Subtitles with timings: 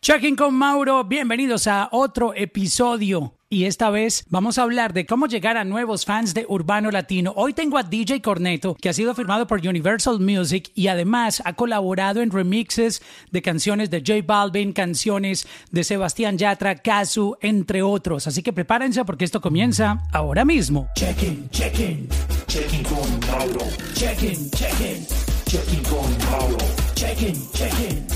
[0.00, 3.34] checking con Mauro, bienvenidos a otro episodio.
[3.48, 7.32] Y esta vez vamos a hablar de cómo llegar a nuevos fans de Urbano Latino.
[7.36, 11.52] Hoy tengo a DJ Corneto, que ha sido firmado por Universal Music y además ha
[11.52, 18.26] colaborado en remixes de canciones de J Balvin, canciones de Sebastián Yatra, Kazu, entre otros.
[18.26, 20.88] Así que prepárense porque esto comienza ahora mismo.
[20.94, 22.08] Checking, checking,
[22.46, 23.66] checking con Mauro.
[23.94, 25.06] Checking, checking,
[25.46, 26.58] checking con Mauro.
[26.94, 28.11] Checking, checking.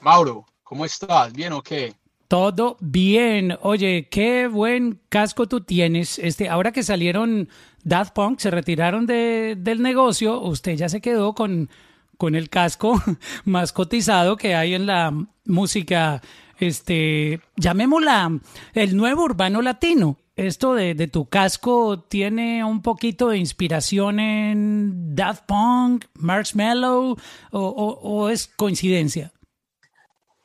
[0.00, 1.32] Mauro, ¿cómo estás?
[1.32, 1.94] ¿Bien o qué?
[2.28, 3.56] Todo bien.
[3.62, 6.18] Oye, qué buen casco tú tienes.
[6.18, 7.48] Este, ahora que salieron
[7.82, 11.70] Daft Punk, se retiraron de, del negocio, usted ya se quedó con,
[12.18, 13.02] con el casco
[13.44, 15.12] más cotizado que hay en la
[15.44, 16.22] música,
[16.58, 18.38] este, llamémosla
[18.74, 25.46] el nuevo urbano latino esto de, tu casco tiene un poquito de inspiración en Daft
[25.46, 27.16] Punk, Marshmallow
[27.52, 29.32] o, es coincidencia?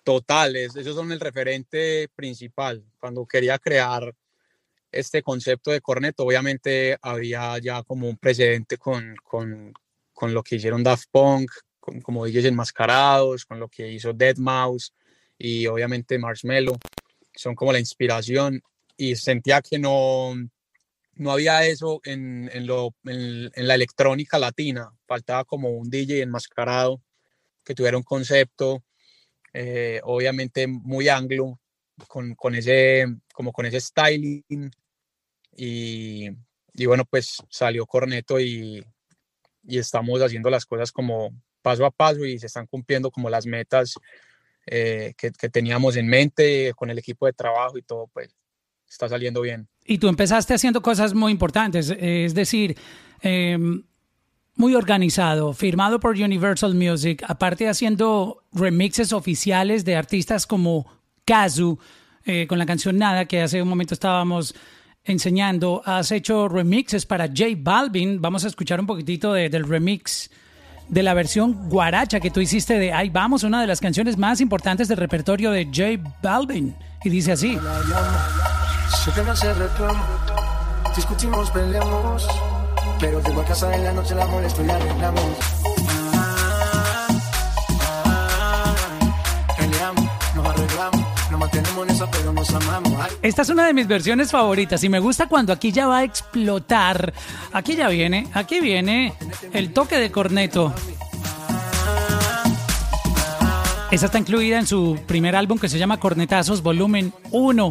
[0.03, 2.83] Total, ellos son el referente principal.
[2.99, 4.15] Cuando quería crear
[4.91, 9.13] este concepto de corneto, obviamente había ya como un precedente con,
[10.21, 11.51] lo que hicieron Daft Punk,
[12.01, 14.93] como DJs enmascarados, con lo que hizo Dead Mouse
[15.37, 16.77] y obviamente Marshmallow.
[17.33, 18.61] Son como la inspiración
[19.01, 20.35] y sentía que no,
[21.15, 24.93] no había eso en, en, lo, en, la electrónica latina.
[25.07, 27.01] Faltaba como un DJ enmascarado
[27.63, 28.83] que tuviera un concepto,
[29.53, 31.59] eh, obviamente muy anglo,
[32.07, 34.71] con, con, ese, como con ese styling.
[35.57, 36.29] Y,
[36.75, 38.85] y bueno, pues salió Corneto y,
[39.63, 43.47] y, estamos haciendo las cosas como paso a paso y se están cumpliendo como las
[43.47, 43.95] metas
[44.67, 48.29] eh, que, que, teníamos en mente con el equipo de trabajo y todo, pues
[48.91, 49.67] está saliendo bien.
[49.85, 52.77] Y tú empezaste haciendo cosas muy importantes, es decir,
[53.21, 53.83] em,
[54.55, 60.85] muy organizado, firmado por Universal Music, aparte haciendo remixes oficiales de artistas como
[61.25, 61.79] Kazu,
[62.25, 64.53] eh, con la canción Nada, que hace un momento estábamos
[65.03, 65.81] enseñando.
[65.85, 68.21] Has hecho remixes para J Balvin.
[68.21, 70.29] Vamos a escuchar un poquitito del remix
[70.89, 74.41] de la versión guaracha que tú hiciste de Ahí vamos, una de las canciones más
[74.41, 76.75] importantes del repertorio de J Balvin.
[77.03, 77.57] Y dice así.
[79.03, 80.05] Sé que no se reclama,
[80.95, 82.27] discutimos, peleamos,
[82.99, 85.61] pero tengo a casa en la noche, la molesto y la arreglamos.
[93.21, 96.03] Esta es una de mis versiones favoritas y me gusta cuando aquí ya va a
[96.03, 97.13] explotar.
[97.53, 99.13] Aquí ya viene, aquí viene
[99.53, 100.73] el toque de corneto.
[103.91, 107.67] Esa está incluida en su primer álbum que se llama Cornetazos Volumen 1.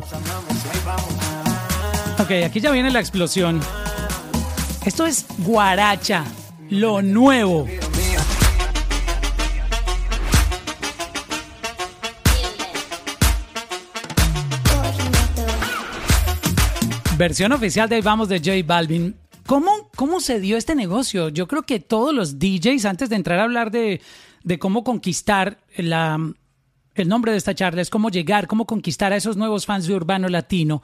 [2.19, 3.59] Ok, aquí ya viene la explosión.
[4.85, 6.27] Esto es Guaracha,
[6.69, 7.67] lo nuevo.
[17.17, 19.17] Versión oficial de Vamos de J Balvin.
[19.47, 21.31] ¿Cómo, ¿Cómo se dio este negocio?
[21.31, 24.03] Yo creo que todos los DJs, antes de entrar a hablar de,
[24.43, 26.19] de cómo conquistar la,
[26.95, 29.95] el nombre de esta charla, es cómo llegar, cómo conquistar a esos nuevos fans de
[29.95, 30.83] Urbano Latino.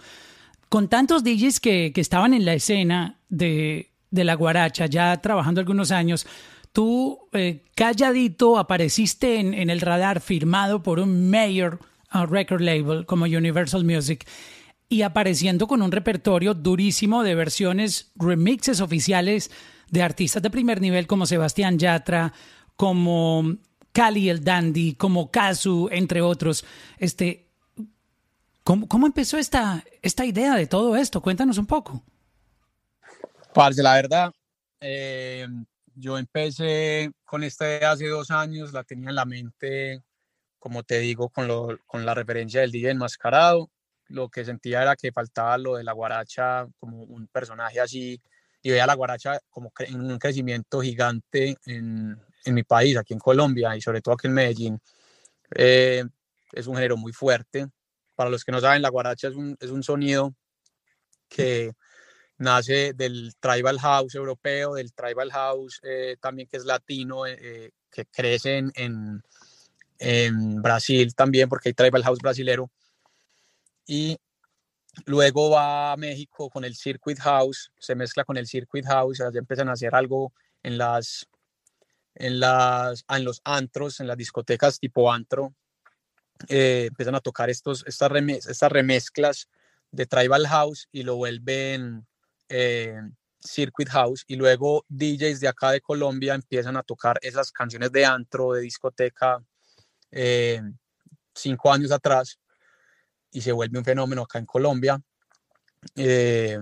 [0.69, 5.61] Con tantos DJs que, que estaban en la escena de, de, la guaracha, ya trabajando
[5.61, 6.27] algunos años,
[6.73, 11.79] tú eh, calladito apareciste en, en, el radar firmado por un mayor
[12.13, 14.27] uh, record label como Universal Music
[14.89, 19.51] y apareciendo con un repertorio durísimo de versiones, remixes oficiales
[19.91, 22.33] de artistas de primer nivel como Sebastián Yatra,
[22.77, 23.57] como
[23.93, 26.65] Cali el Dandy, como Kazu, entre otros.
[26.99, 27.47] Este,
[28.63, 31.23] ¿Cómo, empezó esta, esta idea de todo esto?
[31.23, 32.03] Cuéntanos un poco.
[33.55, 34.33] Parce, la verdad,
[34.81, 35.47] eh,
[35.95, 40.03] yo empecé con esta idea hace dos años, la tenía en la mente,
[40.59, 43.71] como te digo, con, lo, con la referencia del DJ enmascarado.
[44.09, 48.21] Lo que sentía era que faltaba lo de la guaracha como un personaje así,
[48.63, 53.21] y veía la guaracha como en un crecimiento gigante en, en, mi país, aquí en
[53.21, 54.81] Colombia, y sobre todo aquí en Medellín.
[55.55, 56.05] Eh,
[56.53, 57.69] es un género muy fuerte,
[58.17, 60.35] para los que no saben, la guaracha es un, es un sonido
[61.29, 61.73] que
[62.39, 67.71] nace del tribal house europeo, del tribal house eh, también que es latino, eh, eh,
[67.91, 69.23] que crece en,
[69.99, 72.71] en, Brasil también, porque hay tribal house brasilero.
[73.87, 74.19] Y
[75.05, 79.31] luego va a México con el circuit house, se mezcla con el circuit house, ya
[79.39, 80.33] empiezan a hacer algo
[80.63, 81.27] en las
[82.17, 85.55] en las en los antros, en las discotecas tipo antro,
[86.49, 88.11] eh, empiezan a tocar estos, estas,
[88.49, 89.49] estas remezclas
[89.91, 92.07] de Tribal House y lo vuelven,
[92.49, 93.01] eh,
[93.41, 98.05] Circuit House y luego DJs de acá de Colombia empiezan a tocar esas canciones de
[98.05, 99.43] antro, de discoteca,
[100.11, 100.61] eh,
[101.35, 102.39] cinco años atrás
[103.31, 105.01] y se vuelve un fenómeno acá en Colombia.
[105.95, 106.59] Eh,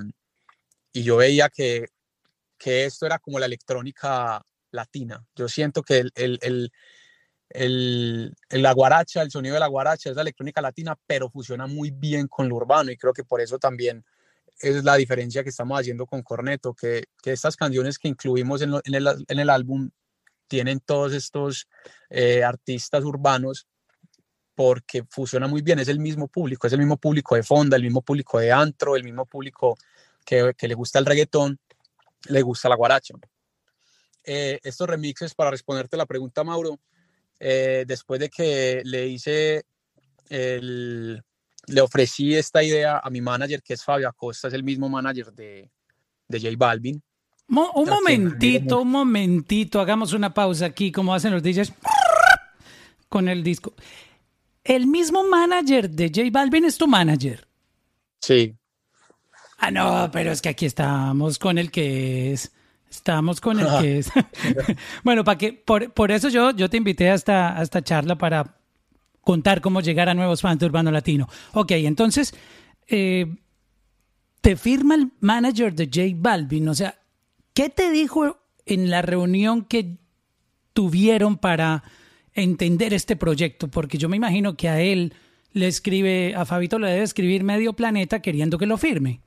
[0.92, 1.88] y yo veía que,
[2.58, 5.24] que, esto era como la electrónica latina.
[5.34, 6.72] Yo siento que el, el, el,
[7.50, 11.90] el, la guaracha, el sonido de la guaracha es la electrónica latina, pero funciona muy
[11.90, 14.04] bien con lo urbano y creo que por eso también
[14.60, 18.74] es la diferencia que estamos haciendo con Corneto, que, que estas canciones que incluimos en,
[18.84, 19.90] en, el, en el, álbum
[20.48, 21.68] tienen todos estos
[22.10, 23.66] eh, artistas urbanos
[24.54, 27.82] porque funciona muy bien, es el mismo público, es el mismo público de fonda, el
[27.82, 29.76] mismo público de antro, el mismo público
[30.24, 31.58] que, que le gusta el reggaetón,
[32.28, 33.14] le gusta la guaracha.
[34.24, 36.80] Eh, estos remixes, para responderte la pregunta, Mauro,
[37.38, 39.64] eh, después de que le hice
[40.28, 41.22] el,
[41.66, 45.32] le ofrecí esta idea a mi manager, que es Fabio Acosta, es el mismo manager
[45.32, 45.70] de,
[46.28, 47.02] de J Balvin.
[47.48, 51.72] un momentito, un momentito, hagamos una pausa aquí, como hacen los DJs
[53.08, 53.74] con el disco.
[54.62, 57.46] El mismo manager de J Balvin es tu manager.
[58.20, 58.56] Sí.
[59.58, 62.50] Ah, no, pero es que aquí estamos con el que es.
[62.96, 64.10] Estamos con el que es.
[65.04, 68.16] bueno, para que, por, por, eso yo, yo te invité a esta, a esta charla
[68.16, 68.56] para
[69.20, 71.28] contar cómo llegar a nuevos fans de Urbano Latino.
[71.52, 72.34] Ok, entonces,
[72.86, 73.26] eh,
[74.40, 76.68] te firma el manager de J Balvin.
[76.68, 76.98] O sea,
[77.52, 79.96] ¿qué te dijo en la reunión que
[80.72, 81.82] tuvieron para
[82.34, 83.68] entender este proyecto?
[83.68, 85.14] Porque yo me imagino que a él
[85.52, 89.20] le escribe, a Fabito le debe escribir medio planeta queriendo que lo firme.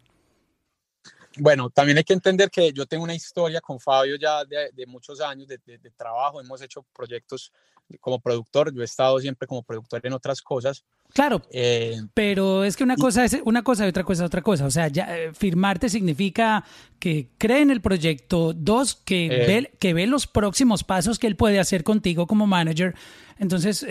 [1.40, 5.22] Bueno, también hay que entender que yo tengo una historia con Fabio ya de, muchos
[5.22, 6.42] años de, de, trabajo.
[6.42, 7.52] Hemos hecho proyectos
[8.00, 8.74] como productor.
[8.74, 10.84] Yo he estado siempre como productor en otras cosas.
[11.14, 14.42] Claro, eh, pero es que una cosa es una cosa y otra cosa es otra
[14.42, 14.66] cosa.
[14.66, 16.66] O sea, ya, eh, firmarte significa
[17.00, 18.54] que cree en el proyecto.
[18.54, 22.46] Dos, que, eh, ve, que ve los próximos pasos que él puede hacer contigo como
[22.48, 22.96] manager.
[23.40, 23.86] Entonces,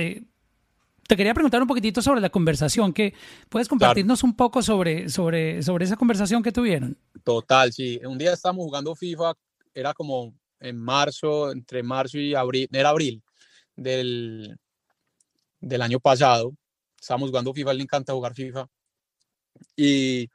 [1.07, 3.15] te quería preguntar un poquitito sobre la conversación, que
[3.49, 6.99] puedes compartirnos un poco sobre, sobre, sobre esa conversación que tuvieron.
[7.25, 8.01] Total, sí.
[8.05, 9.35] Un día estábamos jugando FIFA,
[9.75, 13.23] era como en marzo, entre marzo y abril, era abril
[13.75, 14.59] del,
[15.61, 16.55] del año pasado.
[17.01, 18.69] Estábamos jugando FIFA, le encanta jugar FIFA.
[19.77, 20.29] Y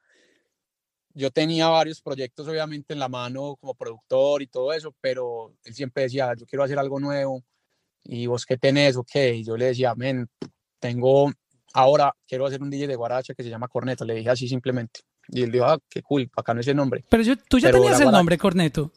[1.14, 5.74] yo tenía varios proyectos obviamente en la mano como productor y todo eso, pero él
[5.74, 7.44] siempre decía, yo quiero hacer algo nuevo.
[8.04, 8.96] ¿Y vos qué tenés?
[8.96, 10.28] Ok, y yo le decía, men,
[10.82, 11.32] tengo,
[11.74, 14.04] ahora quiero hacer un DJ de guaracha que se llama Corneto.
[14.04, 15.02] Le dije así simplemente.
[15.30, 17.06] Y él dijo, ah, qué cool, acá no es el nombre.
[17.08, 18.92] Pero yo, tú ya tenías el nombre, Corneto.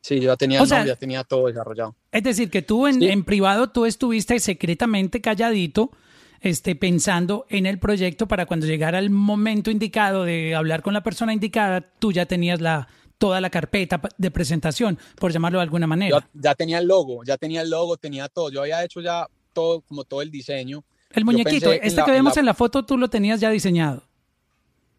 [0.00, 1.94] Sí, yo ya tenía, ya tenía todo desarrollado.
[2.10, 5.90] Es decir, que tú en, en, privado tú estuviste secretamente calladito,
[6.40, 11.02] este, pensando en el proyecto para cuando llegara el momento indicado de hablar con la
[11.02, 12.88] persona indicada, tú ya tenías la
[13.18, 16.26] toda la carpeta de presentación, por llamarlo de alguna manera.
[16.32, 18.50] ya tenía el logo, ya tenía el logo, tenía todo.
[18.50, 19.26] Yo había hecho ya
[19.58, 20.84] todo, como todo el diseño.
[21.10, 22.54] El muñequito, este que vemos en la...
[22.54, 24.04] foto, tú lo tenías ya diseñado.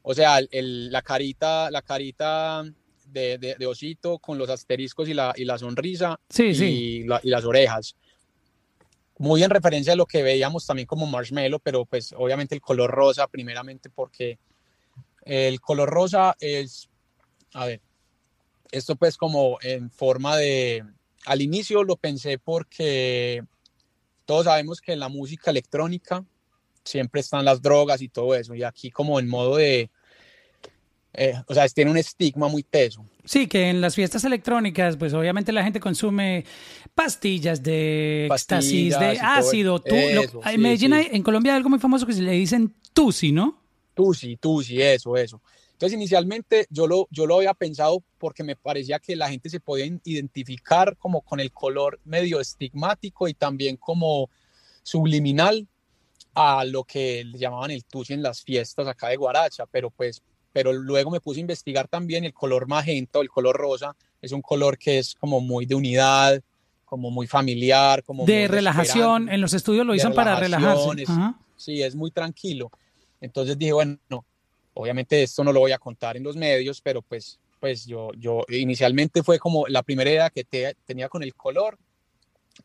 [0.02, 2.66] O sea, el, la carita, la carita
[3.06, 7.06] de, de, osito con los asteriscos y la, y la sonrisa sí, y, sí.
[7.24, 7.96] y las orejas.
[9.18, 12.92] Muy en referencia a lo que veíamos también como marshmallow, pero pues obviamente el color
[12.92, 14.40] rosa, primeramente porque
[15.24, 16.90] el color rosa es,
[17.54, 17.82] a ver,
[18.72, 20.84] esto pues como en forma de,
[21.26, 23.44] al inicio lo pensé porque
[24.30, 26.24] todos sabemos que en la música electrónica
[26.84, 29.90] siempre están las drogas y todo eso, y aquí como en modo de,
[31.16, 33.04] eh, o sea, tiene un estigma muy teso.
[33.26, 36.46] Sí, que en las fiestas electrónicas, pues obviamente la gente consume
[36.94, 39.80] pastillas de éxtasis, de ácido.
[39.80, 43.60] Tú, en Medellín, en Colombia hay algo muy famoso que se le dicen tusi, ¿no?
[43.96, 45.42] Tusi, tusi, eso, eso.
[45.80, 49.62] Entonces, inicialmente yo lo, yo lo había pensado porque me parecía que la gente se
[49.62, 54.30] podía identificar como con el color medio estigmático y también como
[54.84, 55.66] subliminal
[56.36, 60.22] a lo que le llamaban el tusi en las fiestas acá de Guaracha, pero pues
[60.52, 64.34] pero luego me puse a investigar también el color magenta o el color rosa, es
[64.34, 66.42] un color que es como muy de unidad,
[66.84, 71.06] como muy familiar, como de relajación, en los estudios lo dicen para relajarse.
[71.56, 72.70] sí, es muy tranquilo.
[73.22, 74.26] Entonces dije, bueno,
[74.74, 78.44] obviamente esto no lo voy a contar en los medios, pero pues, pues yo, yo
[78.50, 80.46] inicialmente fue como la primera idea que
[80.86, 81.78] tenía con el color,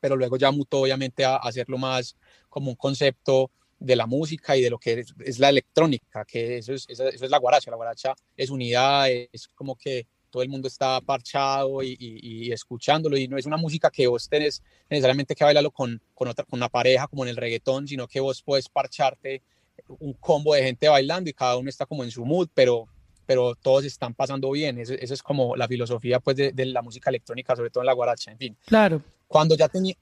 [0.01, 2.17] pero luego ya mutó obviamente a hacerlo más
[2.49, 6.73] como un concepto de la música y de lo que es, la electrónica, que eso
[6.73, 7.71] es, eso, es la guaracha.
[7.71, 13.17] La guaracha es unidad, es como que todo el mundo está parchado y, y, escuchándolo
[13.17, 16.59] y no es una música que vos tenés necesariamente que bailarlo con, con, otra, con
[16.59, 19.43] una pareja como en el reggaetón, sino que vos puedes parcharte
[19.89, 22.87] un combo de gente bailando y cada uno está como en su mood, pero,
[23.27, 24.79] pero todos están pasando bien.
[24.79, 27.93] Esa es como la filosofía pues, de, de, la música electrónica, sobre todo en la
[27.93, 28.57] guaracha, en fin.
[28.67, 29.03] Claro.
[29.27, 29.95] Cuando ya tenía...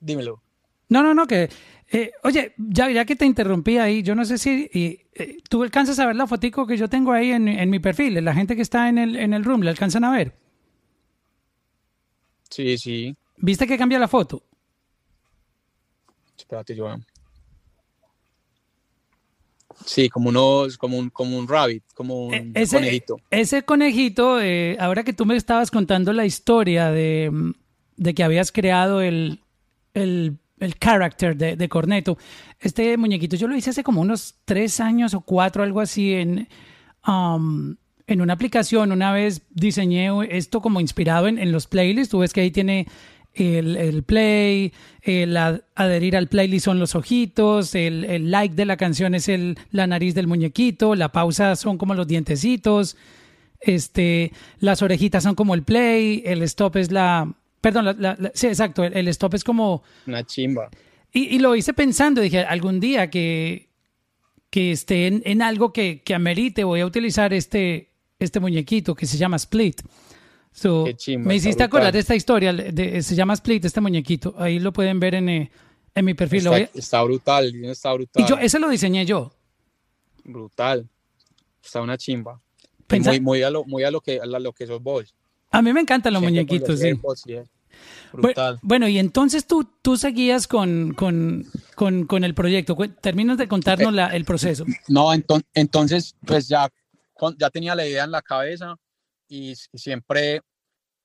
[0.00, 0.42] Dímelo.
[0.88, 1.48] No, no, no, que...
[1.90, 5.98] Eh, oye, ya, ya que te interrumpí ahí, yo no sé si eh, tú alcanzas
[5.98, 8.62] a ver la fotico que yo tengo ahí en, en, mi perfil, la gente que
[8.62, 10.32] está en el, en el room, ¿le alcanzan a ver?
[12.48, 13.14] Sí, sí.
[13.36, 14.42] ¿Viste que cambia la foto?
[16.36, 16.86] Espérate, yo
[19.84, 23.16] Sí, como unos, como un, como un rabbit, como un E, ese, conejito.
[23.30, 27.30] Ese conejito, eh, ahora que tú me estabas contando la historia de,
[27.96, 29.40] de que habías creado el,
[29.94, 32.18] el, el character de, de, Corneto,
[32.60, 36.48] este muñequito yo lo hice hace como unos tres años o cuatro, algo así, en,
[37.06, 37.76] um,
[38.06, 38.92] en una aplicación.
[38.92, 42.10] Una vez diseñé esto como inspirado en, en los playlists.
[42.10, 42.86] Tú ves que ahí tiene
[43.34, 44.72] el, el, play,
[45.02, 49.58] el adherir al playlist son los ojitos, el, el, like de la canción es el,
[49.70, 52.96] la nariz del muñequito, la pausa son como los dientecitos,
[53.60, 57.32] este, las orejitas son como el play, el stop es la...
[57.60, 59.82] Perdón, la, la, la, sí, exacto, el, el, stop es como...
[60.06, 60.68] Una chimba.
[61.12, 63.68] Y, y, lo hice pensando, dije, algún día que,
[64.50, 69.06] que esté en, en algo que, que amerite, voy a utilizar este, este muñequito que
[69.06, 69.82] se llama Split.
[70.52, 70.84] So,
[71.18, 74.34] me hiciste acordar de esta historia, de, se llama Split, este muñequito.
[74.36, 75.50] Ahí lo pueden ver en, eh,
[75.94, 76.46] en mi perfil.
[76.46, 78.22] Está, está, brutal, está brutal.
[78.22, 79.32] Y yo, ese lo diseñé yo.
[80.24, 80.88] Brutal.
[81.64, 82.40] Está una chimba.
[82.86, 83.10] Pensa...
[83.10, 85.14] Muy, muy, a lo, muy a lo que, a lo que sos vos.
[85.50, 86.86] A mí me encantan los Siempre muñequitos, sí.
[86.86, 87.36] Airpods, sí.
[88.12, 88.58] Brutal.
[88.62, 92.76] Bueno, y entonces tú, tú seguías con, con, con, con el proyecto.
[93.00, 94.66] Terminas de contarnos la, el proceso.
[94.88, 96.68] No, enton, entonces, pues ya,
[97.38, 98.76] ya tenía la idea en la cabeza
[99.32, 100.42] y, y, siempre,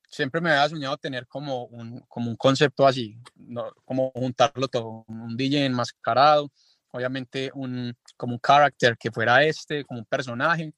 [0.10, 3.72] siempre me había soñado tener como un, como un concepto así, ¿no?
[3.86, 6.52] como juntarlo todo, un DJ enmascarado,
[6.92, 10.74] obviamente un, como un character que fuera este, como un personaje.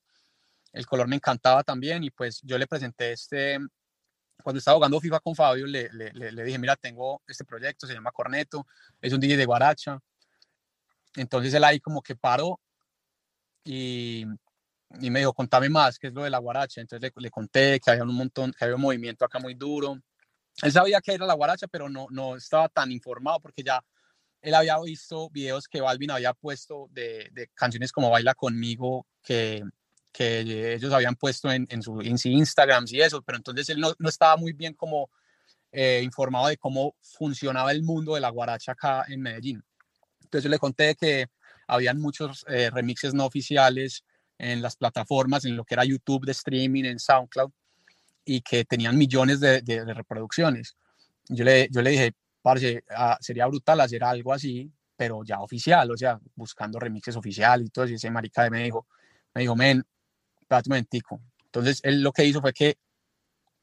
[0.71, 3.57] El color me encantaba también y pues yo le presenté este,
[4.43, 7.95] cuando estaba jugando FIFA con Fabio, le, le, le, dije, mira, tengo este proyecto, se
[7.95, 8.67] llama Corneto,
[9.01, 9.99] es un DJ de Guaracha.
[11.15, 12.59] Entonces él ahí como que paró
[13.63, 14.27] y,
[14.99, 16.81] y me dijo, contame más, qué es lo de la guaracha.
[16.81, 19.99] Entonces le, le, conté que había un montón, que había un movimiento acá muy duro.
[20.61, 23.83] Él sabía que era la guaracha, pero no, no estaba tan informado porque ya
[24.41, 29.63] él había visto videos que Balvin había puesto de, de canciones como Baila conmigo, que,
[30.11, 33.93] que ellos habían puesto en, en su en Instagram y eso, pero entonces él no,
[33.99, 35.09] no estaba muy bien como
[35.71, 39.63] eh, informado de cómo funcionaba el mundo de la guaracha acá en Medellín.
[40.23, 41.27] Entonces yo le conté que
[41.67, 44.03] habían muchos eh, remixes no oficiales,
[44.39, 47.51] en las plataformas, en lo que era YouTube de streaming, en SoundCloud,
[48.25, 50.75] y que tenían millones de, de, de reproducciones.
[51.27, 55.91] Yo le, yo le dije, parce, ah, sería brutal hacer algo así, pero ya oficial,
[55.91, 57.93] o sea, buscando remixes oficiales y todo eso.
[57.93, 58.87] Y ese marica me dijo,
[59.33, 59.83] me dijo, men,
[60.41, 61.21] espérate un momentico.
[61.45, 62.77] Entonces, él lo que hizo fue que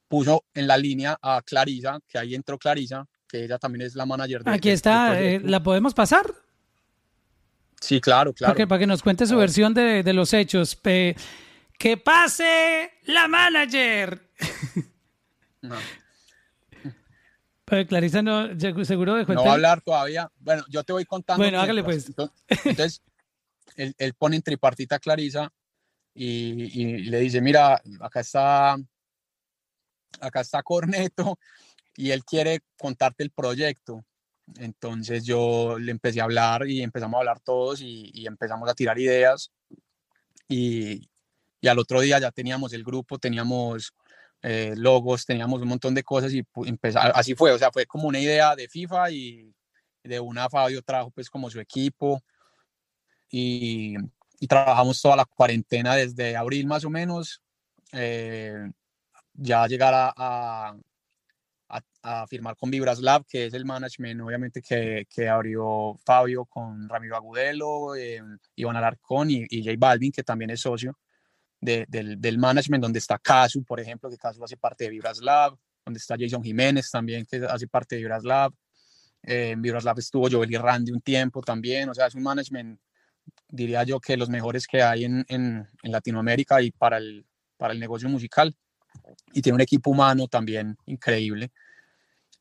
[0.08, 4.06] puso en la línea a Clarisa, que ahí entró Clarisa, que ella también es la
[4.06, 6.26] manager de Aquí está, eh, ¿la podemos pasar?
[7.80, 8.52] Sí, claro, claro.
[8.52, 10.78] Okay, para que nos cuente su versión de, de los hechos.
[10.84, 11.14] Eh,
[11.78, 14.30] ¡Que pase la manager!
[15.62, 15.76] No.
[17.64, 18.48] Pero Clarisa no,
[18.84, 20.30] seguro dejó No va a hablar todavía.
[20.38, 21.42] Bueno, yo te voy contando.
[21.42, 22.06] Bueno, hágale pues.
[22.64, 23.02] Entonces,
[23.74, 25.52] él, él, pone en tripartita a Clarisa
[26.14, 28.76] y, y, le dice, mira, acá está,
[30.20, 31.38] acá está Corneto
[31.96, 34.04] y él quiere contarte el proyecto.
[34.58, 38.98] Entonces yo le empecé a hablar y empezamos a hablar todos y, empezamos a tirar
[38.98, 39.50] ideas.
[40.48, 41.08] Y,
[41.60, 43.92] y, al otro día ya teníamos el grupo, teníamos
[44.42, 46.44] eh, logos, teníamos un montón de cosas y
[47.14, 47.52] así fue.
[47.52, 49.52] O sea, fue como una idea de FIFA y
[50.04, 52.22] de una Fabio trajo pues como su equipo
[53.30, 53.96] y,
[54.48, 57.42] trabajamos toda la cuarentena desde abril más o menos.
[57.92, 58.70] Eh,
[59.34, 60.76] ya llegar a
[61.68, 66.44] a, a, firmar con Vibras Lab, que es el management, obviamente, que, que abrió Fabio
[66.44, 68.22] con Ramiro Agudelo, eh,
[68.54, 70.96] Iván Alarcón y, y J Balvin, que también es socio
[71.60, 75.18] de, del, del, management, donde está Casu, por ejemplo, que Casu hace parte de Vibras
[75.20, 78.52] Lab, donde está Jason Jiménez también, que hace parte de Vibras Lab.
[79.22, 82.22] Eh, en Vibras Lab estuvo Joel y Randy un tiempo también, o sea, es un
[82.22, 82.78] management,
[83.48, 87.72] diría yo, que los mejores que hay en, en, en Latinoamérica y para el, para
[87.72, 88.54] el negocio musical
[89.32, 91.50] y tiene un equipo humano también increíble,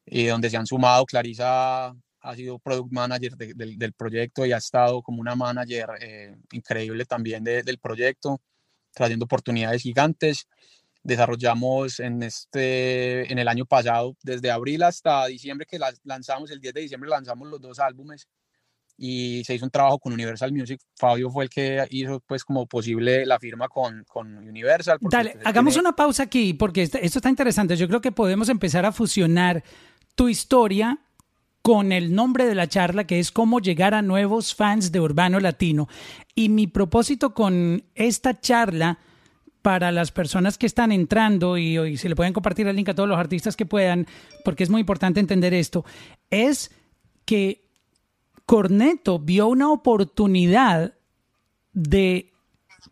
[0.05, 1.87] y donde se han sumado, Clarisa
[2.25, 6.35] ha sido product manager de, de, del proyecto y ha estado como una manager eh,
[6.51, 8.41] increíble también de, del proyecto,
[8.93, 10.47] trayendo oportunidades gigantes.
[11.03, 16.59] Desarrollamos en, este, en el año pasado, desde abril hasta diciembre que las lanzamos, el
[16.59, 18.27] 10 de diciembre lanzamos los dos álbumes
[18.97, 20.79] y se hizo un trabajo con Universal Music.
[20.95, 24.97] Fabio fue el que hizo pues como posible la firma con, con Universal.
[25.01, 27.75] Dale, pues, hagamos una pausa aquí porque esto, esto está interesante.
[27.75, 29.63] Yo creo que podemos empezar a fusionar
[30.15, 30.99] tu historia
[31.61, 35.39] con el nombre de la charla que es cómo llegar a nuevos fans de Urbano
[35.39, 35.89] Latino.
[36.35, 38.99] Y mi propósito con esta charla
[39.65, 42.93] para las personas que están entrando y, hoy se le pueden compartir el link a
[42.93, 44.05] todos los artistas que puedan,
[44.43, 45.83] porque es muy importante entender esto,
[46.29, 46.69] es
[47.25, 47.64] que
[48.45, 50.93] Corneto vio una oportunidad
[51.73, 52.31] de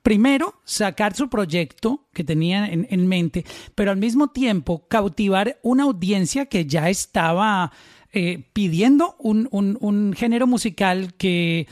[0.01, 3.45] primero sacar su proyecto que tenía en, mente,
[3.75, 7.71] pero al mismo tiempo cautivar una audiencia que ya estaba
[8.11, 11.67] eh, pidiendo un, un, género musical que,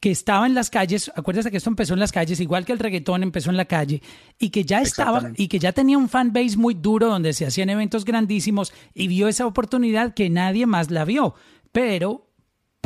[0.00, 2.78] que estaba en las calles, acuérdate que esto empezó en las calles, igual que el
[2.78, 4.02] reggaetón empezó en la calle,
[4.38, 7.46] y que ya estaba, y que ya tenía un fan base muy duro donde se
[7.46, 11.34] hacían eventos grandísimos y vio esa oportunidad que nadie más la vio.
[11.72, 12.25] Pero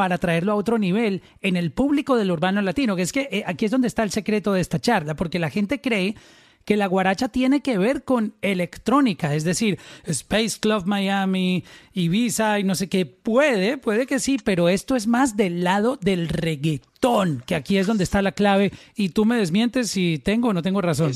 [0.00, 3.44] para traerlo a otro nivel en el público del urbano latino, que es que eh,
[3.46, 6.16] aquí es donde está el secreto de esta charla, porque la gente cree
[6.64, 12.64] que la guaracha tiene que ver con electrónica, es decir, Space Club Miami, Ibiza y
[12.64, 13.04] no sé qué.
[13.04, 17.86] Puede, puede que sí, pero esto es más del lado del reggaetón, que aquí es
[17.86, 18.72] donde está la clave.
[18.94, 21.10] Y tú me desmientes si tengo o no tengo razón.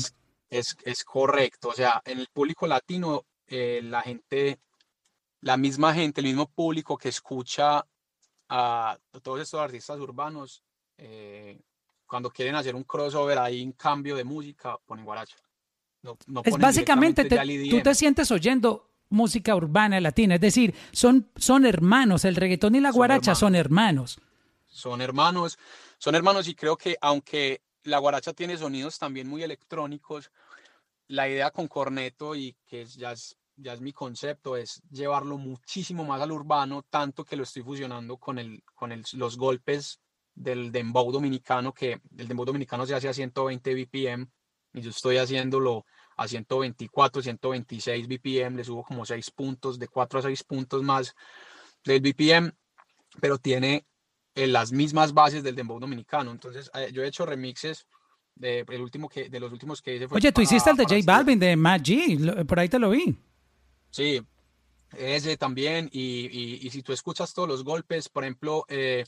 [0.51, 4.59] Es, es, correcto, o sea, en el público latino, eh, la gente,
[5.41, 7.83] la misma gente, el mismo público que escucha
[8.49, 10.63] a todos estos artistas urbanos,
[10.97, 11.59] eh,
[12.05, 15.37] cuando quieren hacer un crossover ahí en cambio de música, ponen guaracha.
[16.01, 22.25] No, es básicamente, tú te sientes oyendo música urbana latina, es decir, son, son hermanos,
[22.25, 24.19] el reggaetón y la guaracha son hermanos.
[24.67, 25.57] Son hermanos,
[25.97, 30.31] son hermanos y creo que aunque la guaracha tiene sonidos también muy electrónicos,
[31.07, 36.03] la idea con Corneto y que ya es, ya es mi concepto es llevarlo muchísimo
[36.03, 39.99] más al urbano, tanto que lo estoy fusionando con, el, con el, los golpes
[40.33, 44.27] del dembow dominicano, que el dembow dominicano se hace a 120 BPM
[44.73, 45.85] y yo estoy haciéndolo
[46.17, 51.15] a 124, 126 BPM, le subo como 6 puntos, de 4 a 6 puntos más
[51.83, 52.51] del BPM,
[53.21, 53.85] pero tiene
[54.33, 56.31] eh, las mismas bases del dembow dominicano.
[56.31, 57.87] Entonces, eh, yo he hecho remixes
[58.35, 60.07] de, el último que, de los últimos que hice.
[60.09, 63.17] Oye, tú hiciste el de J Balvin, de Matt G, por ahí te lo vi.
[63.95, 64.21] Sí,
[64.97, 65.89] ese también.
[65.93, 69.05] Y, y, y, si tú escuchas todos los golpes, por ejemplo, eh,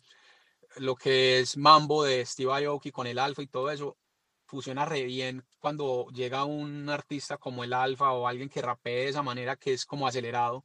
[0.78, 3.98] lo que es Mambo de Steve Aoki con el Alfa y todo eso,
[4.46, 9.10] funciona re bien cuando llega un artista como el Alfa o alguien que rapee de
[9.10, 10.64] esa manera que es como acelerado,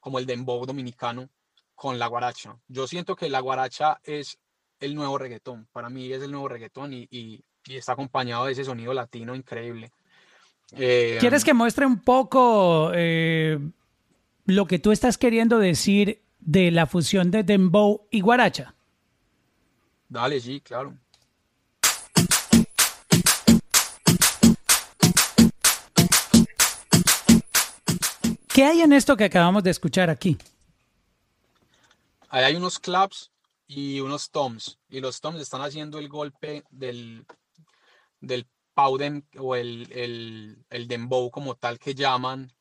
[0.00, 1.30] como el dembow dominicano
[1.76, 2.58] con la guaracha.
[2.66, 4.38] Yo siento que la guaracha es
[4.80, 8.64] el nuevo reggaetón, para mí es el nuevo reggaetón y, y, está acompañado de ese
[8.64, 9.92] sonido latino increíble.
[10.74, 13.58] Eh, ¿Quieres que muestre un poco eh,
[14.46, 18.74] lo que tú estás queriendo decir de la fusión de dembow y guaracha?
[20.08, 20.96] Dale, sí, claro.
[28.54, 30.36] ¿Qué hay en esto que acabamos de escuchar aquí?
[32.28, 33.30] Ahí hay unos claps
[33.66, 34.78] y unos toms.
[34.90, 37.24] Y los toms están haciendo el golpe del,
[38.20, 42.52] del powden o el, el, el, dembow como tal que llaman,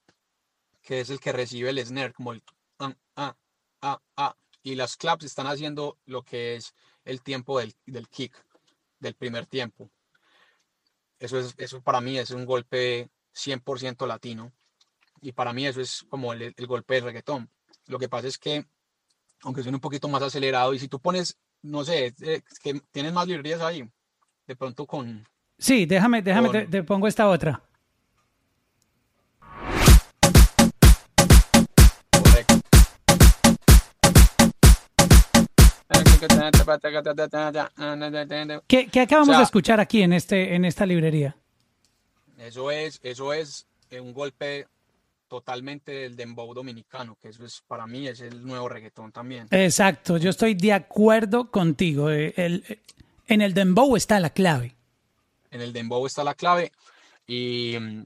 [0.81, 2.43] que es el que recibe el snare, como el
[2.79, 3.37] ah, ah,
[3.81, 4.35] ah, ah.
[4.63, 8.35] Y las claps están haciendo lo que es el tiempo del, del kick,
[8.99, 9.89] del primer tiempo.
[11.19, 14.51] Eso, es, eso para mí es un golpe 100% latino.
[15.21, 17.49] Y para mí eso es como el, el golpe de reggaetón.
[17.87, 18.65] Lo que pasa es que,
[19.41, 23.13] aunque suene un poquito más acelerado, y si tú pones, no sé, eh, que tienes
[23.13, 23.87] más librerías ahí,
[24.47, 25.27] de pronto con...
[25.61, 27.61] Sí, déjame, déjame, te pongo esta otra.
[38.67, 41.35] ¿Qué, acabamos de escuchar aquí en, este, en esta librería?
[42.39, 44.65] Eso es, eso es eh, un golpe
[45.27, 49.47] totalmente del dembow dominicano, que eso es para mí es el nuevo reggaetón también.
[49.51, 52.09] Exacto, yo estoy de acuerdo contigo.
[52.09, 52.79] Eh, el,
[53.27, 54.80] en el dembow está la clave.
[55.51, 56.71] En el dembow está la clave
[57.27, 58.03] y mm,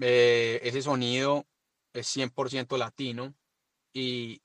[0.00, 1.46] eh, ese sonido
[1.92, 3.34] es 100% latino
[3.92, 4.40] y,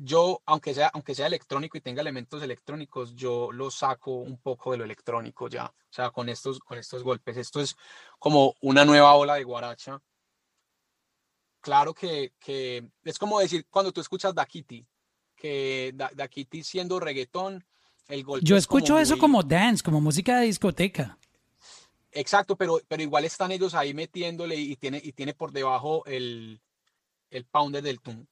[0.00, 4.72] yo, aunque sea, aunque sea electrónico y tenga elementos electrónicos, yo lo saco un poco
[4.72, 7.36] de lo electrónico ya, o sea, con estos, con estos golpes.
[7.36, 7.76] Esto es
[8.18, 10.00] como una nueva ola de guaracha.
[11.60, 14.86] Claro que, que es como decir, cuando tú escuchas Dakiti,
[15.34, 17.64] que Dakiti siendo reggaetón,
[18.06, 18.46] el golpe...
[18.46, 21.17] Yo escucho eso como dance, como música de discoteca.
[22.12, 26.60] Exacto, pero, pero igual están ellos ahí metiéndole y tiene, y tiene por debajo el,
[27.30, 28.24] el pounder del tum.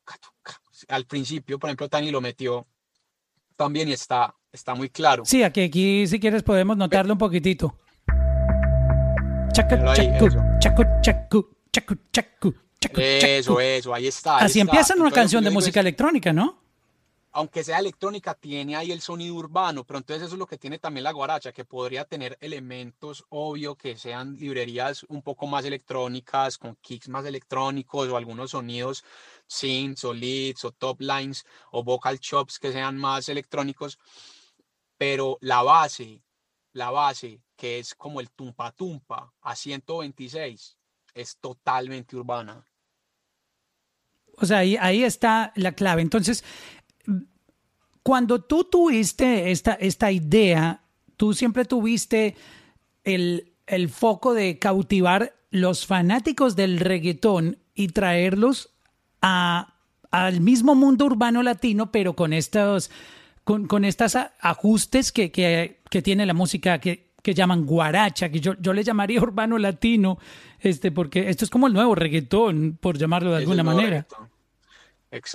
[0.89, 2.67] Al principio, por ejemplo, Tani lo metió
[3.57, 5.25] también y está, está muy claro.
[5.25, 7.79] Sí, aquí, aquí si quieres podemos notarlo un poquitito.
[9.53, 10.85] Chacu, chacu, chacu,
[11.73, 14.39] chacu, chacu, chacu, Eso, eso, ahí está.
[14.39, 16.66] Así empieza una canción de música electrónica, ¿no?
[17.37, 20.79] Aunque sea electrónica, tiene ahí el sonido urbano, pero entonces eso es lo que tiene
[20.79, 26.57] también la guaracha, que podría tener elementos, obvio, que sean librerías un poco más electrónicas,
[26.57, 29.05] con kicks más electrónicos o algunos sonidos
[29.47, 33.99] synths o leads o top lines o vocal chops que sean más electrónicos,
[34.97, 36.23] pero la base,
[36.73, 40.79] la base, que es como el tumpa tumpa a 126,
[41.13, 42.65] es totalmente urbana.
[44.39, 46.03] O sea, ahí, ahí está la clave.
[46.03, 46.45] Entonces,
[48.03, 50.83] cuando tú tuviste esta, esta idea,
[51.17, 52.37] tú siempre tuviste
[53.03, 58.71] el, el foco de cautivar los fanáticos del reggaetón y traerlos
[59.23, 59.75] a,
[60.11, 62.91] al mismo mundo urbano latino, pero con estos,
[63.45, 68.41] con, con estos ajustes que, que, que, tiene la música que, que llaman guaracha, que
[68.41, 70.19] yo, yo le llamaría urbano latino,
[70.61, 74.07] este, porque esto es como el nuevo reggaetón, por llamarlo de alguna manera.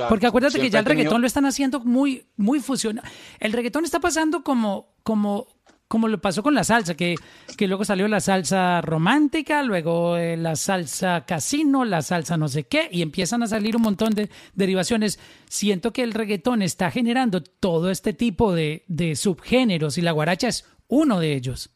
[0.09, 3.07] Porque acuérdate que ya el reggaetón lo están haciendo muy, muy fusionado.
[3.39, 5.47] El reggaetón está pasando como, como,
[5.87, 7.15] como lo pasó con la salsa, que,
[7.57, 12.63] que luego salió la salsa romántica, luego eh, la salsa casino, la salsa no sé
[12.63, 15.19] qué, y empiezan a salir un montón de derivaciones.
[15.49, 20.47] Siento que el reggaetón está generando todo este tipo de, de subgéneros y la guaracha
[20.47, 21.71] es uno de ellos.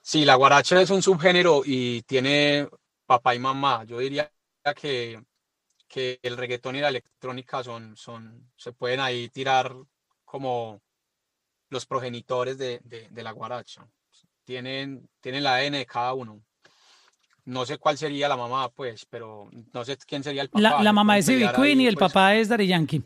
[0.00, 2.66] Sí, la guaracha es un subgénero y tiene
[3.04, 3.84] papá y mamá.
[3.84, 4.32] Yo diría
[4.74, 5.20] que
[5.88, 9.74] que el reggaetón y la electrónica son, son, se pueden ahí tirar
[10.24, 10.80] como
[11.70, 13.86] los progenitores de, de, la guaracha.
[14.44, 16.40] Tienen, tienen la ADN de cada uno.
[17.44, 20.82] No sé cuál sería la mamá, pues, pero no sé quién sería el papá.
[20.82, 22.12] La, mamá es Ivy Queen y el pues.
[22.12, 23.02] papá es Daddy Yankee.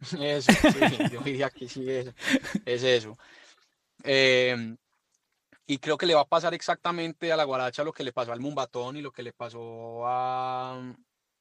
[0.20, 2.12] Eso, sí, yo diría que sí es,
[2.66, 3.16] es eso.
[4.02, 4.76] Eh,
[5.66, 8.32] y creo que le va a pasar exactamente a la guaracha lo que le pasó
[8.32, 10.94] al mumbatón y lo que le pasó a,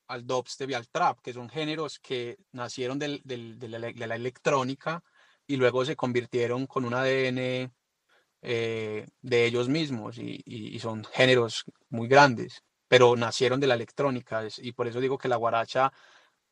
[0.07, 5.03] al dubstep y al trap, que son géneros que nacieron de, la, electrónica
[5.47, 7.71] y luego se convirtieron con un ADN
[8.41, 14.73] eh, de ellos mismos y, son géneros muy grandes, pero nacieron de la electrónica y
[14.73, 15.91] por eso digo que la guaracha,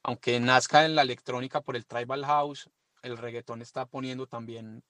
[0.03, 2.69] aunque nazca en la electrónica por el tribal house,
[3.03, 4.83] el reggaetón está poniendo también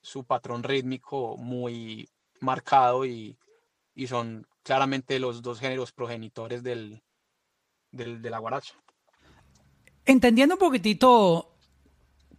[0.00, 2.08] su patrón rítmico muy
[2.40, 3.38] marcado y
[4.08, 7.02] son claramente los dos géneros progenitores del,
[7.96, 8.74] de la guaracha.
[10.04, 11.56] Entendiendo un poquitito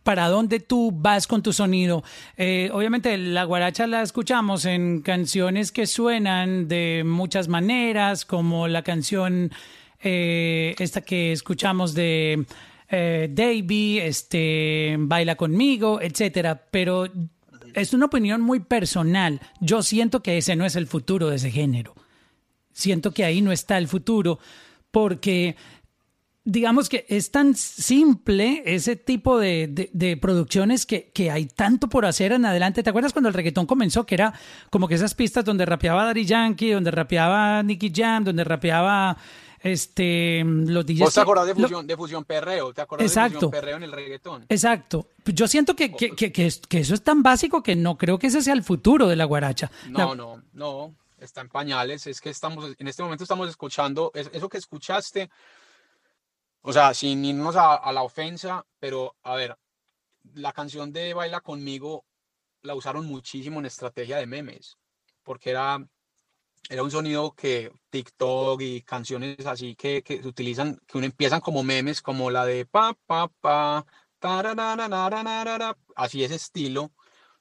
[0.08, 2.02] para dónde tú vas con tu sonido.
[2.38, 8.84] Eh, obviamente la guaracha la escuchamos en canciones que suenan de muchas maneras, como la
[8.84, 9.52] canción
[10.02, 12.46] eh, esta que escuchamos de
[12.90, 16.64] eh, este, Baila conmigo, etcétera.
[16.72, 17.08] Pero
[17.74, 19.42] es una opinión muy personal.
[19.60, 21.96] Yo siento que ese no es el futuro de ese género.
[22.72, 24.40] Siento que ahí no está el futuro
[24.92, 25.56] porque
[26.48, 32.46] digamos que es tan simple ese tipo de, producciones que, hay tanto por hacer en
[32.46, 32.84] adelante.
[32.84, 34.06] ¿Te acuerdas cuando el reggaetón comenzó?
[34.06, 34.34] Que era
[34.70, 39.18] como que esas pistas donde rapeaba Daddy Yankee, donde rapeaba Nicky Jam, donde rapeaba
[39.60, 41.00] este los DJs.
[41.00, 42.74] ¿Vos te acordás de fusión, de fusión perreo?
[42.74, 44.46] ¿Te acordás de fusión perreo en el reggaetón?
[44.48, 45.10] Exacto.
[45.26, 46.46] Yo siento que, que,
[46.80, 49.70] eso es tan básico que no creo que ese sea el futuro de la guaracha.
[49.90, 54.50] No, no, no está en pañales, es que estamos, en este momento estamos escuchando, eso
[54.50, 55.30] que escuchaste,
[56.62, 59.58] o sea, sin irnos a, la ofensa, pero a ver,
[60.34, 62.06] la canción de Baila conmigo
[62.62, 64.78] la usaron muchísimo en estrategia de memes,
[65.24, 65.86] porque era,
[66.70, 71.40] era un sonido que TikTok y canciones así que, que se utilizan, que uno empiezan
[71.40, 73.86] como memes, como la de pa, pa, pa,
[75.96, 76.92] así ese estilo,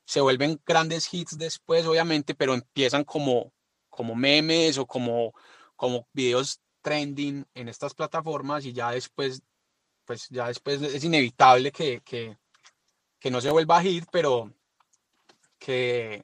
[0.05, 3.53] se vuelven grandes hits después, obviamente, pero empiezan como,
[3.97, 5.33] como memes o como,
[5.75, 9.43] como videos trending en estas plataformas y ya después,
[10.05, 12.39] pues ya después es inevitable que, que,
[13.19, 14.53] que no se vuelva a hit, pero
[15.59, 16.23] que,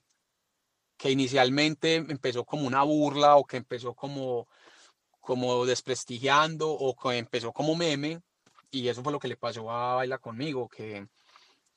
[0.96, 4.46] que inicialmente empezó como una burla o que empezó como,
[5.20, 8.20] como desprestigiando o que empezó como meme
[8.70, 11.08] y eso fue lo que le pasó a Baila conmigo, que,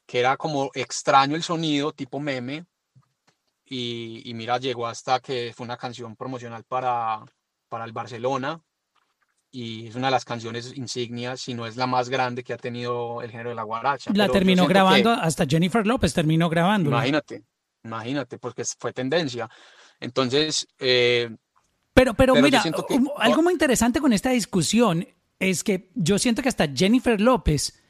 [0.06, 2.66] que era como extraño el sonido tipo meme
[3.68, 7.24] y, mira, llegó hasta que fue una canción promocional para,
[7.68, 8.62] para el Barcelona
[9.52, 12.58] y es una de las canciones insignias, si no es la más grande que ha
[12.58, 14.12] tenido el género de la guaracha.
[14.14, 16.90] La terminó grabando, hasta Jennifer López terminó grabando.
[16.90, 17.44] Imagínate,
[17.84, 19.50] imagínate, porque fue tendencia.
[20.00, 20.68] Entonces...
[20.78, 21.34] Eh,
[21.94, 22.62] pero, pero, mira,
[23.18, 25.08] algo muy interesante con esta discusión
[25.40, 27.82] es que yo siento que hasta Jennifer López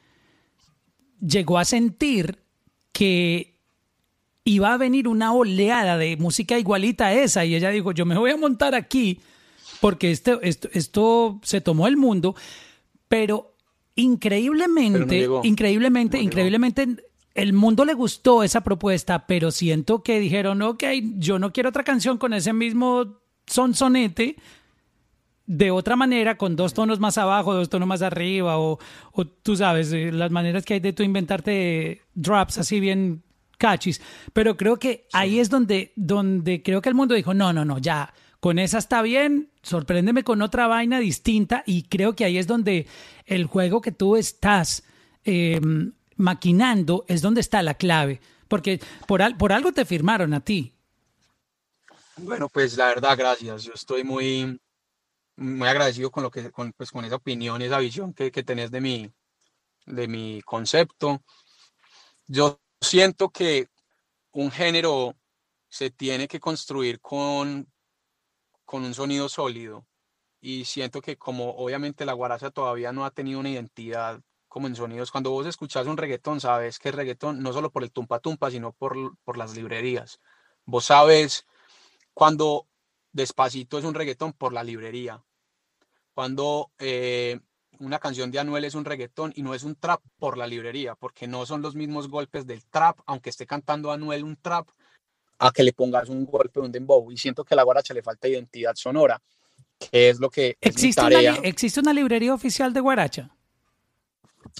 [1.20, 2.44] llegó a sentir
[2.92, 3.55] que
[4.46, 7.44] iba a venir una oleada de música igualita a esa.
[7.44, 9.20] Y ella dijo, yo me voy a montar aquí
[9.80, 12.34] porque este, esto, esto se tomó el mundo,
[13.08, 13.56] pero
[13.96, 16.86] increíblemente, increíblemente, increíblemente,
[17.34, 20.84] el mundo le gustó esa propuesta, pero siento que dijeron, ok,
[21.16, 24.36] yo no quiero otra canción con ese mismo sonsonete,
[25.46, 28.78] de otra manera, con dos tonos más abajo, dos tonos más arriba, o,
[29.12, 33.22] o tú sabes, eh, las maneras que hay de tú inventarte drops así bien
[33.56, 34.00] cachis.
[34.32, 37.78] Pero creo que ahí es donde, donde creo que el mundo dijo, no, no, no,
[37.78, 42.46] ya, con esa está bien, sorpréndeme con otra vaina distinta y creo que ahí es
[42.46, 42.86] donde
[43.24, 44.84] el juego que tú estás
[45.24, 50.72] em, maquinando es donde está la clave, porque por, por algo te firmaron a ti.
[52.18, 53.64] Bueno, pues la verdad, gracias.
[53.64, 54.58] Yo estoy muy,
[55.36, 58.70] muy agradecido con lo que, con, pues, con esa opinión, esa visión que, que tenés
[58.70, 59.10] de mi,
[59.86, 61.22] de mi concepto.
[62.26, 63.68] Yo siento que
[64.32, 65.14] un género
[65.68, 67.70] se tiene que construir con,
[68.64, 69.86] con un sonido sólido
[70.40, 74.76] y siento que como obviamente la guaracha todavía no ha tenido una identidad como en
[74.76, 78.20] sonidos, cuando vos escuchás un reggaetón sabes que es reggaetón no solo por el tumpa
[78.20, 80.20] tumpa, sino por, por las librerías.
[80.64, 81.46] Vos sabes
[82.14, 82.66] cuando
[83.16, 85.24] Despacito es un reggaetón por la librería.
[86.12, 87.40] Cuando eh,
[87.80, 90.94] una canción de Anuel es un reggaetón y no es un trap por la librería,
[90.94, 94.68] porque no son los mismos golpes del trap, aunque esté cantando Anuel un trap,
[95.38, 97.10] a que le pongas un golpe de un dembow.
[97.10, 99.20] Y siento que a la guaracha le falta identidad sonora,
[99.78, 103.30] que es lo que ¿Existe, Una, ¿Existe una librería oficial de guaracha?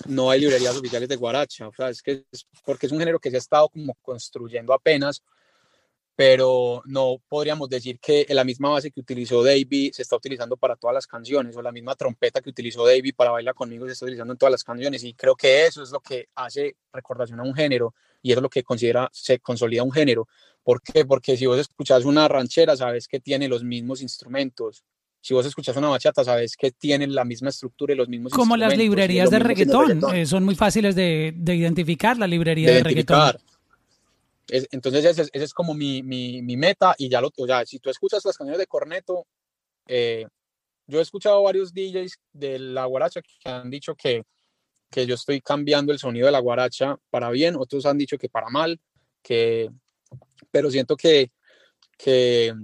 [0.07, 3.19] No hay librerías oficiales de guaracha, o sea, es que es porque es un género
[3.19, 5.23] que se ha estado como construyendo apenas,
[6.17, 10.75] pero no podríamos decir que la misma base que utilizó Davey se está utilizando para
[10.75, 14.07] todas las canciones, o la misma trompeta que utilizó Davey para bailar conmigo se está
[14.07, 17.43] utilizando en todas las canciones, y creo que eso es lo que hace recordación a
[17.45, 20.27] un género, y eso es lo que considera, se consolida un género,
[20.67, 21.05] ¿Por qué?
[21.05, 24.83] Porque si vos escuchás una ranchera, sabes que tiene los mismos instrumentos.
[25.21, 28.57] Si vos escuchás una bachata, sabes que tienen la misma estructura y los mismos Como
[28.57, 30.01] las librerías de reggaetón.
[30.13, 33.37] Eh, son muy fáciles de, identificar, la librería de, reggaetón.
[34.49, 36.95] Entonces, esa es, como mi, meta.
[36.99, 39.27] Y ya lo, ya, si tú escuchas las canciones de Corneto,
[39.87, 40.27] eh,
[40.87, 44.23] yo he escuchado varios DJs de la guaracha que han dicho que,
[44.91, 48.29] que yo estoy cambiando el sonido de la guaracha para bien, otros han dicho que
[48.29, 48.81] para mal,
[49.23, 49.69] que,
[50.51, 51.33] pero siento que,
[51.99, 52.55] que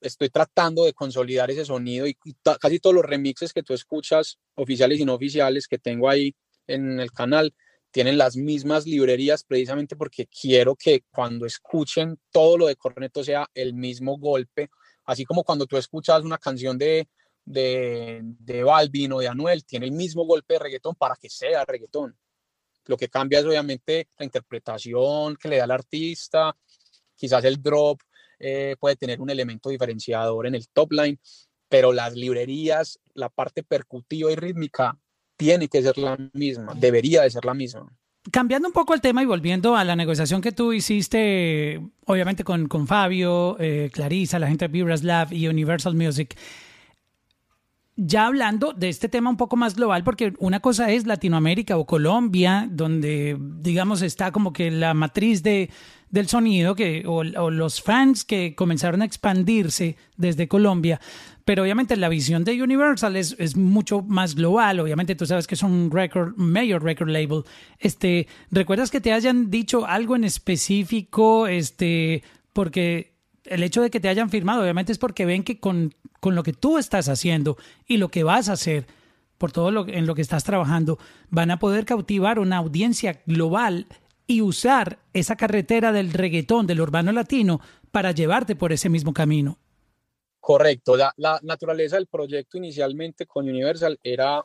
[0.00, 2.16] estoy tratando de consolidar ese sonido y,
[2.60, 6.34] casi todos los remixes que tú escuchas, oficiales y no oficiales, que tengo ahí
[6.66, 7.54] en el canal,
[7.92, 13.48] tienen las mismas librerías precisamente porque quiero que cuando escuchen todo lo de Corneto sea
[13.54, 14.70] el mismo golpe,
[15.04, 17.08] así como cuando tú escuchas una canción de,
[17.44, 21.64] de, de Balvin o de Anuel, tiene el mismo golpe de reggaetón para que sea
[21.66, 22.16] reggaetón.
[22.86, 26.56] Lo que cambia es obviamente la interpretación que le da el artista,
[27.14, 28.00] quizás el drop
[28.38, 31.20] eh, puede tener un elemento diferenciador en el top line,
[31.68, 34.98] pero las librerías, la parte percutiva y rítmica
[35.42, 37.86] tiene que ser la misma, debería de ser la misma.
[38.30, 42.68] Cambiando un poco el tema y volviendo a la negociación que tú hiciste, obviamente con,
[42.68, 46.36] con Fabio, eh, Clarisa, la gente de Vibras Lab y Universal Music,
[47.96, 51.86] ya hablando de este tema un poco más global, porque una cosa es Latinoamérica o
[51.86, 55.70] Colombia, donde digamos está como que la matriz de,
[56.08, 61.00] del sonido que, o, los fans que comenzaron a expandirse desde Colombia,
[61.44, 65.54] pero obviamente la visión de Universal es, es mucho más global, obviamente tú sabes que
[65.54, 67.42] es un record, mayor record label.
[67.78, 71.46] Este, ¿Recuerdas que te hayan dicho algo en específico?
[71.46, 75.94] Este, porque el hecho de que te hayan firmado, obviamente es porque ven que con,
[76.20, 78.86] con lo que tú estás haciendo y lo que vas a hacer,
[79.38, 80.98] por todo lo en lo que estás trabajando,
[81.30, 83.86] van a poder cautivar una audiencia global
[84.26, 89.58] y usar esa carretera del reggaetón, del urbano latino, para llevarte por ese mismo camino.
[90.42, 90.96] Correcto.
[90.96, 94.44] La, naturaleza del proyecto inicialmente con Universal era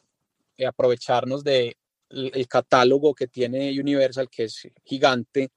[0.55, 1.75] eh, aprovecharnos de
[2.09, 5.49] el catálogo que tiene Universal, que es gigante,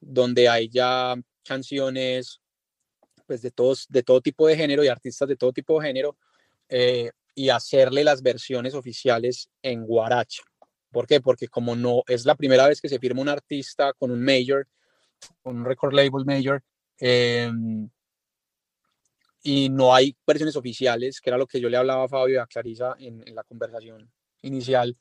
[0.00, 2.40] donde hay ya canciones
[3.26, 6.16] pues, de, todos, de todo tipo de género y artistas de todo tipo de género
[6.70, 10.42] eh, y hacerle las versiones oficiales en guaracha.
[10.90, 11.20] ¿Por qué?
[11.20, 14.66] Porque como no es la primera vez que se firma un artista con un major,
[15.42, 16.62] con un record label major,
[16.98, 17.90] em,
[19.42, 22.38] y no hay versiones oficiales, que era lo que yo le hablaba a Fabio y
[22.38, 24.10] a Clarisa en, la conversación
[24.42, 24.96] inicial,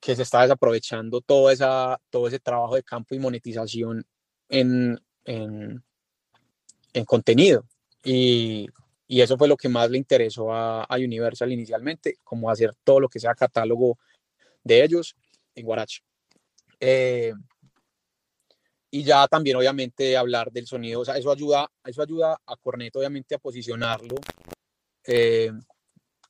[0.00, 4.04] que se está desaprovechando todo, esa, todo ese trabajo de campo y monetización
[4.48, 5.82] en, en,
[6.92, 7.66] en contenido.
[8.02, 8.66] Y,
[9.06, 13.08] y, eso fue lo que más le interesó a, Universal inicialmente, como hacer todo lo
[13.08, 13.98] que sea catálogo
[14.64, 15.14] de ellos
[15.54, 16.02] en Guaracha.
[16.80, 17.32] Eh,
[18.94, 22.94] y ya también obviamente hablar del sonido, o sea, eso ayuda, eso ayuda a Cornet
[22.94, 24.16] obviamente a posicionarlo
[25.06, 25.50] eh,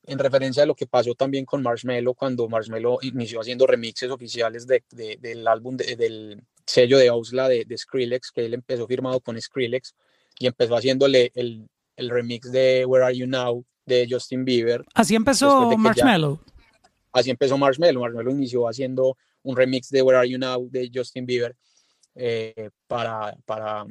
[0.04, 4.68] en referencia a lo que pasó también con Marshmello cuando Marshmello inició haciendo remixes oficiales
[4.68, 4.84] de,
[5.20, 9.96] del álbum del sello de Osla de, Skrillex, que él empezó firmado con Skrillex
[10.38, 14.84] y empezó haciéndole el, el remix de Where Are You Now de Justin Bieber.
[14.94, 16.40] Así empezó Marshmello.
[17.12, 18.00] Así empezó Marshmello.
[18.00, 21.56] Marshmello inició haciendo un remix de Where Are You Now de Justin Bieber
[22.14, 23.86] eh, para, para,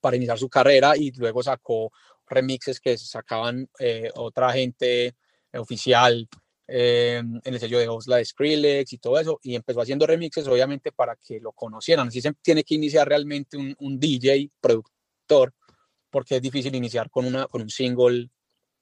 [0.00, 1.92] para iniciar su carrera y luego sacó
[2.28, 5.14] remixes que sacaban eh, otra gente
[5.54, 6.28] oficial
[6.68, 10.48] eh, en el sello de Osla de Skrillex y todo eso, y empezó haciendo remixes
[10.48, 12.08] obviamente para que lo conocieran.
[12.08, 15.54] Así se tiene que iniciar realmente un, un DJ, productor,
[16.10, 18.30] porque es difícil iniciar con, una, con un single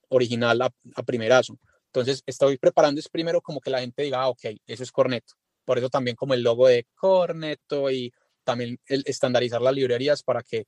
[0.08, 1.58] original a, a primerazo.
[1.86, 5.34] Entonces estoy preparando es primero como que la gente diga, ah, ok, eso es Corneto.
[5.64, 8.12] Por eso también como el logo de Corneto y
[8.44, 10.66] también el estandarizar las librerías para que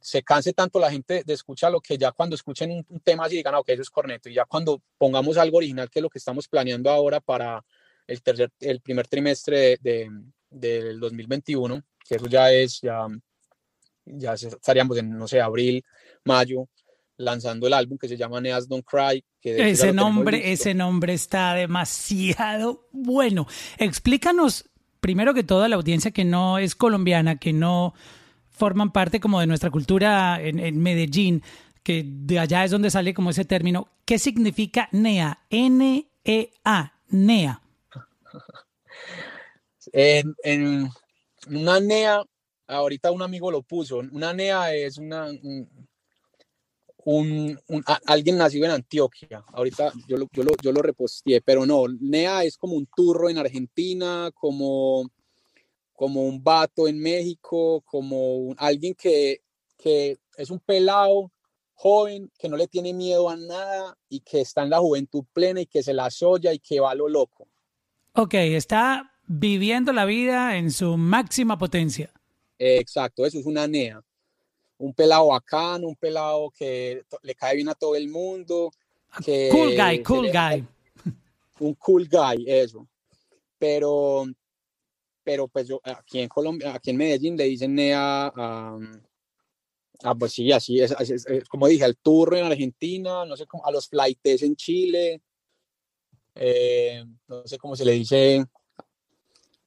[0.00, 3.54] se canse tanto la gente de escucharlo que ya cuando escuchen un, tema así digan,
[3.54, 4.28] ah, ok, eso es corneto.
[4.28, 7.64] Y ya cuando pongamos algo original, que es lo que estamos planeando ahora para
[8.06, 10.08] el, tercer, el primer trimestre de,
[10.48, 13.08] del 2021, que eso ya es, ya,
[14.04, 15.84] ya estaríamos en, no sé, abril,
[16.24, 16.68] mayo,
[17.16, 19.24] lanzando el álbum que se llama Neas Don't Cry.
[19.40, 23.48] Que ese nombre, ese nombre está demasiado bueno.
[23.78, 24.70] Explícanos
[25.06, 27.94] primero que toda la audiencia que no es colombiana, que no
[28.50, 31.44] forman parte como de nuestra cultura en, Medellín,
[31.84, 33.86] que de allá es donde sale como ese término.
[34.04, 35.38] ¿Qué significa NEA?
[35.48, 37.62] N-E-A, NEA.
[39.92, 40.90] En,
[41.48, 42.24] una NEA,
[42.66, 45.68] ahorita un amigo lo puso, una NEA es una, un,
[48.06, 49.44] alguien nacido en Antioquia.
[49.52, 53.28] Ahorita yo lo, yo, lo, yo lo reposteé, pero no, NEA es como un turro
[53.28, 55.08] en Argentina, como,
[55.92, 59.42] como un vato en México, como alguien que,
[59.78, 61.30] que es un pelado
[61.74, 65.60] joven, que no le tiene miedo a nada y que está en la juventud plena
[65.60, 67.46] y que se la soya y que va a lo loco.
[68.14, 72.10] Ok, está viviendo la vida en su máxima potencia.
[72.58, 74.02] exacto, eso es una NEA
[74.78, 78.70] un pelado bacano, un pelado que le cae bien a todo el mundo.
[79.24, 80.66] Que cool guy, cool guy.
[81.60, 82.86] Un cool guy, eso.
[83.58, 84.26] Pero,
[85.24, 88.26] pero pues yo, aquí en Colombia, aquí en Medellín le dicen a,
[90.02, 90.94] a, pues sí, así es,
[91.48, 95.22] como dije, al turro en Argentina, no sé cómo, a los flightes en Chile,
[96.34, 98.44] eh, no sé cómo se le dice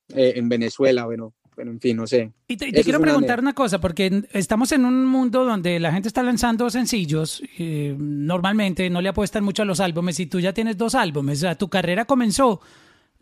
[0.10, 2.32] eh, en Venezuela, bueno, pero en fin, no sé.
[2.48, 6.24] Y te, quiero preguntar una cosa, porque estamos en un mundo donde la gente está
[6.24, 10.78] lanzando sencillos, eh, normalmente no le apuestan mucho a los álbumes y tú ya tienes
[10.78, 12.62] dos álbumes, o sea, tu carrera comenzó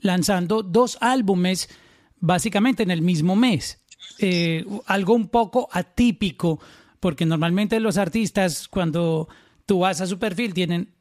[0.02, 1.67] lanzando dos álbumes
[2.19, 3.84] básicamente en el mismo mes,
[4.19, 6.60] eh, algo un poco atípico,
[7.00, 9.30] porque normalmente los artistas cuando
[9.65, 10.93] tú vas a su perfil tienen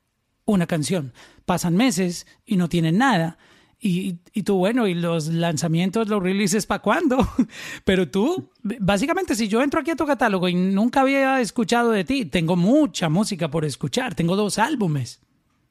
[0.47, 1.13] una canción,
[1.45, 3.37] pasan meses y no tienen nada.
[3.79, 7.19] Y, y, tú, bueno, y los lanzamientos, los releases, ¿para cuándo?
[7.85, 12.05] Pero tú, básicamente, si yo entro aquí a tu catálogo y nunca había escuchado de
[12.05, 15.21] ti, tengo mucha música por escuchar, tengo dos álbumes.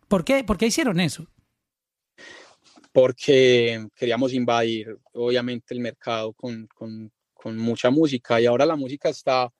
[0.07, 0.43] ¿Por qué?
[0.43, 1.25] ¿Por qué hicieron eso?
[2.91, 9.09] Porque queríamos invadir, obviamente, el mercado con, con, con mucha música y ahora la música
[9.09, 9.51] está,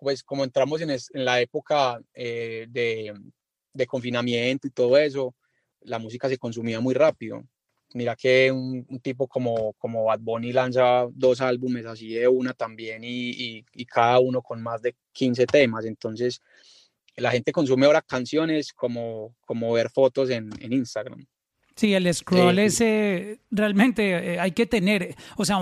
[0.00, 3.14] pues como entramos en, en la época eh, de,
[3.72, 5.34] de confinamiento y todo eso,
[5.82, 7.44] la música se consumía muy rápido
[7.94, 13.02] mira que un, tipo como, como Bad Bunny lanza dos álbumes así de una también
[13.04, 15.84] y, y, cada uno con más de 15 temas.
[15.84, 16.42] Entonces,
[17.16, 21.24] la gente consume ahora canciones como, como ver fotos en, en Instagram.
[21.76, 25.58] Sí, el scroll eh, ese realmente eh, hay que tener, o sea,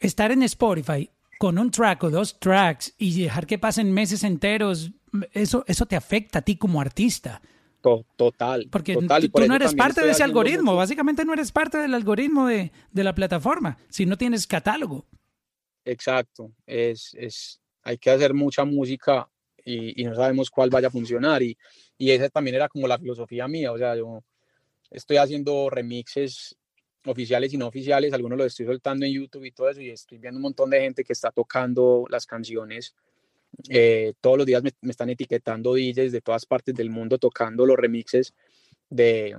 [0.00, 4.92] estar en Spotify con un track o dos tracks y dejar que pasen meses enteros,
[5.32, 7.40] eso, eso te afecta a ti como artista
[7.80, 8.68] total.
[8.70, 12.46] Porque total, tú no eres parte de ese algoritmo, básicamente no eres parte del algoritmo
[12.46, 15.06] de, de, la plataforma, si no tienes catálogo.
[15.84, 19.28] Exacto, es, es, hay que hacer mucha música
[19.64, 21.56] y, y, no sabemos cuál vaya a funcionar y,
[21.96, 24.22] y esa también era como la filosofía mía, o sea, yo
[24.90, 26.56] estoy haciendo remixes
[27.06, 30.18] oficiales y no oficiales, algunos los estoy soltando en YouTube y todo eso y estoy
[30.18, 32.94] viendo un montón de gente que está tocando las canciones
[33.68, 37.76] eh, todos los días me, están etiquetando DJs de todas partes del mundo tocando los
[37.76, 38.34] remixes
[38.88, 39.36] de,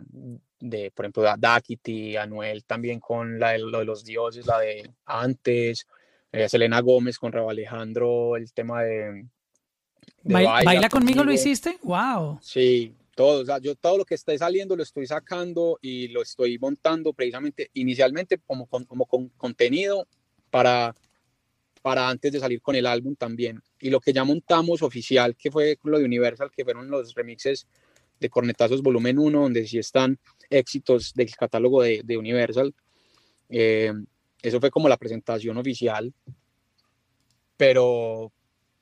[0.59, 4.89] de por ejemplo, Dakiti, Anuel también con la de, lo de los dioses, la de
[5.05, 5.87] antes,
[6.31, 9.25] eh, Selena Gómez con Raúl Alejandro, el tema de...
[10.23, 11.77] ¿Baila, conmigo, lo hiciste?
[11.83, 12.39] ¡Wow!
[12.41, 16.21] Sí, todo, o sea, yo todo lo que esté saliendo lo estoy sacando y lo
[16.21, 20.07] estoy montando precisamente inicialmente como, como con contenido
[20.49, 20.95] para,
[21.81, 23.61] para antes de salir con el álbum también.
[23.79, 27.67] Y lo que ya montamos oficial, que fue lo de Universal, que fueron los remixes
[28.19, 30.19] de Cornetazos Volumen 1, donde sí están
[30.49, 32.73] éxitos del catálogo de, Universal.
[33.49, 33.91] Eh,
[34.41, 36.13] eso fue como la presentación oficial,
[37.57, 38.31] pero,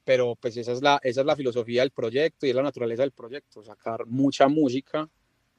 [0.04, 3.04] pero pues esa es, la, esa es la filosofía del proyecto y es la naturaleza
[3.04, 5.10] del proyecto, sacar mucha música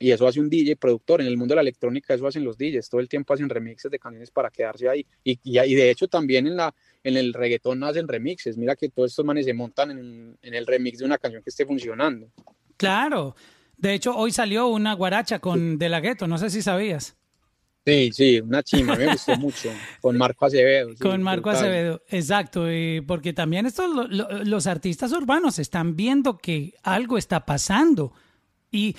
[0.03, 1.20] y eso hace un DJ productor.
[1.20, 3.91] En el mundo de la electrónica eso hacen los DJs, todo el tiempo hacen remixes
[3.91, 5.07] de canciones para quedarse ahí.
[5.22, 8.57] Y, y, de hecho también en, la, en el reggaetón hacen remixes.
[8.57, 11.51] Mira que todos estos manes se montan en, en el remix de una canción que
[11.51, 12.31] esté funcionando.
[12.77, 13.35] Claro.
[13.77, 17.17] De hecho, hoy salió una guaracha con De La Ghetto, no sé si sabías.
[17.87, 19.71] Sí, sí, una chima, me gustó mucho.
[20.01, 20.91] Con Marco Acevedo.
[21.01, 22.71] con Marco Acevedo, exacto.
[22.71, 28.13] Y porque también estos, los artistas urbanos están viendo que algo está pasando.
[28.71, 28.97] Y,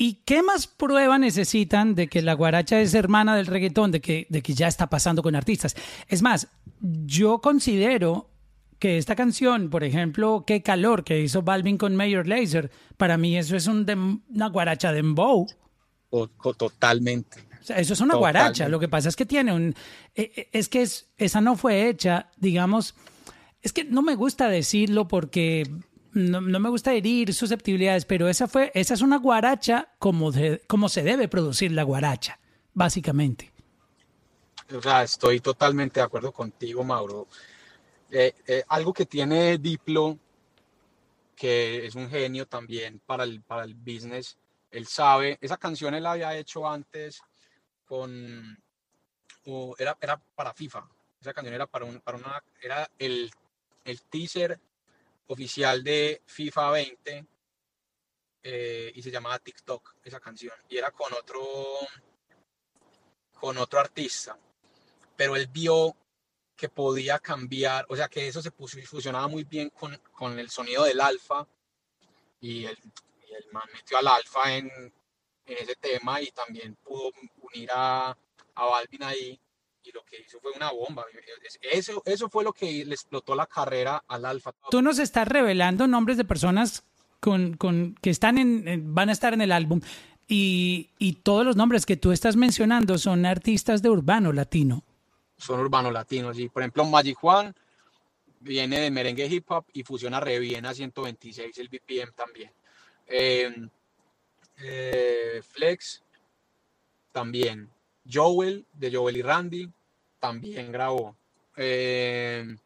[0.00, 4.28] ¿Y qué más prueba necesitan de que la guaracha es hermana del reggaetón, de que,
[4.30, 5.74] de que ya está pasando con artistas?
[6.06, 6.46] Es más,
[6.80, 8.30] yo considero
[8.78, 13.36] que esta canción, por ejemplo, Qué calor que hizo Balvin con Mayor Laser, para mí
[13.36, 15.48] eso es un una guaracha de embow.
[16.56, 17.44] totalmente.
[17.68, 18.68] eso es una guaracha.
[18.68, 19.74] Lo que pasa es que tiene un.
[20.14, 22.94] E, e, es que es, esa no fue hecha, digamos.
[23.62, 25.68] Es que no me gusta decirlo porque
[26.12, 30.32] no, me gusta herir susceptibilidades, pero esa fue, esa es una guaracha como,
[30.66, 32.38] como se debe producir la guaracha,
[32.74, 33.52] básicamente.
[35.02, 37.26] Estoy totalmente de acuerdo contigo, Mauro.
[38.10, 40.18] Eh, eh, algo que tiene Diplo,
[41.34, 44.36] que es un genio también para el, para el business,
[44.70, 47.22] él sabe, esa canción él había hecho antes
[47.86, 48.58] con,
[49.78, 50.86] era, era para FIFA,
[51.20, 53.30] esa canción era para, un, para una, era el,
[53.84, 54.58] el teaser
[55.28, 57.26] oficial de FIFA 20
[58.42, 61.42] eh, y se llamaba TikTok esa canción y era con otro
[63.32, 64.38] con otro artista.
[65.16, 65.96] Pero él vio
[66.56, 70.84] que podía cambiar, o sea, que eso se fusionaba muy bien con, con el sonido
[70.84, 71.46] del alfa
[72.40, 72.76] y el,
[73.30, 74.68] el man metió al alfa en,
[75.46, 77.12] en, ese tema y también pudo
[77.42, 78.10] unir a,
[78.54, 79.40] a Balvin ahí
[79.82, 81.04] y lo que hizo fue una bomba.
[81.60, 84.52] Eso, eso fue lo que le explotó la carrera al alfa.
[84.70, 86.84] Tú nos estás revelando nombres de personas
[87.20, 89.80] con, con, que están en, van a estar en el álbum
[90.26, 94.84] y, y todos los nombres que tú estás mencionando son artistas de urbano latino
[95.38, 96.38] son urbanos latinos.
[96.38, 97.54] Y por ejemplo, Magic Juan
[98.40, 102.50] viene de merengue hip hop y fusiona re bien a 126 el BPM también.
[103.06, 103.70] Em,
[104.58, 106.02] eh, Flex
[107.12, 107.70] también.
[108.10, 109.72] Joel de Joel y Randy
[110.18, 111.16] también grabó.
[111.56, 112.56] Em,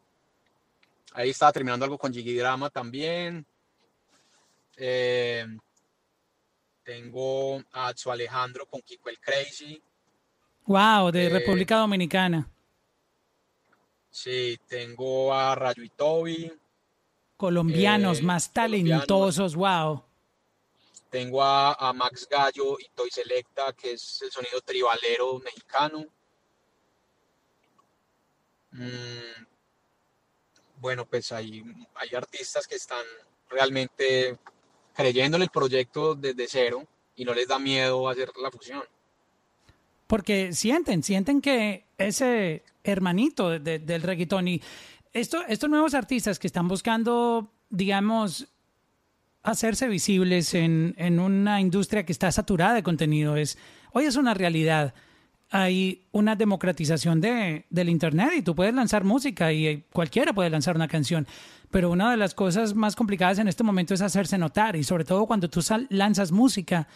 [1.13, 3.45] ahí estaba terminando algo con Jiggy Drama también.
[4.77, 5.59] Em,
[6.83, 9.83] tengo a su Alejandro con Kiko el Crazy.
[10.67, 12.49] Wow, de eh, República Dominicana.
[14.11, 16.53] Sí, tengo a Rayo y Toby.
[17.37, 20.05] Colombianos eh, más talentosos, wow.
[21.13, 26.07] Tengo a, Max Gallo y Toy Selecta, que es el sonido tribalero mexicano.
[28.71, 29.45] Mm,
[30.79, 31.63] bueno, pues hay,
[31.97, 33.05] hay artistas que están
[33.51, 34.39] realmente
[34.95, 38.83] creyendo en el proyecto desde cero y no les da miedo hacer la fusión.
[40.07, 44.49] Porque sienten, sienten que ese hermanito del reggaetón.
[44.49, 44.63] Y
[45.13, 48.49] esto, estos nuevos artistas que están buscando, digamos,
[49.43, 53.35] hacerse visibles en, en, una industria que está saturada de contenido,
[53.93, 54.95] hoy es una realidad.
[55.51, 60.77] Hay una democratización de, del Internet y tú puedes lanzar música y cualquiera puede lanzar
[60.77, 61.27] una canción.
[61.71, 65.05] Pero una de las cosas más complicadas en este momento es hacerse notar y sobre
[65.05, 66.89] todo cuando tú lanzas música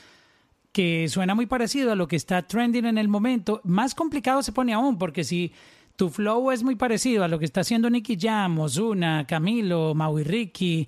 [0.72, 4.52] que suena muy parecido a lo que está trending en el momento, más complicado se
[4.52, 5.52] pone aún, porque si
[5.96, 10.22] tu flow es muy parecido a lo que está haciendo Nicky Jam, Ozuna, Camilo, Maui
[10.22, 10.86] Ricky,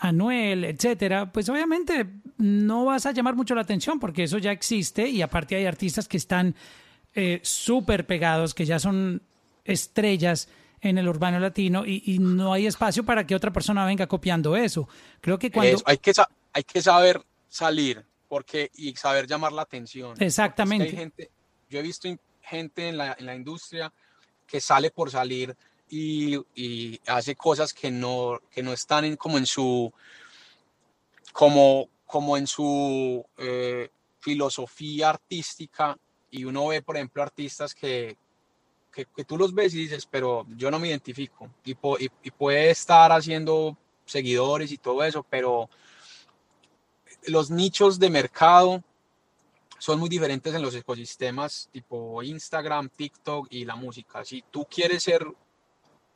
[0.00, 2.06] Anuel, etcétera, pues obviamente
[2.38, 6.08] no vas a llamar mucho la atención porque eso ya existe y aparte hay artistas
[6.08, 6.56] que están
[7.14, 9.22] eh, súper pegados, que ya son
[9.64, 10.48] estrellas
[10.80, 14.88] en el urbano latino y, no hay espacio para que otra persona venga copiando eso.
[15.20, 15.82] Creo que cuando...
[15.84, 16.12] hay, que,
[16.54, 20.14] hay que saber salir porque y saber llamar la atención.
[20.18, 20.90] Exactamente.
[20.92, 21.30] gente,
[21.68, 22.08] yo he visto
[22.40, 23.92] gente en la, en la industria
[24.46, 25.54] que sale por salir
[25.90, 29.92] y, y, hace cosas que no, que no están en, como en su
[31.32, 35.98] como, como en su eh, filosofía artística
[36.30, 38.16] y uno ve por ejemplo artistas que,
[38.92, 42.70] que, tú los ves y dices pero yo no me identifico y, y, y puede
[42.70, 45.68] estar haciendo seguidores y todo eso pero
[47.26, 48.82] los nichos de mercado
[49.80, 54.24] son muy diferentes en los ecosistemas tipo Instagram, TikTok y la música.
[54.24, 55.26] Si tú quieres ser,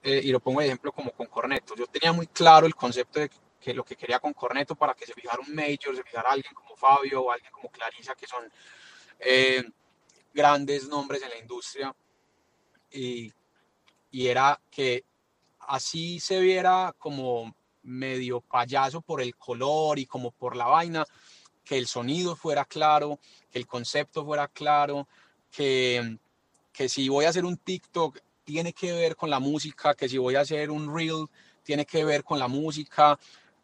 [0.06, 3.20] eh, y lo pongo de ejemplo como con Corneto, yo tenía muy claro el concepto
[3.20, 6.32] de que lo que quería con Corneto para que se fijara un major, se fijara
[6.32, 8.44] alguien como Fabio o alguien como Clarisa, que son
[9.18, 9.64] eh,
[10.34, 11.96] grandes nombres en la industria.
[12.90, 13.32] Y,
[14.10, 15.06] y era que
[15.60, 21.06] así se viera como medio payaso por el color y como por la vaina,
[21.64, 23.18] que el sonido fuera claro,
[23.50, 25.08] que el concepto fuera claro,
[25.50, 26.18] que,
[26.74, 30.18] que si voy a hacer un TikTok tiene que ver con la música, que si
[30.18, 31.26] voy a hacer un reel
[31.62, 33.18] tiene que ver con la música,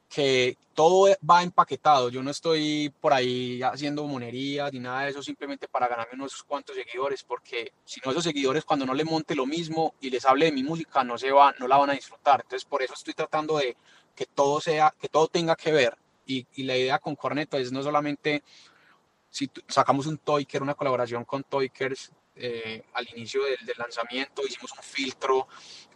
[0.08, 2.08] que todo va empaquetado.
[2.08, 6.42] Yo no estoy por ahí haciendo monerías ni nada de eso simplemente para ganarme unos
[6.42, 10.24] cuantos seguidores, porque si no esos seguidores cuando no le monte lo mismo y les
[10.24, 12.40] hable de mi música no se va, no la van a disfrutar.
[12.42, 13.76] Entonces por eso estoy tratando de
[14.16, 15.96] que todo sea, que todo tenga que ver.
[16.26, 18.42] Y, y la idea con Corneto es no solamente
[19.30, 22.10] si sacamos un Toyker, una colaboración con Toykers
[22.40, 25.48] eh, al inicio del, del, lanzamiento, hicimos un filtro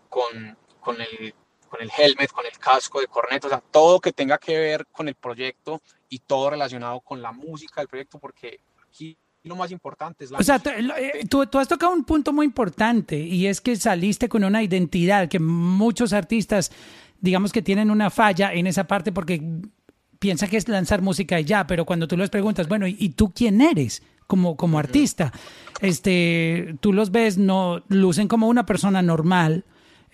[0.08, 1.34] con, con el
[1.74, 4.86] con el helmet, con el casco de corneto, o sea, todo que tenga que ver
[4.92, 9.72] con el proyecto y todo relacionado con la música del proyecto, porque aquí lo más
[9.72, 10.38] importante es la...
[10.38, 14.28] O sea, eh, tú, tú, has tocado un punto muy importante y es que saliste
[14.28, 16.70] con una identidad que muchos artistas,
[17.20, 19.42] digamos que tienen una falla en esa parte porque
[20.20, 23.32] piensa que es lanzar música y ya, pero cuando tú les preguntas, bueno, ¿y, tú
[23.34, 24.02] quién eres?
[24.26, 25.32] Como, como artista,
[25.80, 29.64] este, tú los ves, no lucen como una persona normal,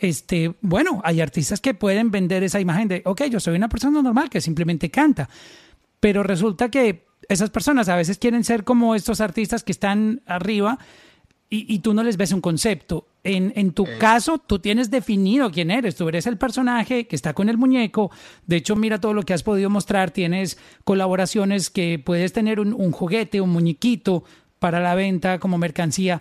[0.01, 4.03] este, bueno, hay artistas que pueden vender esa imagen de, ok, yo soy una persona
[4.03, 5.29] normal que simplemente canta,
[6.01, 10.79] pero resulta que esas personas a veces quieren ser como estos artistas que están arriba
[11.53, 13.09] y, tú no les ves un concepto.
[13.25, 15.97] En, en tu caso, tú tienes definido quién eres.
[15.97, 18.13] Tú eres el personaje que está con el muñeco.
[18.47, 20.13] De hecho, mira todo lo que has podido mostrar.
[20.13, 24.23] Tienes colaboraciones que puedes tener un, un juguete, un muñequito
[24.61, 26.21] para la venta como mercancía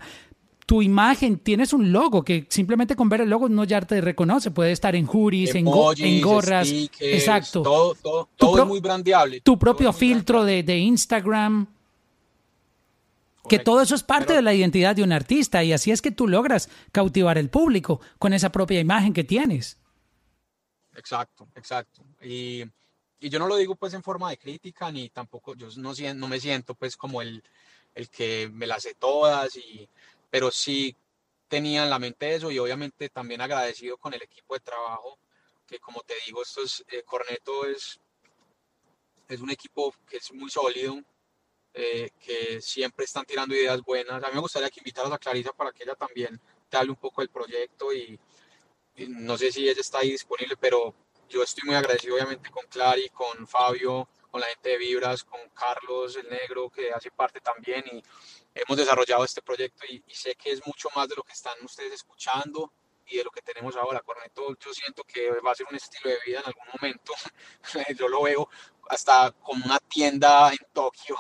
[0.70, 4.52] tu imagen, tienes un logo que simplemente con ver el logo no ya te reconoce,
[4.52, 7.64] puede estar en juris, en, gorras, exacto.
[7.64, 9.42] Todo, todo, es muy brandeable.
[9.42, 11.66] Tu propio filtro de, de, Instagram.
[13.48, 16.12] Que todo eso es parte de la identidad de un artista y así es que
[16.12, 19.78] tú logras cautivar el público con esa propia imagen que tienes.
[20.96, 22.04] Exacto, exacto.
[22.22, 22.64] Y,
[23.20, 26.28] y yo no lo digo pues en forma de crítica ni tampoco, yo no, no
[26.28, 27.42] me siento pues como el,
[27.96, 29.88] el que me las sé todas y
[30.30, 30.96] pero sí
[31.48, 35.18] tenía en la mente eso y obviamente también agradecido con el equipo de trabajo,
[35.68, 38.00] que como te digo, esto es, eh, Corneto es,
[39.28, 41.00] es un equipo que es muy sólido,
[41.74, 44.24] eh, que siempre están tirando ideas buenas.
[44.24, 46.40] A mí me gustaría que invitaras a Clarisa para que ella también
[46.70, 48.20] te hable un poco del proyecto y,
[48.96, 50.94] y no sé si ella está ahí disponible, pero
[51.30, 55.40] yo estoy muy agradecido obviamente con Clary, con Fabio, con la gente de Vibras, con
[55.50, 58.02] Carlos el Negro, que hace parte también, y
[58.54, 61.94] hemos desarrollado este proyecto y, sé que es mucho más de lo que están ustedes
[61.94, 62.72] escuchando
[63.06, 64.02] y de lo que tenemos ahora.
[64.02, 67.14] Corneto, yo siento que va a ser un estilo de vida en algún momento.
[67.98, 68.50] yo lo veo
[68.90, 71.16] hasta como una tienda en Tokio,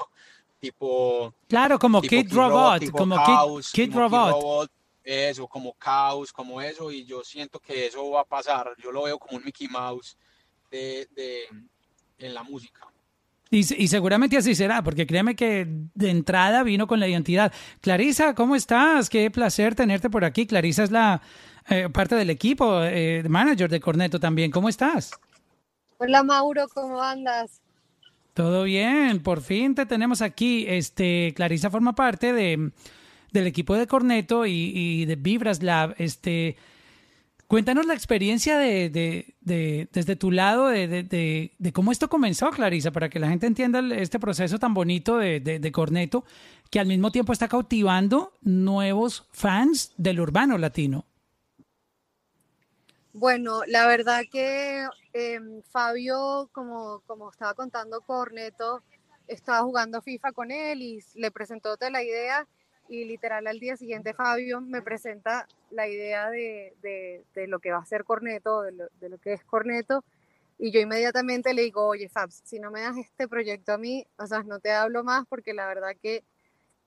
[0.59, 1.33] tipo...
[1.47, 3.15] Claro, como Kid, Robot, como
[3.73, 4.71] Kid, Robot.
[5.03, 8.75] Eso, como Chaos, como eso, y yo siento que eso va a pasar.
[8.77, 10.17] Yo lo veo como un Mickey Mouse
[10.69, 11.45] de, de
[12.19, 12.89] en la música.
[13.51, 17.51] Y, seguramente así será, porque créeme que de entrada vino con la identidad.
[17.81, 19.09] Clarisa, ¿cómo estás?
[19.09, 20.45] Qué placer tenerte por aquí.
[20.45, 21.19] Clarisa es la
[21.67, 24.51] eh, parte del equipo, eh, manager de Corneto también.
[24.51, 25.11] ¿Cómo estás?
[25.97, 27.59] Hola Mauro, ¿cómo andas?
[28.39, 30.63] Todo bien, por fin te tenemos aquí.
[30.65, 32.71] Este, Clarisa forma parte de,
[33.33, 35.93] del equipo de Corneto y, de Vibras Lab.
[35.97, 36.55] Este,
[37.47, 39.35] Cuéntanos la experiencia de,
[39.91, 44.57] desde tu lado de, cómo esto comenzó, Clarisa, para que la gente entienda este proceso
[44.57, 46.23] tan bonito de, Corneto,
[46.69, 51.08] que al mismo tiempo está cautivando nuevos fans del urbano latino.
[53.19, 58.81] Bueno, la verdad que em, Fabio, como, como estaba contando Corneto,
[59.27, 62.47] estaba jugando FIFA con él y le presentó toda la idea
[62.87, 67.79] y literal al día siguiente Fabio me presenta la idea de, de, lo que va
[67.79, 70.05] a ser Corneto, de lo, de lo, que es Corneto,
[70.57, 74.07] y yo inmediatamente le digo, oye Fabs, si no me das este proyecto a mí,
[74.17, 76.23] o sea, no te hablo más porque la verdad que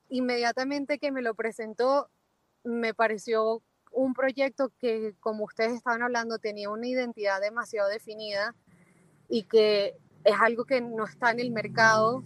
[0.09, 2.09] inmediatamente que me lo presentó,
[2.65, 3.63] me pareció
[3.93, 8.55] un proyecto que, como ustedes estaban hablando, tenía una identidad demasiado definida
[9.29, 12.25] y que es algo que no está en el mercado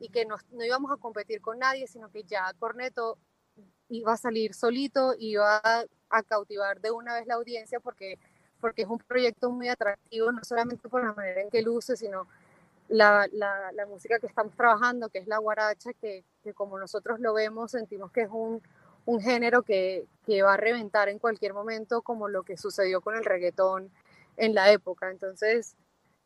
[0.00, 3.18] y que no, no, íbamos a competir con nadie, sino que ya Corneto
[3.88, 8.18] iba a salir solito, y iba a, a, cautivar de una vez la audiencia porque,
[8.60, 12.26] porque es un proyecto muy atractivo, no solamente por la manera en que luce, sino
[12.88, 17.34] la, la, música que estamos trabajando, que es la guaracha, que, que como nosotros lo
[17.34, 18.62] vemos, sentimos que es un,
[19.06, 23.16] un género que, que, va a reventar en cualquier momento, como lo que sucedió con
[23.16, 23.90] el reggaetón
[24.36, 25.10] en la época.
[25.10, 25.76] Entonces,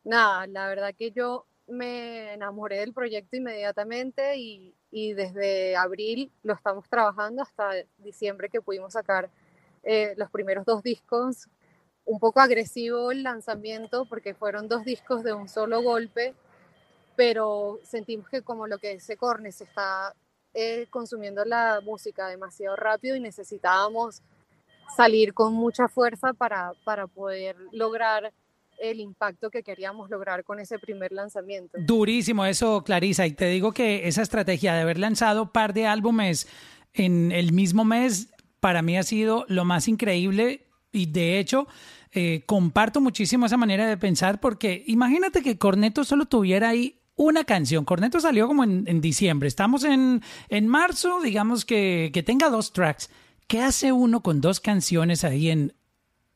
[0.04, 6.54] nada, la verdad que yo me enamoré del proyecto inmediatamente y, y desde abril lo
[6.54, 9.30] estamos trabajando hasta diciembre que pudimos sacar
[9.82, 11.48] eh, los primeros dos discos.
[12.04, 16.34] Un poco agresivo el lanzamiento porque fueron dos discos de un solo golpe,
[17.16, 20.14] pero sentimos que como lo que dice Corne se está
[20.54, 24.22] eh, consumiendo la música demasiado rápido y necesitábamos
[24.96, 28.32] salir con mucha fuerza para, para poder lograr
[28.80, 31.76] el impacto que queríamos lograr con ese primer lanzamiento.
[31.80, 33.26] Durísimo eso, Clarisa.
[33.26, 36.46] Y te digo que esa estrategia de haber lanzado par de álbumes
[36.94, 38.28] en el mismo mes,
[38.60, 41.68] para mí ha sido lo más increíble y de hecho
[42.12, 47.44] eh, comparto muchísimo esa manera de pensar porque imagínate que Corneto solo tuviera ahí una
[47.44, 47.84] canción.
[47.84, 49.48] Corneto salió como en, diciembre.
[49.48, 53.10] Estamos en, en marzo, digamos que, que, tenga dos tracks.
[53.46, 55.74] ¿Qué hace uno con dos canciones ahí en,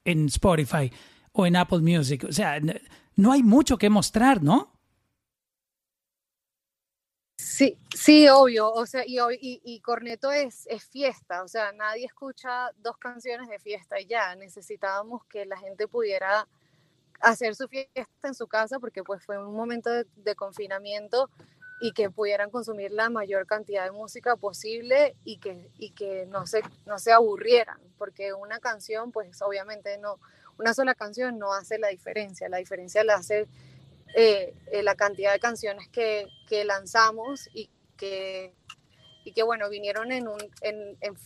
[0.05, 0.93] en Spotify
[1.33, 2.25] o en Apple Music?
[2.29, 2.61] O sea,
[3.17, 4.73] no hay mucho que mostrar, ¿no?
[7.37, 8.73] Sí, sí, obvio.
[8.73, 11.45] O sea, y, y, y Corneto es, es, fiesta.
[11.45, 14.35] O sea, nadie escucha dos canciones de fiesta y ya.
[14.35, 16.49] Necesitábamos que la gente pudiera
[17.23, 21.31] hacer su fiesta en su casa porque pues fue un momento de, confinamiento
[21.81, 26.47] y que pudieran consumir la mayor cantidad de música posible y que, y que no,
[26.47, 30.19] se, no se aburrieran, porque una canción, pues obviamente no,
[30.59, 33.49] una sola canción no hace la diferencia, la diferencia la hace
[34.15, 38.53] eh, eh, la cantidad de canciones que, que, lanzamos y que,
[39.25, 41.17] y que bueno, vinieron en, un, en, en,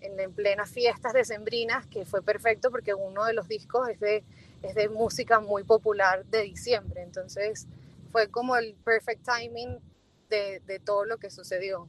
[0.00, 4.24] en, en plenas fiestas decembrinas, que fue perfecto porque uno de los discos es de
[4.62, 7.02] es de música muy popular de diciembre.
[7.02, 7.66] Entonces
[8.10, 9.78] fue como el perfect timing
[10.28, 11.88] de, de, todo lo que sucedió.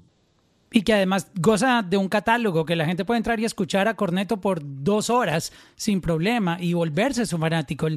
[0.71, 3.93] Y que además goza de un catálogo que la gente puede entrar y escuchar a
[3.93, 7.87] Corneto por dos horas sin problema y volverse su fanático.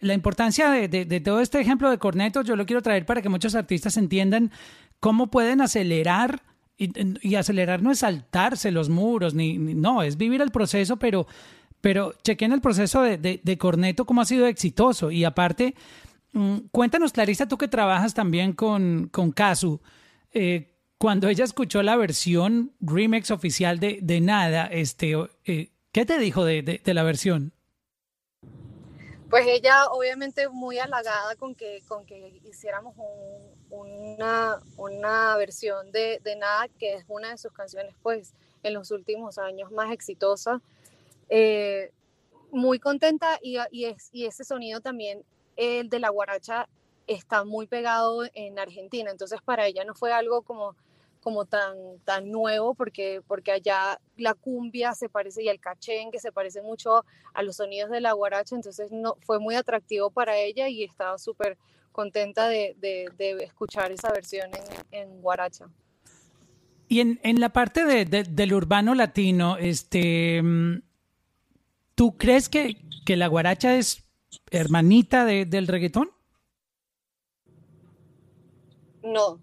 [0.00, 3.28] La importancia de, de, todo este ejemplo de Corneto yo lo quiero traer para que
[3.28, 4.50] muchos artistas entiendan
[4.98, 6.42] cómo pueden acelerar
[6.76, 11.26] y, acelerar no es saltarse los muros, ni, no, es vivir el proceso, pero
[11.84, 15.10] pero chequen el proceso de, de, Corneto, cómo ha sido exitoso.
[15.10, 15.74] Y aparte,
[16.32, 19.82] mm, cuéntanos, Clarisa, tú que trabajas también con, con Casu,
[20.32, 25.12] eh, cuando ella escuchó la versión remix oficial de, de Nada, este,
[25.44, 27.52] eh, ¿qué te dijo de, de, la versión?
[29.28, 32.94] Pues ella obviamente muy halagada con que, con que hiciéramos
[33.68, 38.32] una, una versión de Nada, que es una de sus canciones pues
[38.62, 40.62] en los últimos años más exitosa.
[41.28, 41.90] Eh,
[42.50, 45.24] muy contenta y, y, es, y ese sonido también,
[45.56, 46.68] el de la guaracha,
[47.06, 50.74] está muy pegado en Argentina, entonces para ella no fue algo como,
[51.20, 56.32] como tan, tan nuevo porque, porque allá la cumbia se parece y el cachengue se
[56.32, 57.04] parece mucho
[57.34, 61.18] a los sonidos de la guaracha, entonces no, fue muy atractivo para ella y estaba
[61.18, 61.58] súper
[61.92, 62.76] contenta de,
[63.40, 64.50] escuchar esa versión
[64.90, 65.66] en, en guaracha.
[66.88, 70.82] Y en, en la parte de, del urbano latino, este mm,
[71.94, 74.04] ¿Tú crees que, que la guaracha es
[74.50, 76.10] hermanita de, del reggaetón?
[79.02, 79.40] No.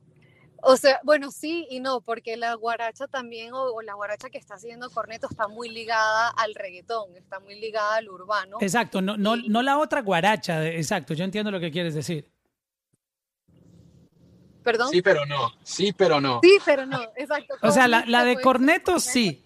[0.64, 4.56] O sea, bueno, sí y no, porque la guaracha también, o, la guaracha que está
[4.56, 8.58] haciendo Corneto, está muy ligada al reggaetón, está muy ligada al urbano.
[8.62, 12.30] Exacto, no, no, no la otra guaracha, exacto, yo entiendo lo que quieres decir.
[14.64, 14.89] ¿Perdón?
[14.91, 16.39] Sí, pero no, sí, pero no.
[16.43, 17.56] Sí, pero no, exacto.
[17.64, 19.43] O sea, la, la de Corneto sí.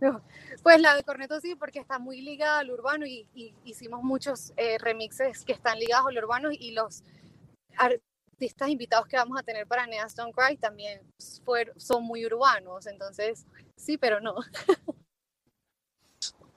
[0.00, 0.22] No,
[0.62, 3.26] pues la de Corneto sí, porque está muy ligada al urbano y,
[3.64, 7.02] hicimos muchos eh, remixes que están ligados al urbano y los
[7.76, 11.00] artistas invitados que vamos a tener para Nea Stone Cry también
[11.76, 13.46] son muy urbanos, entonces
[13.76, 14.36] sí, pero no.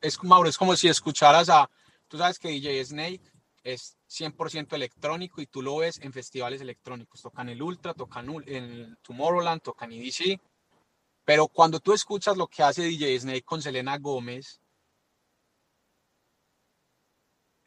[0.02, 1.68] Es, Mauro, es como si escucharas a,
[2.08, 3.22] tú sabes que DJ Snake
[3.64, 8.96] es 100% electrónico y tú lo ves en festivales electrónicos, tocan el Ultra, tocan el
[9.02, 10.40] Tomorrowland, tocan EDC,
[11.26, 14.62] pero cuando tú escuchas lo que hace DJ Snake con Selena Gómez,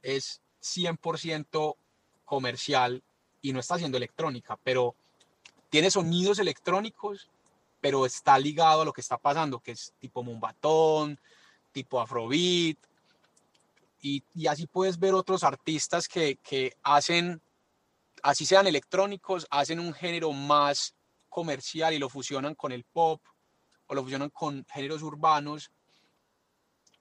[0.00, 1.76] es 100%
[2.24, 3.02] comercial
[3.42, 4.94] y no está haciendo electrónica, pero
[5.70, 7.28] tiene sonidos electrónicos,
[7.80, 11.18] pero está ligado a lo que está pasando, que es tipo mumbatón,
[11.72, 12.78] tipo afrobeat,
[14.00, 17.42] y, y así puedes ver otros artistas que, que hacen,
[18.22, 20.94] así sean electrónicos, hacen un género más
[21.28, 23.20] comercial y lo fusionan con el pop
[23.88, 25.70] o lo fusionan con géneros urbanos,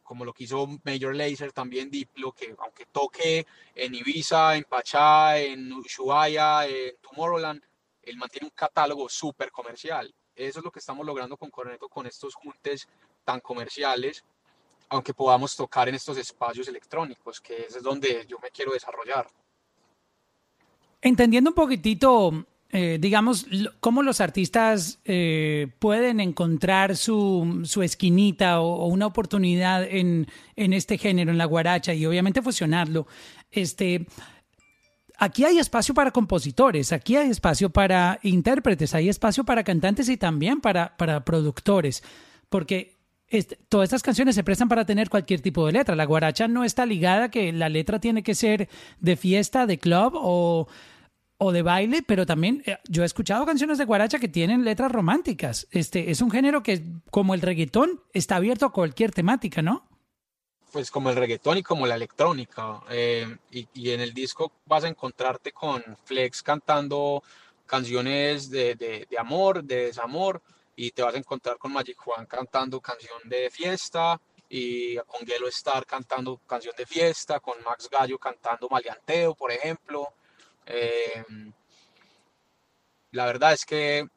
[0.02, 5.38] como lo que hizo Major Lazer, también Diplo, que aunque toque en Ibiza, en Pachá,
[5.38, 7.62] en Ushuaia, en Tomorrowland,
[8.04, 10.14] él mantiene un catálogo súper comercial.
[10.34, 12.88] Eso es lo que estamos logrando con Corneto con estos juntes
[13.26, 14.24] tan comerciales,
[14.88, 19.28] aunque podamos tocar en estos espacios electrónicos, que es donde yo me quiero desarrollar.
[21.02, 23.48] Entendiendo un poquitito eh, digamos,
[23.80, 30.98] cómo los artistas eh, pueden encontrar su, su esquinita o, una oportunidad en, en, este
[30.98, 33.08] género, en la guaracha, y obviamente fusionarlo.
[33.52, 34.06] Este,
[35.18, 40.18] aquí hay espacio para compositores, aquí hay espacio para intérpretes, hay espacio para cantantes y
[40.18, 42.04] también para, para productores,
[42.50, 42.98] porque
[43.30, 45.96] este, todas estas canciones se prestan para tener cualquier tipo de letra.
[45.96, 48.68] La guaracha no está ligada que la letra tiene que ser
[49.00, 50.68] de fiesta, de club o
[51.38, 54.92] o de baile, pero también eh, yo he escuchado canciones de guaracha que tienen letras
[54.92, 55.68] románticas.
[55.72, 59.88] Este es un género que, como el reggaetón, está abierto a cualquier temática, ¿no?
[60.72, 62.82] Pues como el reggaetón y como la electrónica.
[62.90, 67.24] Eh, y, en el disco vas a encontrarte con Flex cantando
[67.66, 70.42] canciones de, de, amor, de desamor,
[70.76, 74.20] y te vas a encontrar con Magic Juan cantando canción de fiesta,
[74.50, 80.14] y con Gelo Star cantando canción de fiesta, con Max Gallo cantando Maleanteo, por ejemplo.
[80.68, 81.24] Eh,
[83.12, 84.08] la verdad es que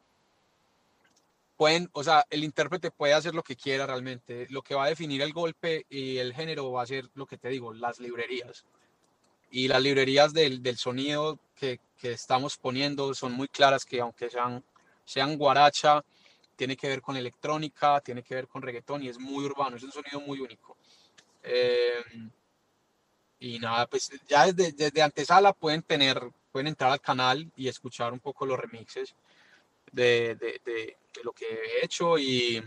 [1.55, 4.47] pueden, o sea, el intérprete puede hacer lo que quiera realmente.
[4.49, 7.37] Lo que va a definir el golpe y el género va a ser lo que
[7.37, 8.65] te digo, las librerías.
[9.51, 14.29] Y las librerías del, del sonido que, que, estamos poniendo son muy claras que aunque
[14.29, 14.63] sean,
[15.05, 16.03] sean guaracha,
[16.55, 19.83] tiene que ver con electrónica, tiene que ver con reggaetón y es muy urbano, es
[19.83, 20.77] un sonido muy único.
[21.43, 22.03] Eh,
[23.39, 26.21] y nada, pues ya desde, desde antesala pueden tener
[26.51, 29.15] pueden entrar al canal y escuchar un poco los remixes
[29.91, 32.63] de, de, de, lo que he hecho y,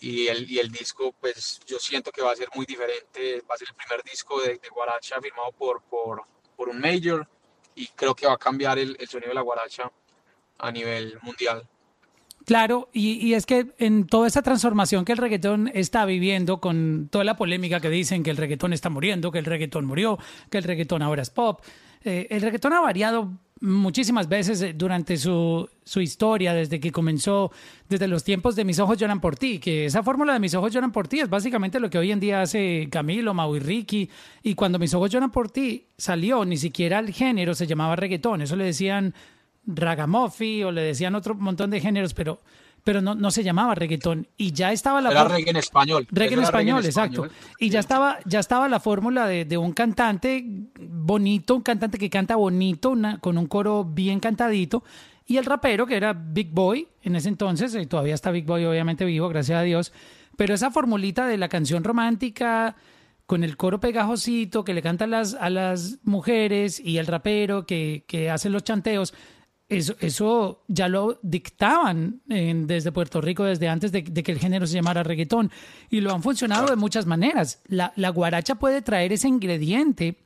[0.00, 3.54] y, el, y el disco, pues yo siento que va a ser muy diferente, va
[3.54, 6.22] a ser el primer disco de, Guaracha firmado por, por,
[6.56, 7.26] por, un major
[7.74, 9.90] y creo que va a cambiar el, el sonido de la Guaracha
[10.58, 11.68] a nivel mundial.
[12.44, 17.08] Claro, y, y, es que en toda esa transformación que el reggaetón está viviendo, con
[17.10, 20.18] toda la polémica que dicen que el reggaetón está muriendo, que el reggaetón murió,
[20.50, 21.60] que el reggaetón ahora es pop,
[22.04, 27.50] eh, el reggaetón ha variado muchísimas veces eh, durante su, su, historia, desde que comenzó,
[27.88, 30.72] desde los tiempos de Mis Ojos Lloran por Ti, que esa fórmula de Mis Ojos
[30.72, 34.08] Lloran por Ti es básicamente lo que hoy en día hace Camilo, Mau y Ricky,
[34.42, 38.42] y cuando Mis Ojos Lloran por Ti salió, ni siquiera el género se llamaba reggaetón,
[38.42, 39.14] eso le decían
[39.66, 42.40] ragamuffin o le decían otro montón de géneros, pero
[42.84, 46.06] pero no, no se llamaba reggaetón y ya estaba la era reggae en español.
[46.10, 47.28] Reggae en español, exacto.
[47.58, 50.44] Y ya estaba ya estaba la fórmula de, de, un cantante
[50.78, 54.82] bonito un cantante que canta bonito una, con un coro bien cantadito
[55.26, 58.64] y el rapero que era Big Boy en ese entonces y todavía está Big Boy
[58.64, 59.92] obviamente vivo gracias a Dios
[60.36, 62.76] pero esa formulita de la canción romántica
[63.26, 67.66] con el coro pegajosito que le canta a las, a las mujeres y el rapero
[67.66, 69.12] que, que hace los chanteos
[69.68, 74.74] eso, eso ya lo dictaban desde Puerto Rico desde antes de, que el género se
[74.74, 75.50] llamara reggaetón
[75.90, 77.60] y lo han funcionado de muchas maneras.
[77.66, 80.16] La, la guaracha puede traer ese ingrediente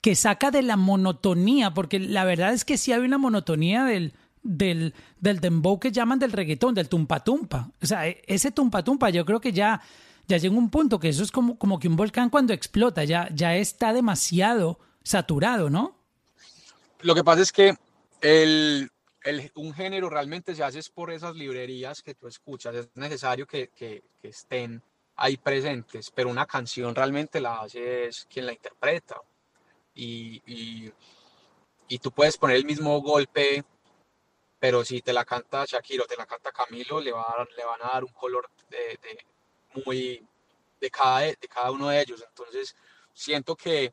[0.00, 4.12] que saca de la monotonía, porque la verdad es que sí hay una monotonía del,
[4.42, 7.70] del, del dembow que llaman del reggaetón, del tumpa tumpa.
[7.82, 9.80] O sea, e, ese tumpa tumpa yo creo que ya,
[10.26, 13.28] ya llega un punto que eso es como, como que un volcán cuando explota, ya,
[13.34, 15.96] ya está demasiado saturado, ¿no?
[17.00, 17.76] Lo que pasa es que
[18.20, 18.90] el,
[19.54, 22.74] un género realmente se hace por esas librerías que tú escuchas.
[22.74, 24.82] Es necesario que, que, estén
[25.16, 29.20] ahí presentes, pero una canción realmente la hace es quien la interpreta.
[29.94, 30.42] Y,
[31.88, 33.64] y, tú puedes poner el mismo golpe,
[34.58, 37.64] pero si te la canta Shakira o te la canta Camilo, le, va a le
[37.64, 40.24] van a dar un color de, de muy
[40.80, 42.24] de cada, de cada uno de ellos.
[42.28, 42.76] Entonces,
[43.12, 43.92] siento que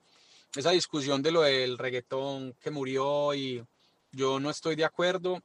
[0.55, 3.65] esa discusión de lo del reggaetón que murió y
[4.16, 5.41] yo no estoy de acuerdo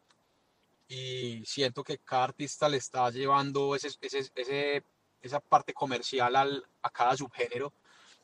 [0.86, 4.84] y siento que cada artista le está llevando ese, ese,
[5.20, 7.72] esa parte comercial al, a cada subgénero.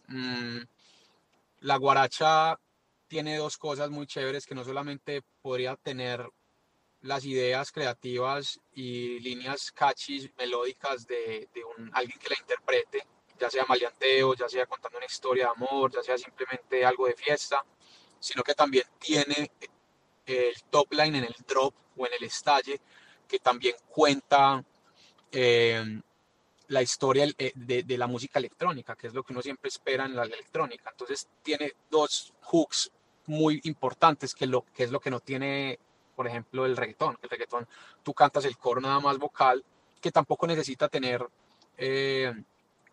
[0.06, 0.58] Mm,
[1.60, 2.58] la guaracha
[3.08, 6.28] tiene dos cosas muy chéveres que no solamente podría tener
[7.02, 13.06] las ideas creativas y líneas catchy, melódicas de, de un, alguien que la interprete,
[13.38, 17.14] ya sea maleanteo, ya sea contando una historia de amor, ya sea simplemente algo de
[17.14, 17.64] fiesta,
[18.18, 19.50] sino que también tiene
[20.26, 22.80] el top line en el drop o en el estalle,
[23.28, 24.64] que también cuenta
[25.32, 26.00] eh,
[26.68, 30.16] la historia eh, de, la música electrónica, que es lo que uno siempre espera en
[30.16, 30.90] la electrónica.
[30.90, 32.90] Entonces tiene dos hooks
[33.26, 35.78] muy importantes, que, lo, que es lo que no tiene,
[36.14, 37.18] por ejemplo, el reggaetón.
[37.22, 37.68] El reggaetón,
[38.02, 39.64] tú cantas el coro nada más vocal,
[40.00, 41.26] que tampoco necesita tener
[41.76, 42.32] eh,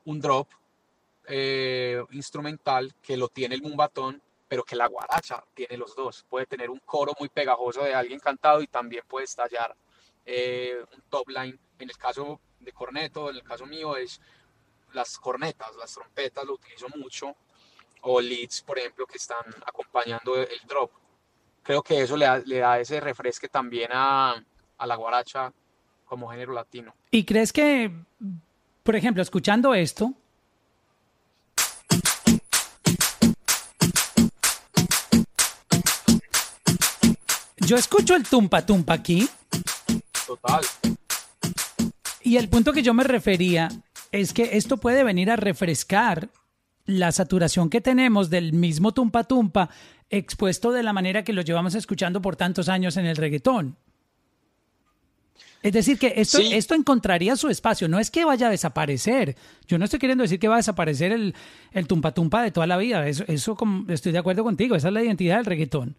[0.06, 0.48] un drop
[1.28, 4.22] eh, instrumental que lo tiene el mumbatón,
[4.54, 6.28] pero que la guaracha tiene los dos.
[6.30, 9.76] Puede tener un coro muy pegajoso de alguien cantado y también puede estallar
[10.24, 11.58] eh, un top line.
[11.80, 14.22] En el caso de corneto, en el caso mío es
[14.92, 17.36] las cornetas, las trompetas, lo utilizo mucho,
[18.02, 20.92] o leads, por ejemplo, que están acompañando el drop.
[21.64, 24.36] Creo que eso le da, ese refresque también a,
[24.78, 25.52] a la guaracha
[26.06, 26.94] como género latino.
[27.10, 27.92] ¿Y crees que,
[28.84, 30.14] por ejemplo, escuchando esto,
[37.66, 39.28] yo escucho el tumpa tumpa aquí.
[40.28, 40.62] Total.
[42.22, 43.70] Y el punto que yo me refería
[44.12, 46.30] es que esto puede venir a refrescar
[46.86, 49.70] la saturación que tenemos del mismo tumpa tumpa
[50.10, 53.78] expuesto de la manera que lo llevamos escuchando por tantos años en el reggaetón.
[55.62, 57.88] Es decir, que esto, esto encontraría su espacio.
[57.88, 59.38] No es que vaya a desaparecer.
[59.66, 61.34] Yo no estoy queriendo decir que va a desaparecer el,
[61.72, 63.08] el tumpa tumpa de toda la vida.
[63.08, 63.58] Eso, eso
[63.88, 64.76] estoy de acuerdo contigo.
[64.76, 65.96] Esa es la identidad del reggaetón.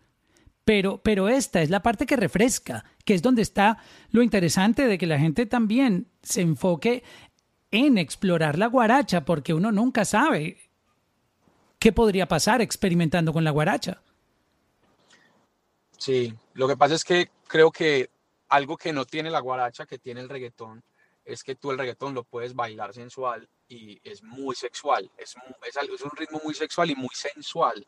[0.65, 3.79] Pero, pero esta es la parte que refresca, que es donde está
[4.11, 7.03] lo interesante de que la gente también se enfoque
[7.71, 10.59] en explorar la guaracha, porque uno nunca sabe
[11.79, 14.01] qué podría pasar experimentando con la guaracha.
[15.99, 18.11] Sí, lo que pasa es que creo que
[18.49, 20.83] algo que no tiene la guaracha, que tiene el reggaetón,
[21.25, 25.35] es que tú el reggaetón lo puedes bailar sensual y es muy sexual, es,
[25.67, 27.87] es, es un ritmo muy sexual y muy sensual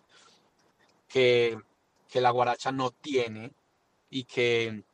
[1.07, 1.59] que,
[2.09, 3.53] que la guaracha no tiene
[4.11, 4.85] y que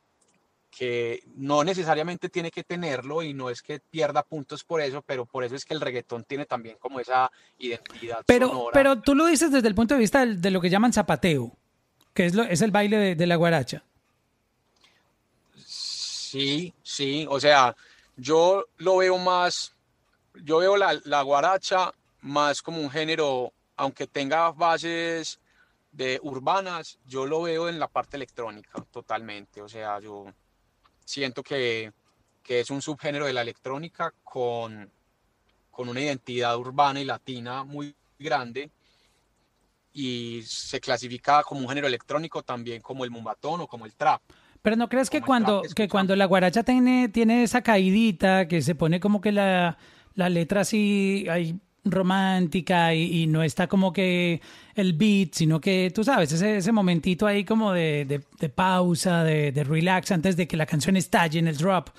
[0.75, 5.25] que no necesariamente tiene que tenerlo y no es que pierda puntos por eso, pero
[5.25, 8.23] por eso es que el reggaetón tiene también como esa identidad.
[8.25, 11.55] Pero, pero tú lo dices desde el punto de vista de, lo que llaman zapateo,
[12.13, 13.83] que es, lo, es el baile de, la guaracha.
[15.55, 17.75] Sí, sí, o sea,
[18.17, 19.75] yo lo veo más,
[20.43, 25.39] yo veo la, la guaracha más como un género, aunque tenga bases
[25.93, 30.25] de urbanas, yo lo veo en la parte electrónica totalmente, o sea, yo
[31.05, 31.93] siento que,
[32.45, 34.91] es un subgénero de la electrónica con,
[35.71, 38.69] con una identidad urbana y latina muy grande
[39.93, 44.21] y se clasifica como un género electrónico también como el mumbatón o como el trap.
[44.61, 48.75] Pero no crees que cuando, que cuando la guaracha tiene, tiene esa caidita, que se
[48.75, 49.77] pone como que la,
[50.15, 54.41] la letra así hay romántica y, no está como que
[54.75, 59.51] el beat, sino que tú sabes, ese, ese momentito ahí como de, de, pausa, de,
[59.51, 61.89] de, relax antes de que la canción estalle en el drop.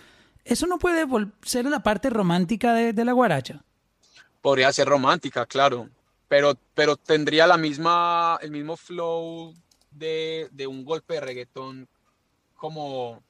[0.45, 1.07] ¿Eso no puede
[1.43, 3.63] ser la parte romántica de, la guaracha?
[4.43, 5.89] Podría ser romántica, claro,
[6.29, 9.55] pero, pero tendría la misma, el mismo flow
[9.91, 11.89] de, de un golpe de reggaetón
[12.57, 13.23] como...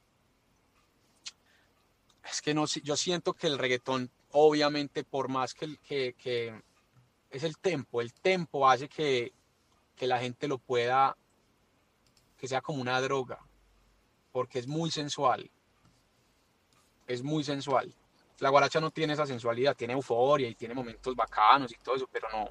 [2.29, 6.63] Es que no, yo siento que el reggaetón obviamente por más que, que,
[7.31, 9.33] es el tempo, el tempo hace que,
[9.95, 11.17] que la gente lo pueda,
[12.37, 13.39] que sea como una droga,
[14.33, 15.49] porque es muy sensual,
[17.07, 17.95] es muy sensual.
[18.41, 22.09] La guaracha no tiene esa sensualidad, tiene euforia y tiene momentos bacanos y todo eso,
[22.11, 22.51] pero no,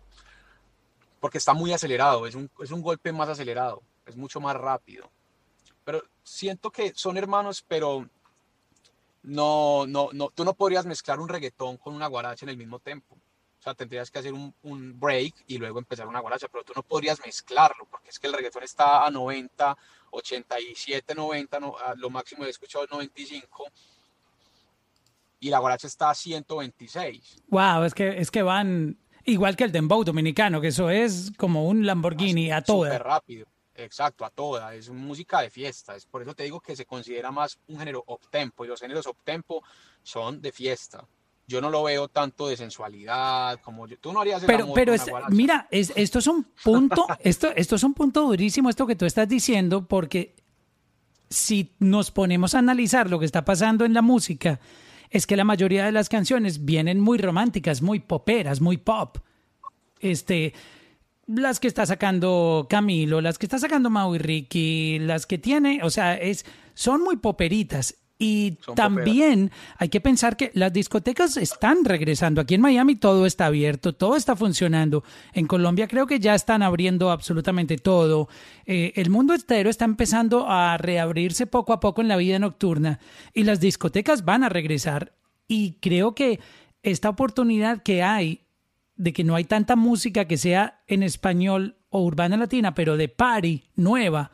[1.19, 5.11] porque está muy acelerado, es un, es un golpe más acelerado, es mucho más rápido.
[5.83, 8.07] Pero siento que son hermanos, pero
[9.23, 12.79] no, no, no, tú no podrías mezclar un reggaetón con una guaracha en el mismo
[12.79, 13.15] tiempo.
[13.15, 16.73] O sea, tendrías que hacer un, un, break y luego empezar una guaracha, pero tú
[16.75, 19.77] no podrías mezclarlo, porque es que el reggaetón está a 90,
[20.11, 23.65] 87, 90, no, lo máximo he escuchado 95,
[25.39, 27.43] y la guaracha está a 126.
[27.47, 31.67] Wow, es que, es que van igual que el dembow dominicano, que eso es como
[31.67, 32.91] un Lamborghini a toda.
[32.91, 33.47] Súper rápido.
[33.75, 37.31] Exacto, a toda, es música de fiesta, es por eso te digo que se considera
[37.31, 39.63] más un género optempo y los géneros optempo
[40.03, 41.03] son de fiesta.
[41.47, 44.93] Yo no lo veo tanto de sensualidad como tú no harías Pero, pero
[45.29, 49.05] mira, es, esto es un punto, esto, esto es un punto durísimo esto que tú
[49.05, 50.35] estás diciendo porque
[51.29, 54.59] si nos ponemos a analizar lo que está pasando en la música,
[55.09, 59.17] es que la mayoría de las canciones vienen muy románticas, muy poperas, muy pop.
[59.99, 60.53] Este,
[61.27, 65.81] las que está sacando Camilo, las que está sacando Mau y Ricky, las que tiene,
[65.83, 67.95] o sea, es, son muy poperitas.
[68.19, 72.39] Y también hay que pensar que las discotecas están regresando.
[72.39, 75.03] Aquí en Miami todo está abierto, todo está funcionando.
[75.33, 78.29] En Colombia creo que ya están abriendo absolutamente todo.
[78.65, 82.99] Eh, el mundo entero está empezando a reabrirse poco a poco en la vida nocturna
[83.33, 85.13] y las discotecas van a regresar.
[85.47, 86.39] Y creo que
[86.81, 88.42] esta oportunidad que hay
[89.03, 93.09] de que no hay tanta música que sea en español o urbana latina, pero de
[93.09, 94.31] party, nueva,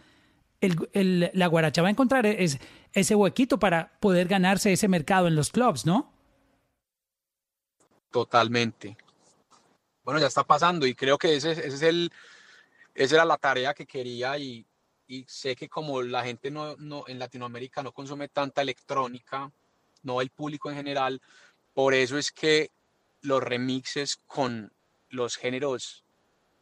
[0.62, 2.60] el, la guaracha va a encontrar es,
[2.94, 6.14] ese huequito para poder ganarse ese mercado en los clubs, ¿no?
[8.12, 8.96] Totalmente.
[10.04, 12.12] Bueno, ya está pasando y creo que ese es el,
[12.94, 14.68] esa era la tarea que quería y,
[15.08, 19.52] y sé que como la gente no, no, en Latinoamérica no consume tanta electrónica,
[20.04, 21.20] no el público en general,
[21.74, 22.70] por eso es que
[23.22, 24.72] los remixes con
[25.10, 26.04] los géneros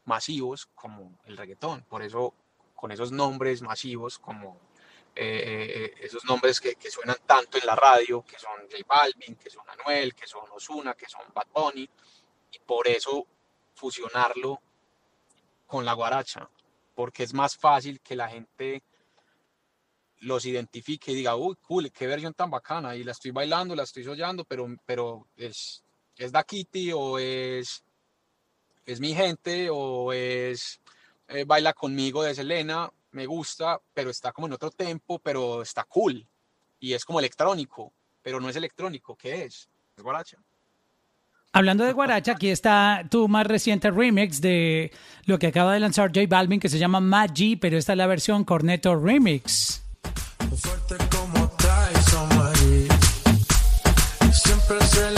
[0.06, 2.34] masivos como el reggaetón, por eso
[2.76, 4.60] con esos nombres masivos como
[5.16, 9.36] eh, eh, esos nombres que, que, suenan tanto en la radio, que son J Balvin,
[9.36, 11.90] que son Anuel, que son Osuna, que son Bad Bunny,
[12.52, 13.26] y por eso
[13.74, 14.62] fusionarlo
[15.66, 16.48] con la guaracha,
[16.94, 18.84] porque es más fácil que la gente
[20.20, 23.84] los identifique y diga, uy, cool, qué versión tan bacana, y la estoy bailando, la
[23.84, 25.84] estoy soñando, pero, pero es,
[26.18, 27.84] es Da Kitty o es,
[28.86, 30.80] es mi gente o es
[31.28, 35.84] eh, Baila conmigo de Selena, me gusta, pero está como en otro tempo, pero está
[35.84, 36.26] cool.
[36.80, 39.16] Y es como electrónico, pero no es electrónico.
[39.16, 39.70] ¿Qué es?
[39.96, 40.38] Es guaracha.
[41.54, 44.92] Hablando de guaracha, aquí está tu más reciente remix de
[45.26, 48.06] lo que acaba de lanzar J Balvin, que se llama Magi, pero esta es la
[48.06, 49.82] versión Corneto Remix.
[50.56, 51.48] Fuerte como
[54.32, 55.17] Siempre se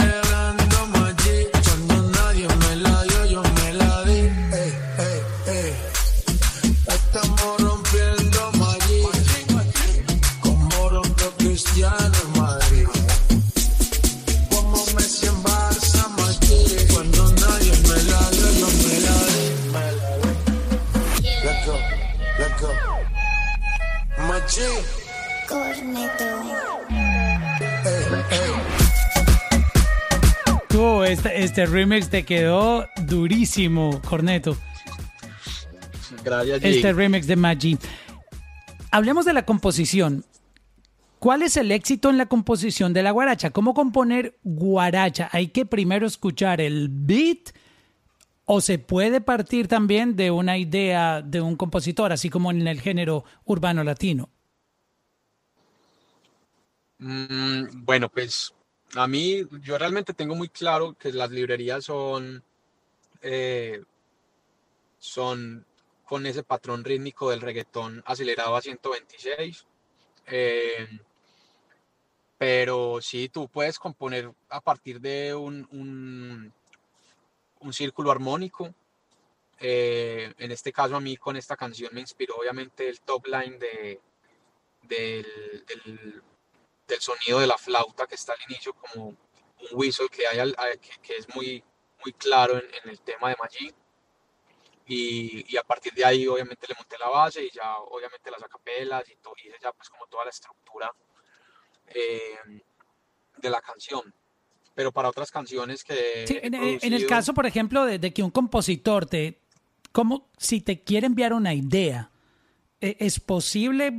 [30.72, 34.56] le este, este, remix te quedó durísimo, Corneto.
[36.24, 37.78] Gracias, Este remix de Maggi.
[38.90, 40.24] Hablemos de la composición.
[41.20, 43.50] ¿Cuál es el éxito en la composición de la guaracha?
[43.50, 45.28] ¿Cómo componer guaracha?
[45.32, 47.50] ¿Hay que primero escuchar el beat
[48.46, 52.80] o se puede partir también de una idea de un compositor, así como en el
[52.80, 54.30] género urbano latino?
[57.00, 58.54] Mm, bueno, pues
[58.94, 62.44] a mí, yo realmente tengo muy claro que las librerías son,
[63.22, 63.82] eh,
[64.98, 65.66] son
[66.04, 69.66] con ese patrón rítmico del reggaetón acelerado a 126.
[70.26, 70.88] Eh,
[72.38, 75.66] pero sí, tú puedes componer a partir de un,
[77.60, 78.74] un, círculo armónico.
[79.58, 83.58] Eh, en este caso a mí con esta canción me inspiró obviamente el top line
[83.58, 84.00] de,
[84.82, 85.26] del,
[85.66, 86.22] del
[86.98, 89.18] sonido de la flauta que está al inicio, como un
[89.72, 90.52] whistle que, hay,
[91.02, 91.62] que, es muy,
[92.04, 93.74] muy claro en, el tema de Maggi.
[94.86, 98.42] Y, y, a partir de ahí obviamente le monté la base y ya obviamente las
[98.42, 100.92] acapelas y, todo, hice ya pues como toda la estructura
[101.86, 102.62] eh,
[103.36, 104.12] de la canción.
[104.74, 106.24] Pero para otras canciones que...
[106.24, 109.40] en, el caso, por ejemplo, de, de, que un compositor te...
[109.92, 112.10] Como si te quiere enviar una idea,
[112.80, 113.92] ¿e, ¿es posible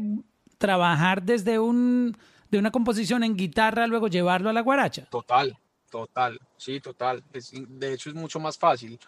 [0.57, 2.17] trabajar desde un
[2.51, 5.05] de una composición en guitarra, luego llevarlo a la guaracha.
[5.05, 5.57] Total,
[5.89, 7.23] total, sí, total.
[7.31, 8.99] de hecho es mucho más fácil.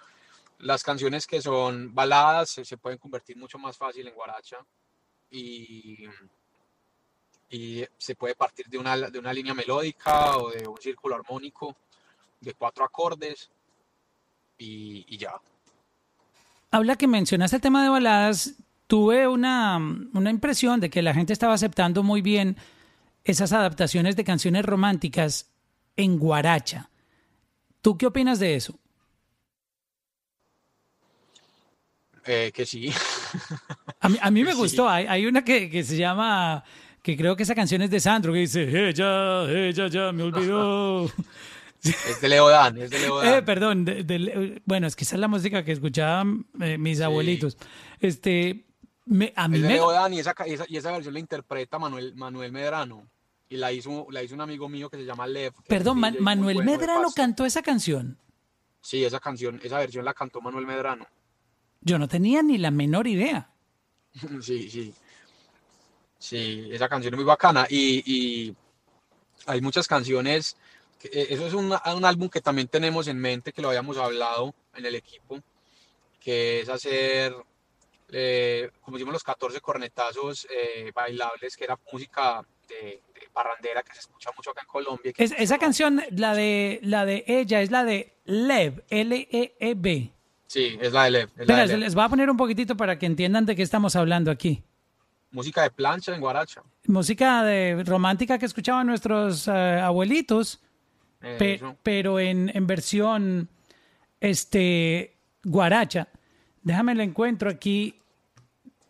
[0.59, 4.57] Las canciones que son baladas se, pueden convertir mucho más fácil en guaracha
[5.29, 6.05] y,
[7.49, 11.75] y se puede partir de una, de una línea melódica o de un círculo armónico
[12.39, 13.49] de cuatro acordes
[14.57, 15.33] y, y ya.
[16.71, 18.55] Habla que mencionaste el tema de baladas,
[18.87, 19.77] tuve una,
[20.13, 22.55] una impresión de que la gente estaba aceptando muy bien
[23.23, 25.51] esas adaptaciones de canciones románticas
[25.95, 26.89] en guaracha.
[27.81, 28.79] ¿Tú qué opinas de eso?
[32.25, 32.91] Eh, que sí.
[33.99, 34.87] A mí, me gustó.
[34.89, 36.63] Hay, una que, se llama,
[37.01, 41.11] que creo que esa canción es de Sandro, que dice, ella, ella ya me olvidó.
[41.83, 43.33] Es de Leodán, es de Leodán.
[43.33, 43.85] Eh, perdón,
[44.63, 47.57] bueno, es que esa es la música que escuchaban eh, mis abuelitos.
[47.99, 48.63] Este,
[49.35, 50.33] a mí es de Leodán y esa,
[50.69, 53.09] y esa versión la interpreta Manuel, Manuel Medrano
[53.53, 55.53] y la hizo, la hizo un amigo mío que se llama Lev.
[55.67, 58.17] Perdón, Manuel Medrano cantó esa canción.
[58.81, 61.05] Sí, esa canción, esa versión la cantó Manuel Medrano.
[61.79, 63.53] Yo no tenía ni la menor idea.
[64.41, 64.91] sí, sí.
[66.17, 68.55] Sí, esa canción es muy bacana y,
[69.45, 70.57] hay muchas canciones.
[71.03, 74.87] Eh, eso es un, álbum que también tenemos en mente, que lo habíamos hablado en
[74.87, 75.39] el equipo,
[76.19, 77.35] que es hacer,
[78.11, 83.01] eh, como decimos, los 14 cornetazos eh, bailables, que era música de,
[83.33, 85.13] parrandera que se escucha mucho acá en Colombia.
[85.17, 90.11] esa canción, la de, la de ella, es la de Lev, L-E-E-B.
[90.47, 91.29] Sí, es la de Lev.
[91.79, 94.63] Les voy a poner un poquitito para que entiendan de qué estamos hablando aquí.
[95.31, 96.61] Música de plancha en guaracha.
[96.85, 100.61] Música de romántica que escuchaban nuestros eh, abuelitos
[101.83, 103.49] pero en, en, versión
[104.19, 106.07] este guaracha.
[106.61, 107.99] Déjame el encuentro aquí.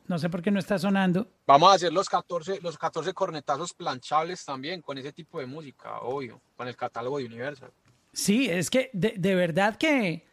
[0.08, 1.28] No sé por qué no está sonando.
[1.48, 6.00] Vamos a hacer los 14, los 14 cornetazos planchables también con ese tipo de música,
[6.02, 7.72] obvio, con el catálogo de Universal.
[8.12, 10.26] Sí, es que de, de verdad que,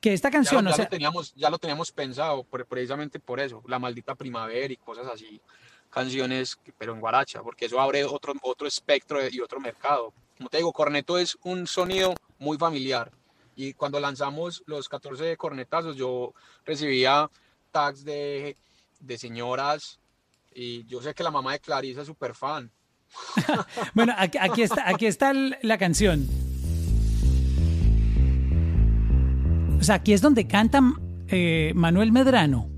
[0.00, 0.66] que esta canción...
[0.66, 5.06] Ya, lo teníamos, ya lo teníamos pensado precisamente por eso, La Maldita Primavera y cosas
[5.06, 5.40] así,
[5.90, 10.12] canciones, pero en guaracha, porque eso abre otro, otro espectro y otro mercado.
[10.36, 13.10] Como te digo, corneto es un sonido muy familiar.
[13.56, 17.30] Y cuando lanzamos los 14 cornetazos, yo recibía
[17.70, 18.56] tags de,
[19.04, 20.00] de señoras
[20.54, 22.70] y yo sé que la mamá de Clarice es súper fan.
[23.94, 26.28] bueno, aquí, está, aquí está la canción.
[29.78, 30.80] O sea, aquí es donde canta
[31.28, 32.70] eh, Manuel Medrano.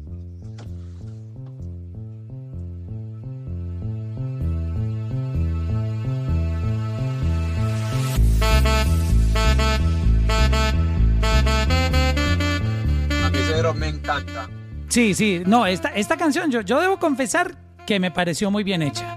[13.25, 14.49] A mí me encanta.
[14.89, 17.57] Sí, sí, no, esta, esta canción yo, yo debo confesar
[17.87, 19.17] que me pareció muy bien hecha.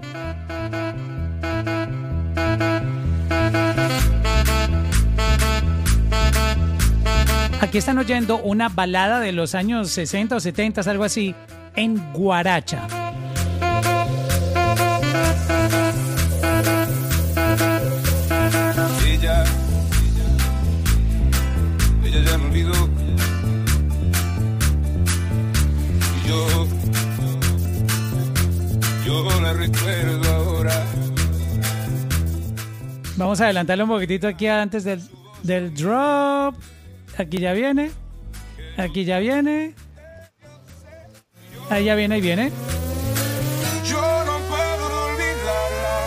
[7.61, 11.35] Aquí están oyendo una balada de los años 60 o 70, algo así,
[11.75, 13.08] en guaracha.
[33.29, 34.99] Vamos a adelantarlo un poquitito aquí antes del,
[35.43, 36.55] del drop.
[37.15, 37.91] Aquí ya viene.
[38.75, 39.75] Aquí ya viene.
[41.69, 42.51] Ahí ya viene, ahí viene.
[43.87, 45.99] Yo no puedo olvidarla.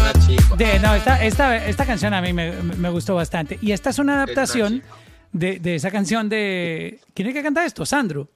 [0.00, 0.56] Una chica.
[0.56, 3.60] De, no, esta, esta, esta canción a mí me, me gustó bastante.
[3.62, 4.82] Y esta es una adaptación
[5.38, 7.00] de, de esa canción de...
[7.14, 7.84] ¿Quién es que canta esto?
[7.86, 8.28] Sandro.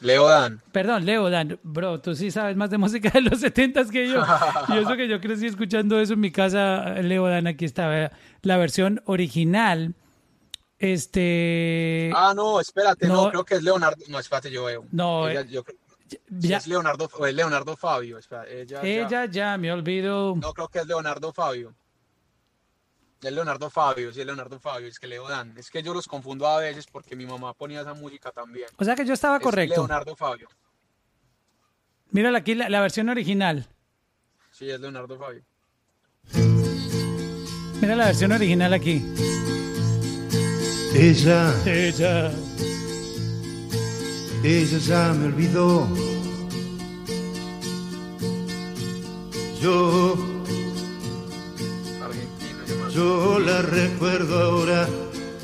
[0.00, 0.60] Leo Dan.
[0.70, 1.58] Perdón, Leo Dan.
[1.64, 4.22] Bro, tú sí sabes más de música de los 70 que yo.
[4.68, 8.56] y eso que yo crecí escuchando eso en mi casa, Leo Dan, aquí está la
[8.56, 9.94] versión original.
[10.78, 12.10] Este.
[12.14, 14.02] Ah, no, espérate, no, creo que es Leonardo.
[14.08, 14.84] No, espérate, yo veo.
[14.92, 15.76] No, Ella, yo creo-
[16.40, 18.18] sí, es Leonardo, o es Leonardo Fabio.
[18.18, 20.36] ella, ya- ella ya me olvido.
[20.40, 21.74] No, creo que es Leonardo Fabio.
[23.20, 25.56] Es Leonardo Fabio, sí es Leonardo Fabio, es que Leo Dan.
[25.58, 28.66] Es que yo los confundo a veces porque mi mamá ponía esa música también.
[28.76, 29.74] O sea que yo estaba Es correcto.
[29.74, 30.48] Leonardo Fabio.
[32.10, 33.66] Mírala aquí, la, la versión original.
[34.52, 35.42] Sí, es Leonardo Fabio.
[37.80, 39.02] Mira la versión original aquí.
[40.94, 42.30] Ella, Ella.
[44.42, 45.88] ella ya me olvidó.
[49.60, 50.16] Yo,
[52.98, 54.88] yo la recuerdo ahora.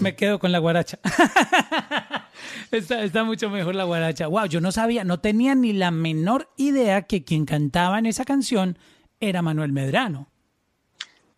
[0.01, 0.99] Me quedo con la guaracha.
[2.73, 4.27] está, está mucho mejor la guaracha.
[4.27, 8.25] Wow, yo no sabía, no tenía ni la menor idea que quien cantaba en esa
[8.25, 8.77] canción
[9.21, 10.33] era Manuel Medrano.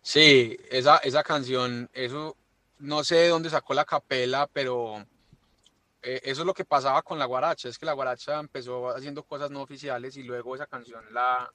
[0.01, 2.35] Sí, esa, esa canción, eso,
[2.79, 5.05] no sé de dónde sacó la capela, pero
[6.01, 9.21] eh, eso es lo que pasaba con la guaracha, es que la guaracha empezó haciendo
[9.21, 11.47] cosas no oficiales y luego esa canción la,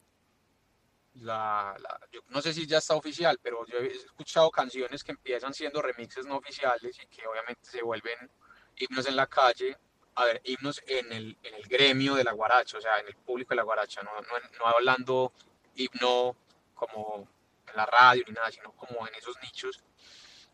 [1.14, 1.76] la,
[2.10, 5.82] yo no sé si ya está oficial, pero yo he escuchado canciones que empiezan siendo
[5.82, 8.30] remixes no oficiales y que obviamente se vuelven
[8.76, 9.76] himnos en la calle,
[10.14, 13.16] a ver, himnos en el, en el gremio de la guaracha, o sea, en el
[13.16, 15.32] público de la guaracha, no, no, no hablando
[15.76, 16.37] himno
[16.74, 17.28] como
[17.68, 19.82] en la radio ni nada, sino como en esos nichos.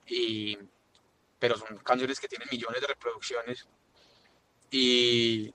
[0.07, 0.59] Y,
[1.39, 3.69] pero son canciones que tienen millones de reproducciones
[4.71, 5.53] y,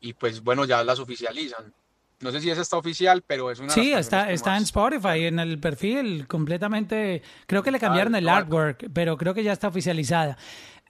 [0.00, 1.74] y pues bueno, ya las oficializan.
[2.20, 5.38] No sé si esa está oficial, pero es una Sí, está, está en Spotify, en
[5.38, 7.22] el perfil completamente.
[7.46, 10.36] Creo que le cambiaron el artwork, pero creo que ya está oficializada.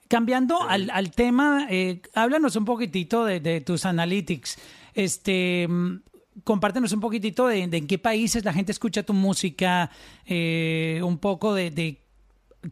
[0.09, 4.57] Cambiando al, al tema, eh, háblanos un poquitito de, de tus analytics.
[4.93, 6.01] Este, mm,
[6.43, 9.89] compártenos un poquitito de, de en qué países la gente escucha tu música,
[10.25, 12.01] eh, un poco de, de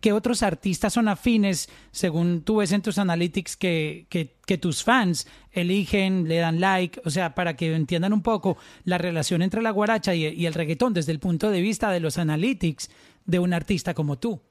[0.02, 4.84] qué otros artistas son afines, según tú ves en tus analytics, que, que, que tus
[4.84, 9.62] fans eligen, le dan like, o sea, para que entiendan un poco la relación entre
[9.62, 12.90] la guaracha y, y el reggaetón desde el punto de vista de los analytics
[13.26, 14.42] de un artista como tú.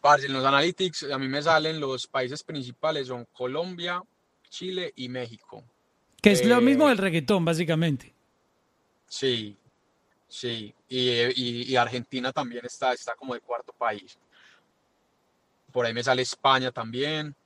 [0.00, 4.02] Parce, en los analytics a mí me salen los países principales, son Colombia,
[4.48, 5.62] Chile y México.
[6.22, 8.14] Que es lo Eh, mismo del reggaetón, básicamente.
[9.06, 9.56] Sí,
[10.30, 10.74] sí.
[10.88, 14.18] Y, y- y Argentina también está, está como de cuarto país.
[15.72, 17.36] Por ahí me sale España también.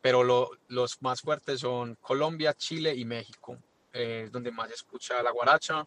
[0.00, 3.56] pero lo- los más fuertes son Colombia, Chile y México.
[3.92, 5.86] eh, es donde más escucha la guaracha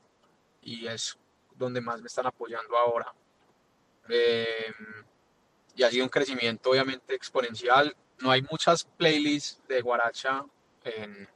[0.61, 1.17] y es
[1.55, 3.13] donde más me están apoyando ahora.
[4.09, 4.71] Eh,
[5.75, 7.95] y ha sido un crecimiento obviamente exponencial.
[8.19, 10.45] No hay muchas playlists de guaracha
[10.83, 11.27] en,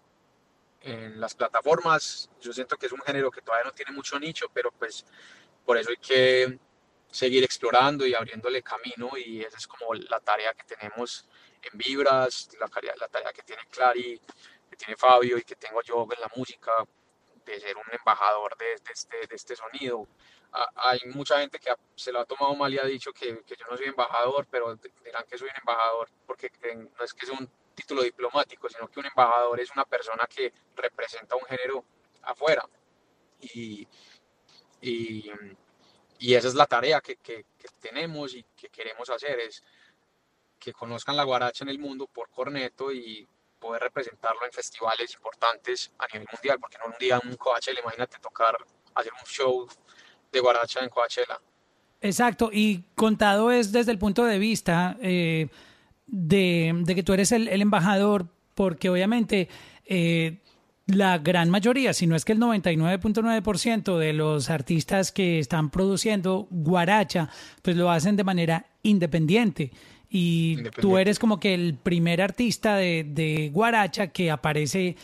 [0.82, 2.30] en las plataformas.
[2.42, 5.06] Yo siento que es un género que todavía no tiene mucho nicho, pero pues
[5.66, 6.60] por eso hay que
[7.12, 11.28] seguir explorando y abriéndole camino y esa es como la tarea que tenemos
[11.62, 12.70] en Vibras, la,
[13.00, 14.22] la tarea que tiene Clary,
[14.70, 16.72] que tiene Fabio y que tengo yo en la música,
[17.46, 20.08] de ser un embajador de, de este, de este sonido.
[20.52, 23.56] A- Hay mucha gente que se lo ha tomado mal y ha dicho que, que
[23.56, 27.26] yo no soy embajador, pero dirán que soy un embajador porque creen- no es que
[27.26, 27.50] es un
[27.80, 31.86] título diplomático, sino que un embajador es una persona que representa un género
[32.24, 32.64] afuera.
[33.42, 33.88] Y,
[34.82, 35.32] y,
[36.36, 37.46] esa es la tarea que, que-
[37.82, 39.64] tenemos y que queremos hacer, es
[40.60, 43.26] que conozcan la guaracha en el mundo por Corneto y
[43.60, 48.20] poder representarlo en festivales importantes a nivel mundial, porque no un día un Coachella, imagínate
[48.20, 48.58] tocar,
[48.96, 49.68] hacer un show
[50.32, 51.40] de guaracha en Coachella.
[52.02, 55.48] Exacto, y contado es desde el punto de vista eh,
[56.12, 59.48] de, de que tú eres el, el embajador, porque obviamente
[59.86, 60.40] eh,
[60.86, 66.48] la gran mayoría, si no es que el 99.9% de los artistas que están produciendo
[66.50, 67.30] guaracha,
[67.62, 69.72] pues lo hacen de manera independiente.
[70.10, 74.96] Y tú eres como que el primer artista de, de guaracha que aparece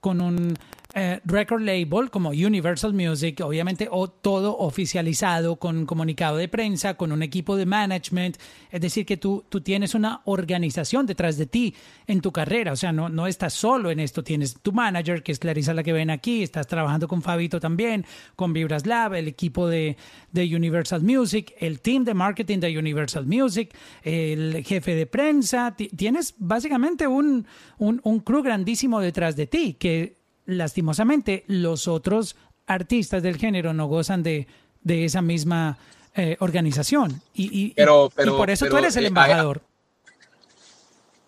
[0.00, 0.54] con un
[0.94, 6.94] eh, record label como Universal Music, obviamente o todo oficializado con un comunicado de prensa,
[6.94, 8.36] con un equipo de management,
[8.70, 11.74] es decir, que tú, tú tienes una organización detrás de ti
[12.06, 15.32] en tu carrera, o sea, no, no estás solo en esto, tienes tu manager, que
[15.32, 18.04] es Clarisa la que ven aquí, estás trabajando con Fabito también,
[18.36, 19.96] con Vibras Lab, el equipo de,
[20.32, 23.72] de Universal Music, el team de marketing de Universal Music,
[24.02, 27.46] el jefe de prensa, ti- tienes básicamente un,
[27.78, 30.19] un, un crew grandísimo detrás de ti, que
[30.50, 32.36] lastimosamente los otros
[32.66, 34.46] artistas del género no gozan de,
[34.82, 35.78] de esa misma
[36.14, 37.22] eh, organización.
[37.34, 39.62] Y, y- Pero- y pero- por eso tú eres el eh, embajador.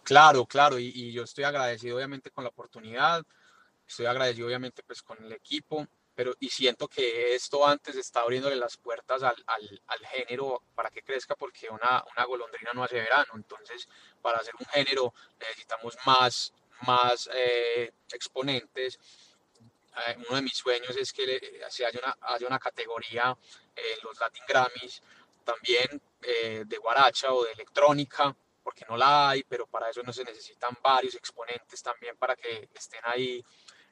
[0.05, 3.25] Claro, claro, y, y yo estoy agradecido obviamente con la oportunidad,
[3.87, 8.57] estoy agradecido obviamente pues con el equipo, pero y siento que esto antes está abriéndole
[8.57, 12.97] las puertas al, al, al género para que crezca, porque una, una golondrina no hace
[12.97, 13.89] verano, entonces
[14.21, 16.53] para hacer un género necesitamos más,
[16.87, 18.99] más eh, exponentes.
[20.07, 23.37] Eh, uno de mis sueños es que eh, se haya una, haya una categoría
[23.77, 25.03] en los Latin Grammys
[25.43, 30.13] también eh, de guaracha o de electrónica, porque no la hay, pero para eso no
[30.13, 33.45] se necesitan varios exponentes también para que estén ahí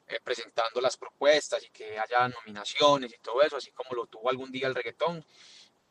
[0.07, 4.29] eh, presentando las propuestas y que haya nominaciones y todo eso, así como lo tuvo
[4.29, 5.25] algún día el reggaetón,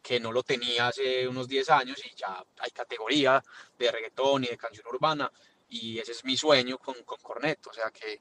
[0.02, 3.42] que no lo tenía hace unos 10 años y ya hay categoría
[3.78, 5.30] de reggaetón y de canción urbana,
[5.70, 8.20] y ese es mi sueño con, con Corneto, o sea, que,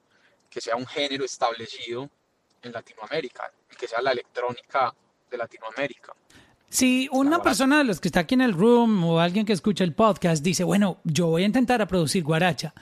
[0.49, 2.09] que sea un género establecido
[2.61, 4.93] en Latinoamérica y que sea la electrónica
[5.29, 6.13] de Latinoamérica.
[6.69, 9.83] Si una persona de los que está aquí en el room o alguien que escucha
[9.83, 12.73] el podcast dice, bueno, yo voy a intentar a producir guaracha,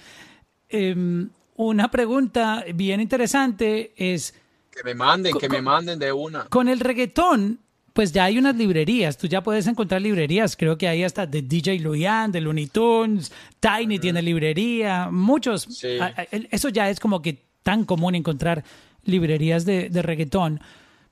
[0.70, 4.34] em, una pregunta bien interesante es,
[4.72, 6.46] Que me manden, Co- que me manden de una.
[6.50, 7.60] con el reggaetón,
[7.98, 11.42] pues ya hay unas librerías, tú ya puedes encontrar librerías, creo que hay hasta de
[11.42, 15.98] DJ Luyan, de Looney Tunes, Tiny tiene librería, muchos, Sí.
[16.00, 18.64] a- a- eso ya es como que tan común encontrar
[19.04, 20.62] librerías de, de reggaetón,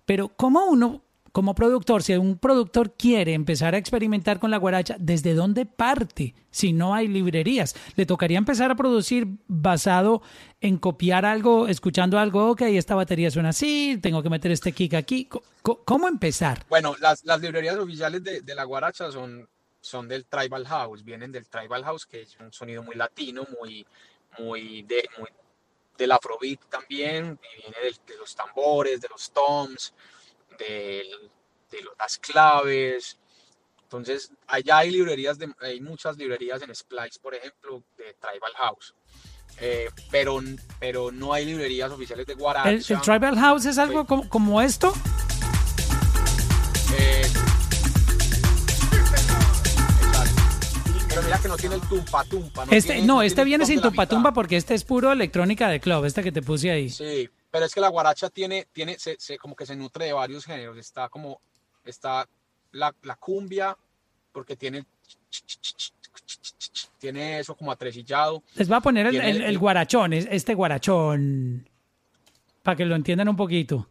[0.05, 1.01] pero ¿cómo uno,
[1.35, 6.33] como productor, si un productor quiere empezar a experimentar con la guaracha, ¿desde dónde parte
[6.49, 7.75] si no hay librerías?
[7.97, 10.21] ¿Le tocaría empezar a producir basado
[10.61, 14.93] en copiar algo, escuchando algo, ok, esta batería suena así, tengo que meter este kick
[14.93, 15.27] aquí?
[15.61, 16.65] ¿Cómo empezar?
[16.69, 19.45] Bueno, las, las librerías oficiales de, de la guaracha son,
[19.81, 23.85] son del Tribal House, vienen del Tribal House, que es un sonido muy latino, muy,
[24.39, 25.27] muy, de, muy
[25.97, 29.93] del afrobeat también, viene de los tambores, de los toms,
[30.59, 31.03] de
[31.83, 33.17] lo- las claves.
[33.83, 38.93] Entonces, allá hay librerías, de, hay muchas librerías en Splice, por ejemplo, de Tribal House.
[39.61, 40.41] Eh, pero,
[40.79, 42.69] pero no hay librerías oficiales de guaracha.
[42.69, 44.93] ¿El, el Tribal House es algo como, como esto?
[46.97, 47.21] Eh.
[51.07, 52.65] Pero mira que no tiene el tumpa tumpa.
[52.71, 55.79] Este, tiene- no, este viene sin de tumpa tumba porque este es puro electrónica de
[55.79, 56.89] club, esta que te puse ahí.
[56.89, 60.11] Sí, pero es que la guaracha tiene, tiene, se, se- como que se nutre de
[60.11, 60.77] varios géneros.
[60.77, 61.39] Está como,
[61.85, 62.27] está
[62.73, 63.77] la, la cumbia,
[64.33, 64.83] porque tiene,
[66.99, 68.43] tiene eso como atresillado.
[68.55, 71.69] Les voy a poner el, el- el- guarachón, es- este guarachón,
[72.61, 73.87] para que lo entiendan un poquito.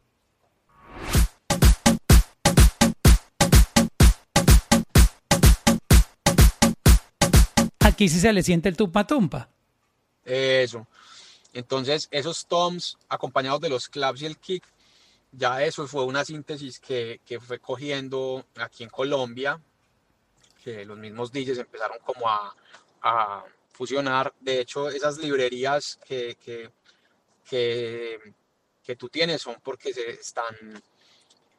[7.80, 9.48] Aquí sí se le siente el tumpa tumpa.
[10.24, 10.86] Eso.
[11.54, 14.64] Entonces, esos toms acompañados de los claps y el kick,
[15.30, 19.60] ya eso fue una síntesis que, que fue cogiendo aquí en Colombia,
[20.62, 22.54] que los mismos DJs empezaron como a,
[23.02, 24.34] a fusionar.
[24.40, 26.70] De hecho, esas librerías que, que,
[27.48, 28.18] que,
[28.82, 30.82] que tú tienes son porque se están,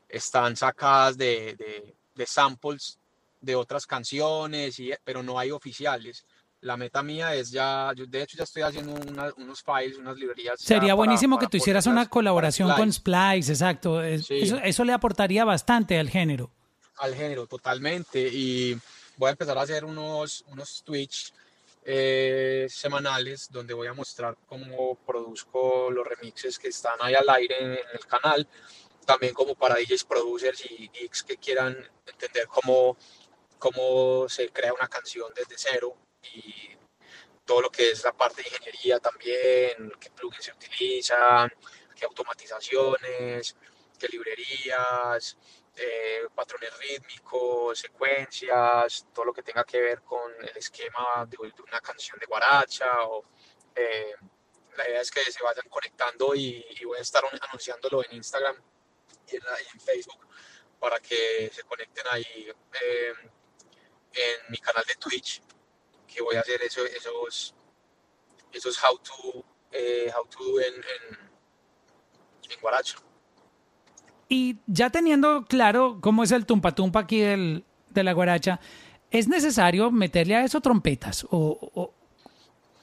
[0.09, 2.99] están sacadas de, de, de samples
[3.39, 6.25] de otras canciones, y, pero no hay oficiales.
[6.65, 10.17] La meta mía es ya, yo de hecho ya estoy haciendo una- unos files, unas
[10.17, 10.59] librerías.
[10.59, 13.51] Sería buenísimo para que tú hicieras una colaboración con Splice.
[13.51, 14.01] Exacto.
[14.01, 14.39] Es- Sí.
[14.41, 16.51] Eso, eso le aportaría bastante al género.
[16.97, 18.73] al género totalmente y
[19.17, 21.33] voy a empezar a hacer unos, unos Twitch
[21.83, 27.57] eh, semanales donde voy a mostrar cómo produzco los remixes que están ahí al aire
[27.59, 28.47] en el canal,
[29.05, 31.77] también como para DJs, producers y geeks que quieran
[32.07, 32.97] entender cómo,
[33.59, 35.95] cómo se crea una canción desde cero
[36.33, 36.77] y
[37.45, 41.51] todo lo que es la parte de ingeniería también, qué plugins se utilizan,
[41.95, 43.55] qué automatizaciones,
[43.99, 45.37] qué librerías,
[45.75, 51.61] eh, patrones rítmicos, secuencias, todo lo que tenga que ver con el esquema de, de
[51.61, 53.03] una canción de guaracha.
[53.03, 53.23] O,
[53.75, 54.15] eh,
[54.77, 58.15] la idea es que se vayan conectando y, y voy a estar un- anunciándolo en
[58.17, 58.55] Instagram
[59.27, 60.27] y en, y en Facebook
[60.79, 62.49] para que se conecten ahí
[62.81, 63.13] eh,
[64.13, 65.41] en mi canal de Twitch,
[66.07, 67.53] que voy a hacer eso- esos,
[68.51, 71.17] esos how to, eh, how to do en, en,
[72.51, 72.97] en guaracha.
[74.29, 78.59] Y ya teniendo claro cómo es el tumpa tumpa aquí del, de la guaracha,
[79.11, 81.25] ¿es necesario meterle a eso trompetas?
[81.29, 81.93] ¿O, o-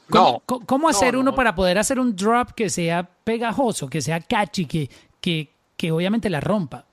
[0.09, 1.35] cómo, No, cómo no, hacer uno no.
[1.35, 4.91] para poder hacer un drop que sea pegajoso, que sea catchy, que,
[5.21, 6.87] que, que obviamente la rompa?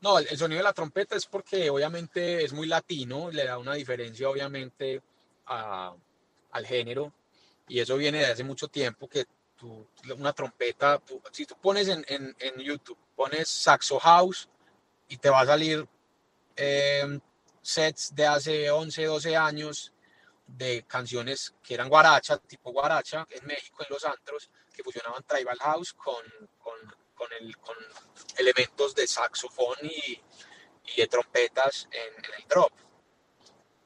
[0.00, 3.74] No, el, sonido de la trompeta es porque obviamente es muy latino, le da una
[3.74, 5.02] diferencia obviamente
[5.46, 7.12] al género
[7.68, 9.26] y eso viene de hace mucho tiempo que
[10.16, 11.02] una trompeta,
[11.32, 14.48] si tú pones en, en- en YouTube, pones Saxo House
[15.08, 15.86] y te va a salir
[16.56, 17.20] eh,
[17.62, 19.92] sets de hace 11, 12 años
[20.46, 25.58] de canciones que eran guaracha, tipo guaracha, en México, en los antros, que fusionaban tribal
[25.60, 26.24] house con,
[26.58, 26.74] con,
[27.20, 27.76] con, el, con
[28.38, 30.18] elementos de saxofón y,
[30.96, 32.72] de trompetas en, en el drop.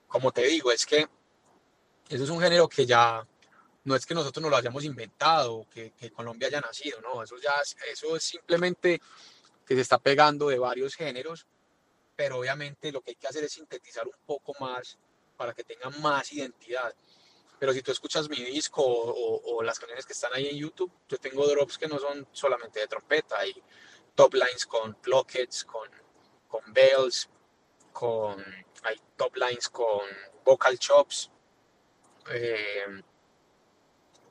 [0.06, 1.06] Como te digo, es que
[2.08, 3.26] eso es un género que ya
[3.82, 7.34] no es que nosotros nos lo hayamos inventado, que, que Colombia haya nacido, no, eso
[7.90, 9.00] eso es simplemente
[9.66, 11.44] que se está pegando de varios géneros,
[12.14, 14.96] pero obviamente lo que hay que hacer es sintetizar un poco más
[15.36, 16.94] para que tenga más identidad.
[17.58, 21.18] Pero si tú escuchas mi disco o, las canciones que están ahí en YouTube, yo
[21.18, 23.54] tengo drops que no son solamente de trompeta, hay
[24.14, 25.88] top lines con clockets, con,
[26.48, 27.28] con bells,
[27.92, 28.44] con,
[28.82, 30.00] hay top lines con
[30.44, 31.30] vocal chops.
[32.30, 33.02] Eh,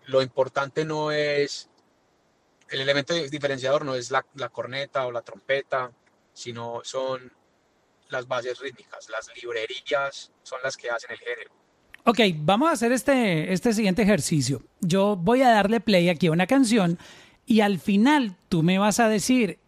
[0.05, 1.69] lo importante no es,
[2.69, 5.91] el elemento diferenciador no es la, la corneta o la trompeta,
[6.33, 7.31] sino son
[8.09, 11.62] las bases rítmicas, las librerías son las que hacen el género.
[12.05, 14.61] Ok, vamos a hacer este, este siguiente ejercicio.
[14.81, 16.99] Yo voy a darle play aquí a una canción
[17.45, 19.59] y al final tú me vas a decir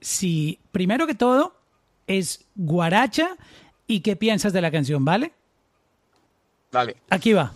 [0.00, 1.54] si, primero que todo,
[2.06, 3.36] es guaracha
[3.86, 5.32] y qué piensas de la canción, ¿vale?
[6.72, 6.96] Dale.
[7.08, 7.52] Aquí va.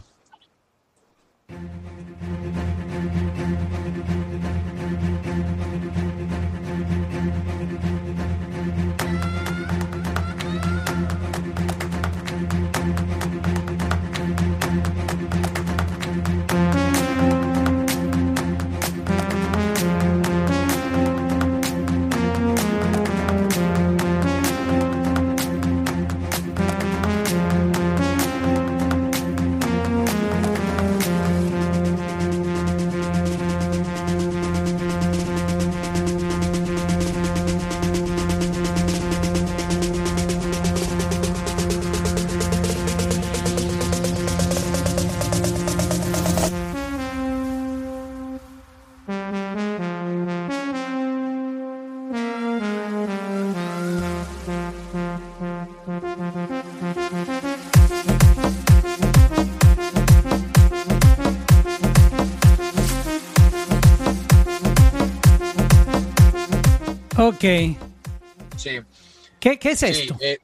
[69.61, 70.16] ¿Qué, es Sí, esto?
[70.20, 70.39] eh,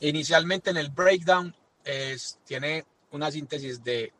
[0.00, 4.12] inicialmente en el breakdown es, tiene una síntesis de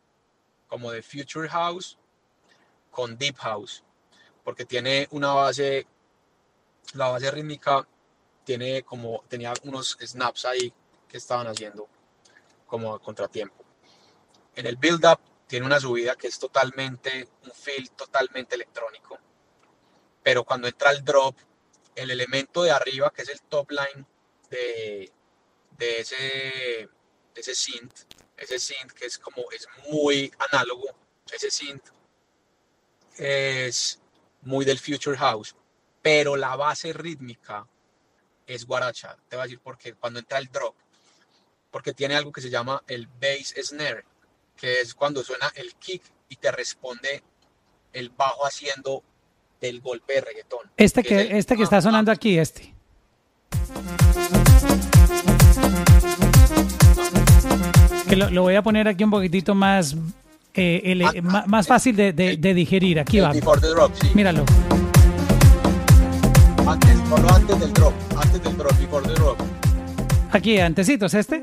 [0.66, 1.98] como de future house
[2.90, 3.84] con deep house,
[4.42, 5.86] porque tiene una base,
[6.94, 7.86] la base rítmica
[8.44, 10.72] tiene como, tenía unos snaps ahí
[11.06, 11.86] que estaban haciendo
[12.66, 13.64] como a contratiempo.
[14.56, 19.18] En el build up tiene una subida que es totalmente, un feel totalmente electrónico.
[20.22, 21.36] Pero cuando entra el drop,
[21.94, 24.06] el elemento de arriba, que es el top line
[24.50, 25.10] de,
[25.76, 26.16] de ese,
[27.34, 28.00] de ese synth,
[28.36, 30.88] ese synth que es como, es muy análogo,
[31.32, 31.86] ese synth
[33.16, 34.00] es
[34.42, 35.54] muy del Future House,
[36.02, 37.66] pero la base rítmica
[38.46, 39.16] es guaracha.
[39.28, 40.74] Te voy a decir porque cuando entra el drop,
[41.70, 44.04] porque tiene algo que se llama el bass snare,
[44.56, 47.22] que es cuando suena el kick y te responde
[47.92, 49.02] el bajo haciendo
[49.60, 50.70] del golpe de reggaetón.
[50.76, 51.82] Este es que, el este que ah, está ah.
[51.82, 52.74] sonando aquí, este.
[58.08, 59.94] Que lo, lo voy a poner aquí un poquitito más,
[60.54, 62.98] eh, ele- Ah, ma- más fácil de, de- de digerir.
[63.00, 63.32] Aquí el va.
[63.32, 64.08] Before the drop, sí.
[64.14, 64.44] Míralo.
[66.66, 66.96] Antes,
[67.34, 69.38] antes del drop, antes del drop, before the drop.
[70.32, 71.42] Aquí, antecitos, este.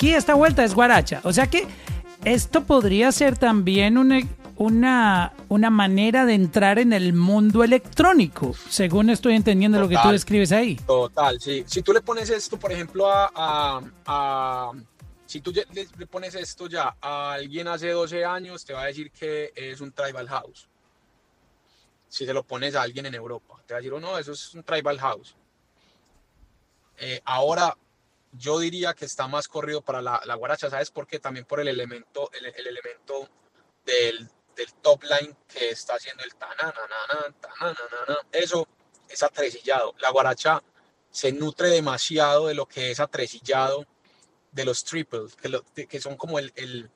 [0.00, 1.20] Aquí esta vuelta es guaracha.
[1.24, 1.66] O sea que
[2.24, 4.18] esto podría ser también una,
[4.56, 10.00] una, una manera de entrar en el mundo electrónico, según estoy entendiendo lo que tú
[10.00, 10.12] Total.
[10.12, 10.76] describes ahí.
[10.86, 11.64] Total, sí.
[11.66, 14.72] Si tú le pones esto, por ejemplo, a, a- a-
[15.26, 15.66] si tú le,
[15.98, 19.82] le pones esto ya a alguien hace 12 años, te va a decir que es
[19.82, 20.66] un tribal house.
[22.08, 24.32] Si se lo pones a alguien en Europa, te va a decir, oh no, eso
[24.32, 25.36] es un tribal house.
[26.98, 27.76] Eh, ahora,
[28.32, 31.18] yo diría que está más corrido para la, la guaracha, ¿sabes por qué?
[31.18, 33.28] También por el elemento, el, el elemento
[33.84, 38.66] del, del, top line que está haciendo el tananana, tananana, eso
[39.08, 39.94] es atresillado.
[40.00, 40.62] La guaracha
[41.10, 43.84] se nutre demasiado de lo que es atresillado
[44.52, 46.90] de los triples, que, lo, que son como el, el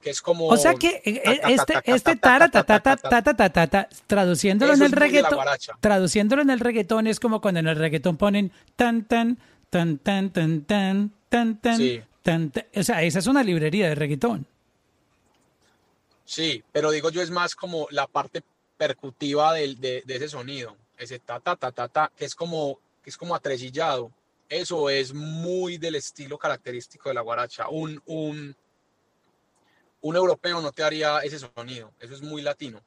[0.00, 0.46] que es como...
[0.46, 5.44] O sea que este, este tara, ta, ta, ta, traduciéndolo en el reggaetón,
[5.80, 9.38] traduciéndolo en el reggaetón es como cuando en el reggaetón ponen tan, tan,
[9.70, 12.02] tan, tan, tan, tan, tan, tan, Sí.
[12.22, 12.66] tan, tan.
[12.74, 14.46] O sea, esa es una librería de reggaetón.
[16.24, 18.42] Sí, pero digo yo es más como la parte
[18.76, 22.78] percutiva del, de, de ese sonido, ese ta ta ta ta ta, que es como
[23.02, 24.12] que es como atresillado.
[24.48, 27.68] Eso es muy del estilo característico de la guaracha.
[27.68, 28.56] Un, un,
[30.00, 31.92] un europeo no te haría ese sonido.
[32.00, 32.80] Eso es muy latino.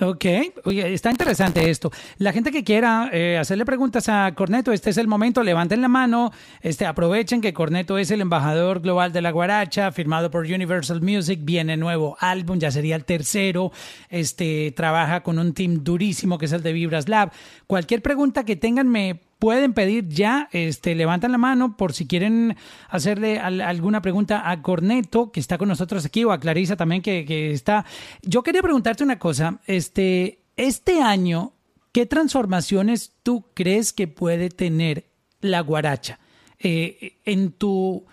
[0.00, 0.24] Ok,
[0.64, 1.90] oye, está interesante esto.
[2.18, 5.88] La gente que quiera eh, hacerle preguntas a Corneto, este es el momento, levanten la
[5.88, 6.30] mano,
[6.62, 11.40] este, aprovechen que Corneto es el embajador global de la guaracha, firmado por Universal Music,
[11.42, 13.72] viene nuevo álbum, ya sería el tercero,
[14.08, 17.32] este, trabaja con un team durísimo que es el de Vibras Lab.
[17.66, 22.56] Cualquier pregunta que tengan me pueden pedir ya, este, levantan la mano por si quieren
[22.88, 27.02] hacerle al- alguna pregunta a Corneto, que está con nosotros aquí, o a Clarisa también,
[27.02, 27.84] que, está.
[28.22, 31.52] Yo quería preguntarte una cosa, este, este año,
[31.92, 35.04] ¿qué transformaciones tú crees que puede tener
[35.40, 36.18] la guaracha?
[36.58, 38.04] Eh, en tu,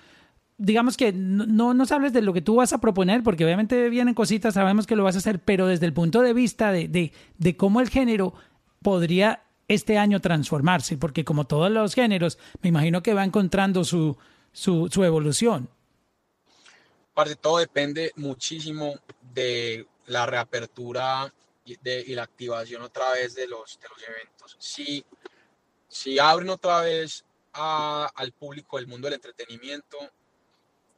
[0.59, 3.89] digamos que no, no nos hables de lo que tú vas a proponer, porque obviamente
[3.89, 6.87] vienen cositas, sabemos que lo vas a hacer, pero desde el punto de vista de,
[6.87, 8.35] de, de cómo el género
[8.83, 14.17] podría este año transformarse, porque como todos los géneros, me imagino que va encontrando su,
[14.51, 15.69] su, su evolución.
[17.13, 18.95] Parce, todo depende muchísimo
[19.33, 21.33] de la reapertura
[21.63, 24.55] y, de- y la activación otra vez de los, de los eventos.
[24.59, 25.03] Si,
[25.87, 27.23] si abren otra vez
[27.53, 29.97] a- al público el mundo del entretenimiento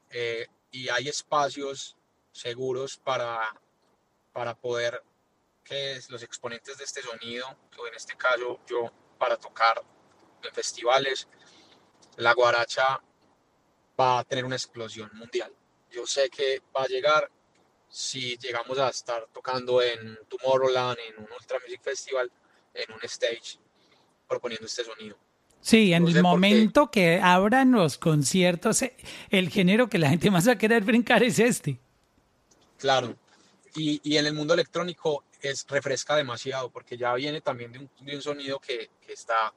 [0.09, 1.95] eh, y hay espacios
[2.31, 3.39] seguros para,
[4.33, 5.01] para poder
[5.67, 7.45] que es- los exponentes de este sonido,
[7.77, 9.81] o en este caso yo, para tocar
[10.43, 11.27] en festivales,
[12.17, 13.01] la guaracha
[13.99, 15.51] va a tener una explosión mundial.
[15.91, 17.29] Yo sé que va a llegar
[17.89, 22.31] si llegamos a estar tocando en Tomorrowland, en un Ultra Music Festival,
[22.73, 23.57] en un stage,
[24.27, 25.17] proponiendo este sonido.
[25.61, 28.95] Sí, en No el momento que abran los conciertos, eh,
[29.29, 31.79] el género que la gente más va a querer brincar es este.
[32.77, 33.15] Claro.
[33.75, 38.21] Y, y en el mundo electrónico es, refresca demasiado porque ya viene también de un,
[38.21, 39.53] sonido que, está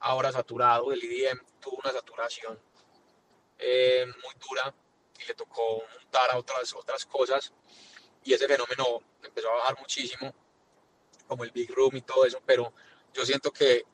[0.00, 0.92] ahora saturado.
[0.92, 2.58] El EDM tuvo una saturación
[3.58, 4.74] eh, muy dura
[5.20, 7.52] y le tocó montar a otras, otras cosas
[8.24, 10.34] y ese fenómeno empezó a bajar muchísimo,
[11.28, 12.72] como el Big Room y todo eso, pero
[13.14, 13.84] yo siento que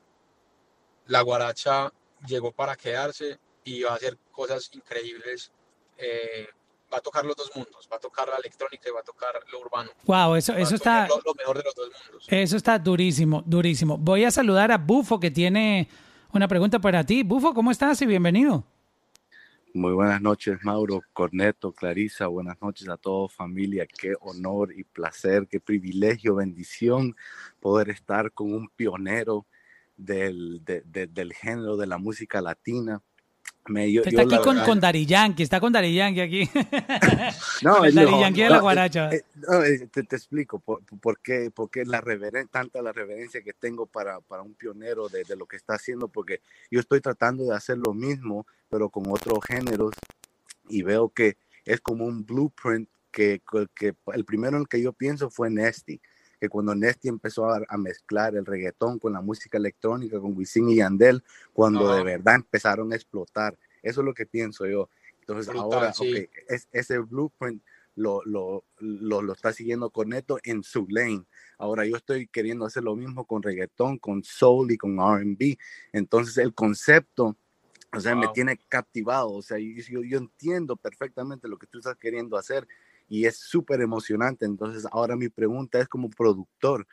[1.06, 1.92] la guaracha
[2.26, 5.52] llegó para quedarse y va a hacer cosas increíbles.
[5.98, 6.48] eh,
[6.92, 9.34] va a tocar los dos mundos, va a tocar la electrónica y va a tocar
[9.50, 9.90] lo urbano.
[10.04, 12.26] Wow, eso, eso está, lo, lo mejor de los dos mundos.
[12.28, 13.96] eso está durísimo, durísimo.
[13.98, 15.88] Voy a saludar a Bufo que tiene
[16.32, 17.22] una pregunta para ti.
[17.22, 18.64] Bufo, ¿cómo estás y bienvenido?
[19.74, 23.86] Muy buenas noches, Mauro, Corneto, Clarisa, buenas noches a todos, familia.
[23.86, 27.16] Qué honor y placer, qué privilegio, bendición
[27.58, 29.46] poder estar con un pionero
[29.96, 33.00] del, de- de- del género de la música latina.
[33.68, 36.50] Me, Está yo aquí con, verdad- con Dari Yankee, está con Dari Yankee aquí.
[37.62, 39.10] No, el no, Daddy Yankee de la no, guaracha.
[39.12, 42.82] eh, eh, no, eh, te, te explico por, por qué, por qué la reveren- tanta
[42.82, 46.40] la reverencia que tengo para, para un pionero de, de lo que está haciendo, porque
[46.72, 49.92] yo estoy tratando de hacer lo mismo, pero con otros géneros,
[50.68, 53.40] y veo que es como un blueprint que,
[53.76, 56.00] que el primero en el que yo pienso fue Nesty,
[56.42, 60.70] que cuando Nesty empezó a, a mezclar el reggaetón con la música electrónica, con Wisin
[60.70, 63.56] y Yandel, cuando de verdad empezaron a explotar.
[63.80, 64.90] Eso es lo que pienso yo.
[65.20, 66.12] Entonces Brutal, ahora, sí.
[66.12, 67.62] ok, es, ese blueprint
[67.94, 71.24] lo, lo, lo, lo está siguiendo Corneto en su lane.
[71.58, 75.56] Ahora yo estoy queriendo hacer lo mismo con reggaetón, con soul y con RB.
[75.92, 77.36] Entonces el concepto,
[77.94, 78.34] o sea, me Wow.
[78.34, 79.30] tiene captivado.
[79.30, 82.66] O sea, yo, yo entiendo perfectamente lo que tú estás queriendo hacer
[83.08, 84.44] y es súper emocionante.
[84.46, 86.86] Entonces ahora mi pregunta es como productor.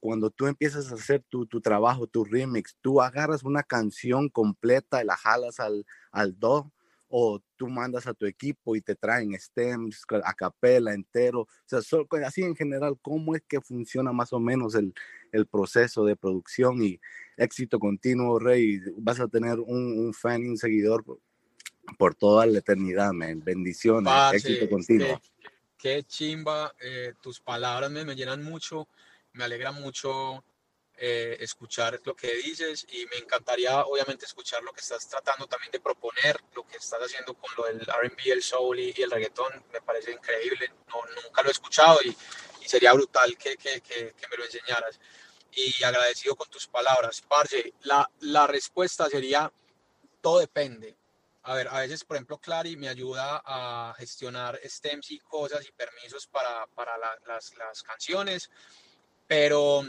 [0.00, 5.00] Cuando tú empiezas a hacer tu, tu trabajo, tu remix, tú agarras una canción completa
[5.02, 6.72] y la jalas al, al do
[7.14, 11.82] o tú mandas a tu equipo y te traen stems, a capela entero, o sea,
[11.82, 14.94] so- así en general, ¿cómo es que funciona más o menos el,
[15.30, 16.98] el proceso de producción y
[17.36, 18.80] éxito continuo, Rey?
[18.96, 21.20] Vas a tener un, un fan y un seguidor por,
[21.98, 23.42] por toda la eternidad, man.
[23.44, 25.20] Bendiciones, Parce, éxito continuo.
[25.82, 28.86] Qué chimba, eh, tus palabras me, llenan mucho,
[29.32, 30.44] me alegra mucho
[30.96, 35.72] eh, escuchar lo que dices y me encantaría obviamente escuchar lo que estás tratando también
[35.72, 39.64] de proponer, lo que estás haciendo con lo del R&B, el soul y, el reggaetón,
[39.72, 42.16] me parece increíble, no, nunca lo he escuchado y,
[42.64, 45.00] y sería brutal que, que me lo enseñaras.
[45.50, 47.22] Y agradecido con tus palabras.
[47.22, 49.52] Parce, la, la respuesta sería,
[50.20, 50.94] todo depende.
[51.44, 55.72] A ver, a veces, por ejemplo, Clary me ayuda a gestionar stems y cosas y
[55.72, 58.48] permisos para, para la- las, las canciones,
[59.26, 59.82] pero,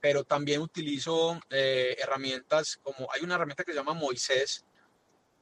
[0.00, 4.64] pero también utilizo eh, herramientas como, hay una herramienta que se llama Moisés,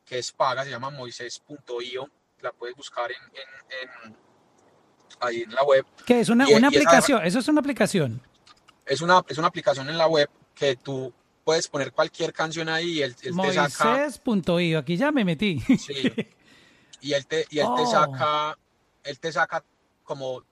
[0.04, 2.10] que es paga, se llama moisés.io,
[2.40, 4.16] la puedes buscar en, en- en-
[5.20, 5.86] ahí en la web.
[6.04, 7.24] ¿Qué es una, Y- una y esa- aplicación?
[7.24, 8.20] Eso es una aplicación.
[8.84, 11.14] Es una, es una aplicación en la web que tú
[11.44, 13.84] puedes poner cualquier canción ahí y él, él te saca...
[13.84, 15.60] Moisés.io, aquí ya me metí.
[15.78, 16.12] Sí.
[17.00, 17.90] Y él te, y él te Oh.
[17.90, 18.58] saca,
[19.04, 19.64] él te saca
[20.04, 20.44] como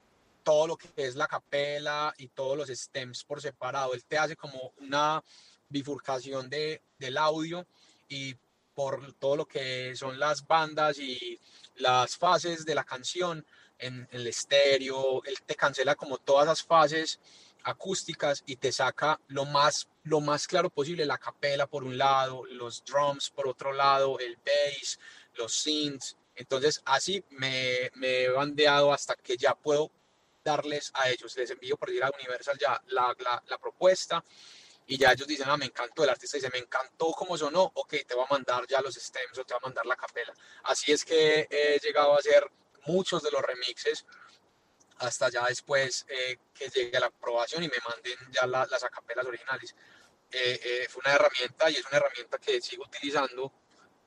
[0.43, 3.93] todo lo que es la capela y todos los stems por separado.
[3.93, 5.23] Él te hace como una
[5.69, 7.67] bifurcación de, del audio
[8.09, 8.35] y
[8.75, 11.39] por todo lo que son las bandas y
[11.77, 13.45] las fases de la canción
[13.79, 17.21] en, en el estéreo, él te cancela como todas las fases
[17.69, 22.45] acústicas y te saca lo más, lo más claro posible, la capela por un lado,
[22.47, 24.99] los drums por otro lado, el bass,
[25.35, 26.17] los synths.
[26.35, 29.91] Entonces así me, me he bandeado hasta que ya puedo
[30.43, 33.15] darles a ellos, les envío por decir a Universal ya la,
[33.47, 34.25] la, propuesta
[34.87, 37.97] y ya ellos dicen, ah, me encantó, el artista dice, me encantó cómo sonó, ok,
[38.07, 40.33] te voy a mandar ya los stems o te voy a mandar la capela.
[40.63, 42.51] Así es que he llegado a hacer
[42.87, 44.07] muchos de los remixes
[44.99, 49.25] hasta ya después eh, que llegue la aprobación y me manden ya la- las acapelas
[49.27, 49.75] originales.
[50.31, 53.53] Eh, eh, fue una herramienta y es una herramienta que sigo utilizando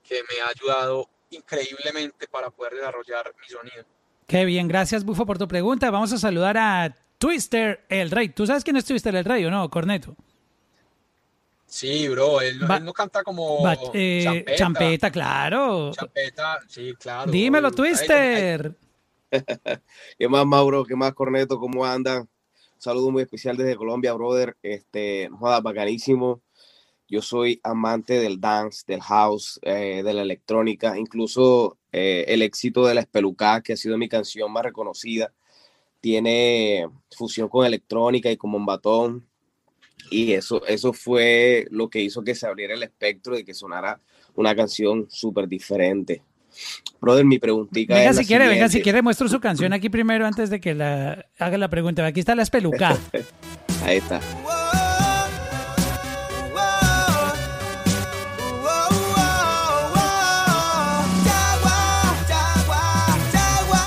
[0.07, 3.85] que me ha ayudado increíblemente para poder desarrollar mi sonido.
[4.27, 5.89] Qué bien, gracias Bufo por tu pregunta.
[5.89, 8.29] Vamos a saludar a Twister el Rey.
[8.29, 10.15] ¿Tú sabes quién es Twister el Rey o no, Corneto?
[11.65, 14.55] Sí, bro, él, no canta como champeta.
[14.55, 15.91] champeta, claro.
[15.93, 17.31] Champeta, sí, claro.
[17.31, 17.69] Dímelo.
[17.69, 18.75] Ay, Twister.
[20.17, 20.85] ¿Qué más, Mauro?
[20.85, 21.59] ¿Qué más, Corneto?
[21.59, 22.29] ¿Cómo andan?
[22.77, 24.57] Saludo muy especial desde Colombia, brother.
[24.61, 26.41] Este, joda, bacanísimo.
[27.07, 32.85] Yo soy amante del dance, del house, eh, de la electrónica, incluso eh, el éxito
[32.85, 35.33] de la espelucada, que ha sido mi canción más reconocida,
[35.99, 39.27] tiene fusión con electrónica y con bombatón.
[40.09, 44.01] Y eso, eso fue lo que hizo que se abriera el espectro de que sonara
[44.35, 46.23] una canción súper diferente.
[46.99, 50.25] Brother, mi preguntita Venga es si quiere, venga si quiere, muestro su canción aquí primero
[50.25, 52.05] antes de que la haga la pregunta.
[52.05, 52.97] Aquí está la espeluca.
[53.85, 54.19] Ahí está.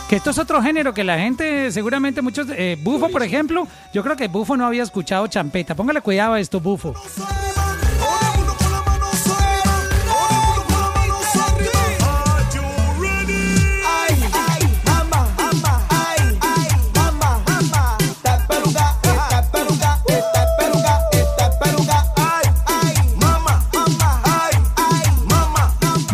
[0.08, 4.02] Que esto es otro género que la gente, seguramente muchos, eh, Bufo por ejemplo, yo
[4.02, 5.74] creo que Bufo no había escuchado champeta.
[5.74, 6.94] Póngale cuidado a esto, Bufo.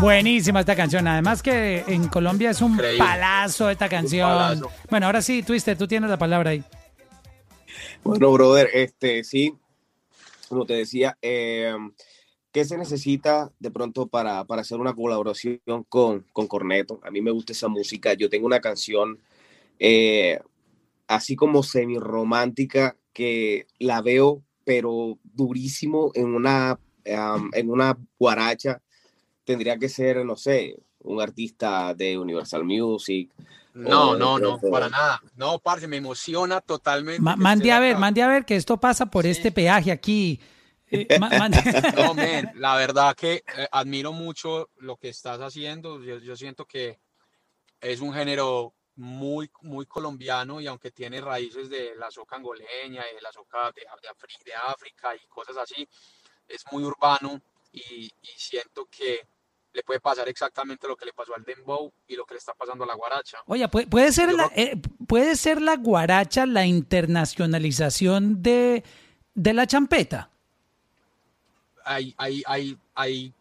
[0.01, 1.07] Buenísima esta canción.
[1.07, 2.99] Además que en Colombia es un Increíble.
[2.99, 4.29] palazo esta canción.
[4.29, 4.71] palazo.
[4.89, 6.65] Bueno, ahora sí, Twister, tú tienes la palabra ahí.
[8.03, 9.55] Bueno, brother, este sí,
[10.49, 11.75] como te decía, eh,
[12.51, 17.01] ¿qué se necesita de pronto para, para hacer una colaboración con, con Corneto?
[17.05, 18.15] A mí me gusta esa música.
[18.15, 19.19] Yo tengo una canción
[19.79, 20.41] eh,
[21.09, 28.81] así como semi romántica que la veo, pero durísimo en una, um, en una guaracha.
[29.51, 33.33] Tendría que ser, no sé, un artista de Universal Music.
[33.75, 35.21] No, no, no, para nada.
[35.35, 37.21] No, parce, me emociona totalmente.
[37.21, 37.99] Ma- mande a ver, acá.
[38.01, 39.31] mande a ver que esto pasa por Sí.
[39.31, 40.41] este peaje aquí.
[40.93, 41.49] Eh, ma-
[41.97, 46.03] No, men, la verdad que eh, admiro mucho lo que estás haciendo.
[46.03, 46.99] Yo, yo siento que
[47.81, 53.15] es un género muy, muy colombiano y aunque tiene raíces de la soca angoleña y
[53.15, 55.89] de la soca de, de de África y cosas así,
[56.49, 57.41] es muy urbano
[57.73, 59.21] y, y siento que
[59.73, 62.55] le puede pasar exactamente lo que le pasó al dembow y lo que le está
[62.55, 63.39] pasando a la guaracha.
[63.47, 68.83] Oye, ¿puede, puede ser Yo la, eh, puede ser la guaracha la internacionalización de,
[69.35, 70.31] de la champeta.
[71.85, 73.35] hay, hay, hay, hay,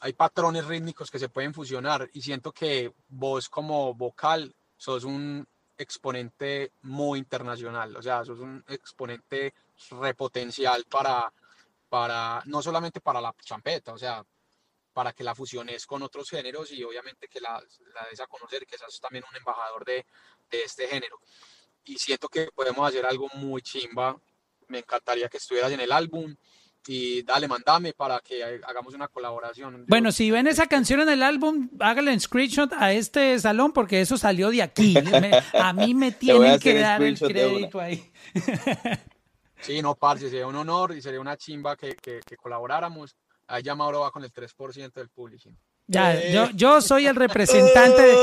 [0.00, 5.46] hay patrones rítmicos que se pueden fusionar y siento que vos como vocal sos un
[5.78, 9.54] exponente muy internacional, o sea, sos un exponente
[9.90, 11.32] repotencial para,
[11.88, 14.24] para, no solamente para la champeta, o sea,
[14.92, 17.62] para que la fusiones con otros géneros y obviamente que la,
[17.94, 20.04] la des a conocer, que seas también un embajador de,
[20.50, 21.18] de este género.
[21.84, 24.16] Y siento que podemos hacer algo muy chimba.
[24.68, 26.34] Me encantaría que estuvieras en el álbum
[26.86, 29.78] y dale, mandame para que ha- hagamos una colaboración.
[29.80, 33.72] Yo- Bueno, si ven esa canción en el álbum, háganle en screenshot a este salón
[33.72, 34.94] porque eso salió de aquí.
[35.30, 38.12] Me- a mí me tienen que dar el crédito ahí.
[39.60, 43.14] Sí, no, parce, sería un honor y sería una chimba que, que, que colaboráramos.
[43.52, 45.54] Ahí ya Mauro va con el 3% del publishing.
[45.86, 46.32] Ya, Eh.
[46.32, 48.14] yo, yo soy el representante,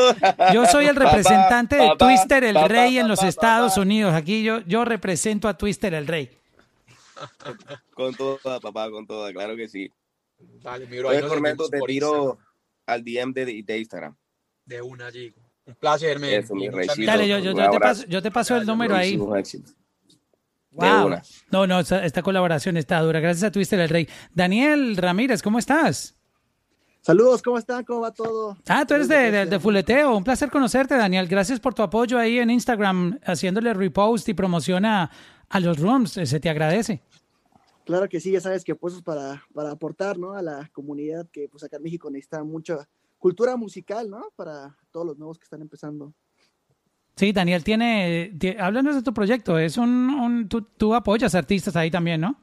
[0.53, 3.77] yo soy el representante de Twister el Rey en los Estados.
[3.77, 4.14] Unidos.
[4.15, 6.31] Aquí yo, yo represento a Twister el Rey.
[7.93, 9.91] Con toda, papá, con toda, claro que sí.
[10.64, 12.39] Dale, mi bro, ahí Oye, seguimos te por tiro
[12.88, 14.15] al DM de, de Instagram.
[14.65, 15.34] de una allí.
[15.65, 16.41] Un placer, men.
[16.43, 17.06] Eso, mi Y muchas reycito.
[17.11, 19.19] Dale, yo, yo, te paso, yo te paso el número ahí.
[20.71, 21.15] De Wow.
[21.51, 23.19] No, no, esta, esta colaboración está dura.
[23.19, 24.07] Gracias a Twister el Rey.
[24.33, 26.15] Daniel Ramírez, ¿cómo estás?
[27.01, 27.85] Saludos, ¿cómo están?
[27.85, 28.57] ¿Cómo va todo?
[28.67, 30.15] Ah, tú eres de, de, Fuleteo.
[30.17, 31.27] Un placer conocerte, Daniel.
[31.27, 35.09] Gracias por tu apoyo ahí en Instagram, haciéndole repost y promoción a,
[35.47, 36.17] a los rooms.
[36.17, 37.01] Eh, Se te agradece.
[37.85, 40.33] Claro que sí, ya sabes que pues es para, para aportar, ¿no?
[40.33, 42.87] A la comunidad que pues acá en México necesita mucha
[43.17, 44.27] cultura musical, ¿no?
[44.35, 46.13] Para todos los nuevos que están empezando.
[47.19, 48.31] Sí, Daniel tiene.
[48.39, 49.59] tie- háblanos de tu proyecto.
[49.59, 49.89] Es un.
[50.09, 52.39] un- tú, tú apoyas artistas ahí también, ¿no?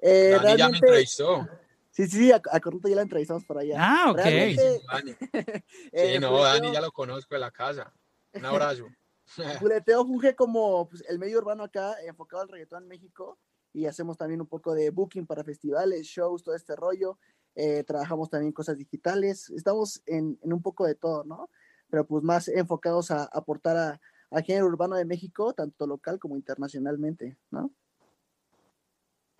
[0.00, 1.46] Eh, Dani ya me entrevistó.
[1.92, 3.76] Sí, sí, sí, a, a ya la entrevistamos por allá.
[3.78, 4.16] Ah, ok.
[4.16, 5.10] Realmente, Dani.
[5.92, 7.92] eh, Sí, no, Fuleteo- Dani ya lo conozco de la casa.
[8.34, 8.88] Un abrazo.
[9.60, 13.38] Fuleteo funge como pues, el medio urbano acá, enfocado al reggaetón en México,
[13.72, 17.16] y hacemos también un poco de booking para festivales, shows, todo este rollo.
[17.54, 21.48] Eh, trabajamos también cosas digitales, estamos en, en un poco de todo, ¿no?
[21.90, 24.00] Pero pues más enfocados a aportar a,
[24.30, 27.70] al género urbano de México, tanto local como internacionalmente, ¿no?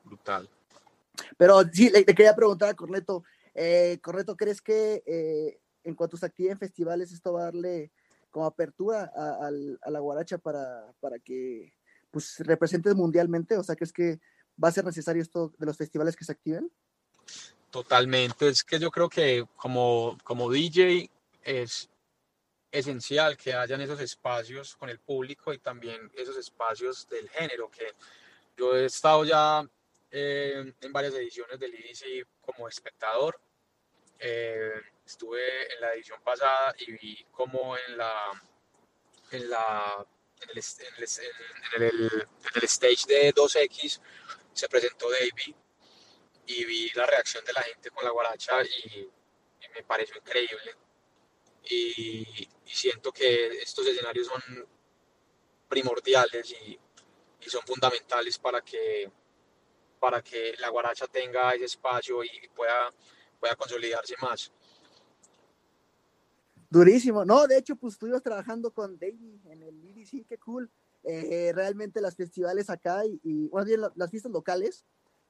[0.05, 0.49] Brutal.
[1.37, 3.25] Pero sí, le, le quería preguntar a Corneto,
[3.55, 7.45] eh, Corneto, ¿crees que eh, en cuanto a su actividad en festivales esto va a
[7.45, 7.93] darle
[8.31, 9.49] como apertura a,
[9.83, 11.75] a la guaracha para, para que
[12.11, 13.57] pues representes mundialmente?
[13.57, 14.21] O sea, ¿crees que
[14.63, 16.71] va a ser necesario esto de los festivales que se activen?
[17.71, 18.49] Totalmente.
[18.49, 21.11] Es que yo creo que como, como DJ
[21.43, 21.90] es
[22.73, 27.95] esencial que hayan esos espacios con el público y también esos espacios del género, que
[28.57, 29.63] yo he estado ya
[30.11, 33.41] eh, en varias ediciones del IDC como espectador.
[34.19, 34.73] Eh,
[35.07, 38.43] estuve en la edición pasada y vi como en la
[39.33, 40.07] en la
[40.43, 41.09] en el, en el,
[41.77, 44.01] en el- en el stage de 2X
[44.53, 45.55] se presentó Davey
[46.47, 50.75] y vi la reacción de la gente con la guaracha y, y me pareció increíble.
[51.69, 52.27] Y,
[52.65, 54.41] siento que estos escenarios son
[55.69, 56.79] primordiales y,
[57.41, 59.11] y son fundamentales para que,
[59.99, 62.93] para que la guaracha tenga ese espacio y pueda,
[63.39, 64.53] pueda consolidarse más.
[66.71, 67.25] Durísimo.
[67.25, 70.71] No, de hecho, pues estuvimos trabajando con Davey en el EDC, qué cool.
[71.03, 74.85] Eh, realmente las festivales acá y, bueno, las fiestas locales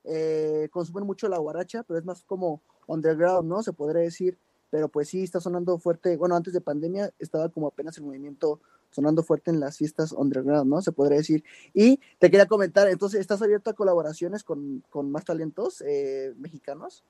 [0.05, 3.63] eh, consumen mucho la guaracha, pero es más como underground, ¿no?
[3.63, 4.39] Se podría decir.
[4.71, 6.17] Pero pues sí, está sonando fuerte.
[6.17, 8.61] Bueno, antes de pandemia estaba como apenas el movimiento
[8.91, 10.83] sonando fuerte en las fiestas underground, ¿no?
[10.83, 11.45] Se podría decir.
[11.75, 17.05] Y te quería comentar, entonces, ¿estás abierto a colaboraciones con, con más talentos eh, mexicanos?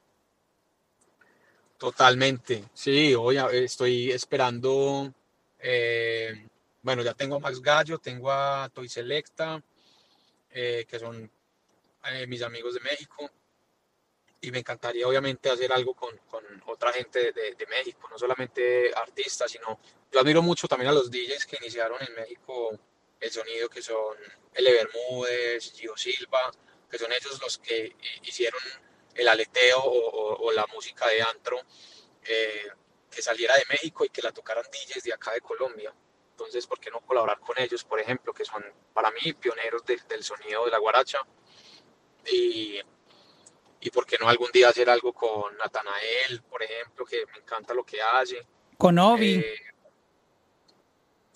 [1.81, 5.15] Totalmente, sí, hoy estoy esperando,
[5.59, 6.47] eh,
[6.83, 9.65] bueno, ya tengo a Max Gallo, tengo a Toy Selecta,
[10.51, 11.31] eh, que son
[12.13, 13.31] eh, mis amigos de México,
[14.41, 18.93] y me encantaría obviamente hacer algo con, con otra gente de, de, México, no solamente
[18.95, 19.79] artistas, sino
[20.11, 22.79] yo admiro mucho también a los DJs que iniciaron en México
[23.21, 24.17] el sonido, que son
[24.55, 24.73] L.
[24.73, 26.51] Bermúdez, Gio Silva,
[26.91, 28.63] que son ellos los que hicieron
[29.15, 31.61] el aleteo o, o, la música de antro
[32.25, 32.69] eh,
[33.11, 35.95] que saliera de México y que la tocaran DJs de acá de Colombia.
[36.31, 38.65] Entonces, ¿por qué no colaborar con ellos, por ejemplo, que son
[38.95, 41.19] para mí pioneros de, del sonido de la guaracha?
[42.27, 42.81] Y,
[43.81, 47.73] y por qué no algún día hacer algo con Natanael, por ejemplo, que me encanta
[47.73, 48.47] lo que hace.
[48.77, 49.35] Con Obi.
[49.35, 49.55] Eh,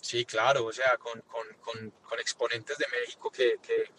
[0.00, 3.90] sí, claro, o sea, con, con, con, con exponentes de México que, que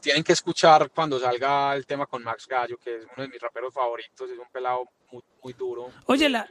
[0.00, 3.40] tienen que escuchar cuando salga el tema con Max Gallo, que es uno de mis
[3.40, 5.90] raperos favoritos, es un pelado muy, muy duro.
[6.06, 6.48] Oye, la,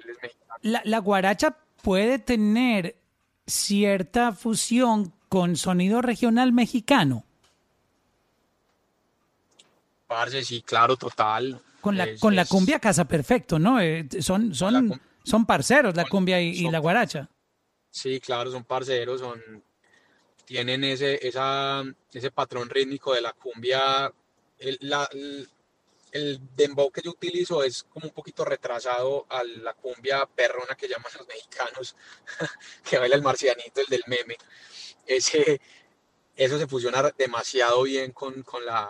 [0.61, 2.95] la, la, guaracha puede tener
[3.48, 7.26] cierta fusión con sonido regional mexicano.
[10.10, 11.61] Parce, sí, claro, total.
[11.81, 13.80] Con la, con la cumbia casa perfecto, ¿no?
[13.80, 17.30] Eh, son, son, son parceros la cumbia y, y la guaracha.
[17.91, 19.40] Sí, claro, son parceros, son
[20.49, 24.11] tienen ese, esa, ese patrón rítmico de la cumbia.
[24.57, 25.07] El, la,
[26.11, 30.88] el, dembow que yo utilizo es como un poquito retrasado a la cumbia perrona que
[30.88, 31.95] llaman los mexicanos,
[32.90, 34.38] que baila el marcianito, el del meme.
[35.06, 35.61] Ese,
[36.36, 38.90] eso se fusiona demasiado bien con, con, la,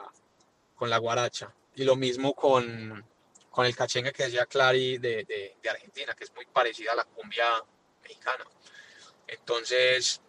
[0.80, 1.54] con la guaracha.
[1.76, 3.06] Y lo mismo con,
[3.50, 6.96] con el cachengue que decía Clary de, de, de Argentina, que es muy parecida a
[6.96, 7.46] la cumbia
[8.02, 8.46] mexicana.
[9.28, 10.22] Entonces,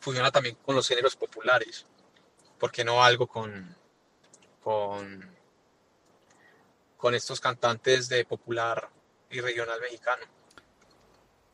[0.00, 1.86] funciona también con los géneros populares.
[2.58, 3.76] ¿Por qué no algo con,
[4.62, 5.36] con,
[6.96, 8.88] con estos cantantes de popular
[9.30, 10.24] y regional mexicano?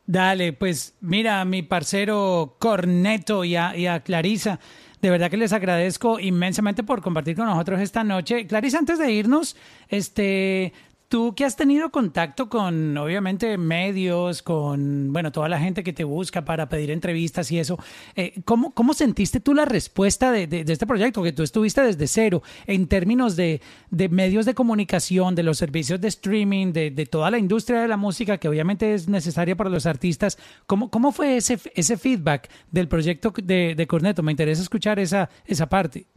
[0.05, 4.57] Dale, pues mira, mi parcero Corneto y a, y a Clarisa,
[5.01, 8.47] de verdad que les agradezco inmensamente por compartir con nosotros esta noche.
[8.47, 9.55] Clarisa, antes de irnos,
[9.89, 10.73] este,
[11.09, 16.03] Tú que has tenido contacto con, obviamente, medios, con, bueno, toda la gente que te
[16.03, 17.79] busca para pedir entrevistas y eso,
[18.17, 21.23] eh, ¿cómo, ¿cómo, sentiste tú la respuesta de, de, este proyecto?
[21.23, 26.01] Que tú estuviste desde cero en términos de, de medios de comunicación, de los servicios
[26.01, 29.85] de streaming, de, toda la industria de la música que obviamente es necesaria para los
[29.85, 30.37] artistas.
[30.65, 34.23] ¿Cómo, cómo fue ese, ese feedback del proyecto de, Corneto?
[34.23, 36.07] Me interesa escuchar esa, esa parte.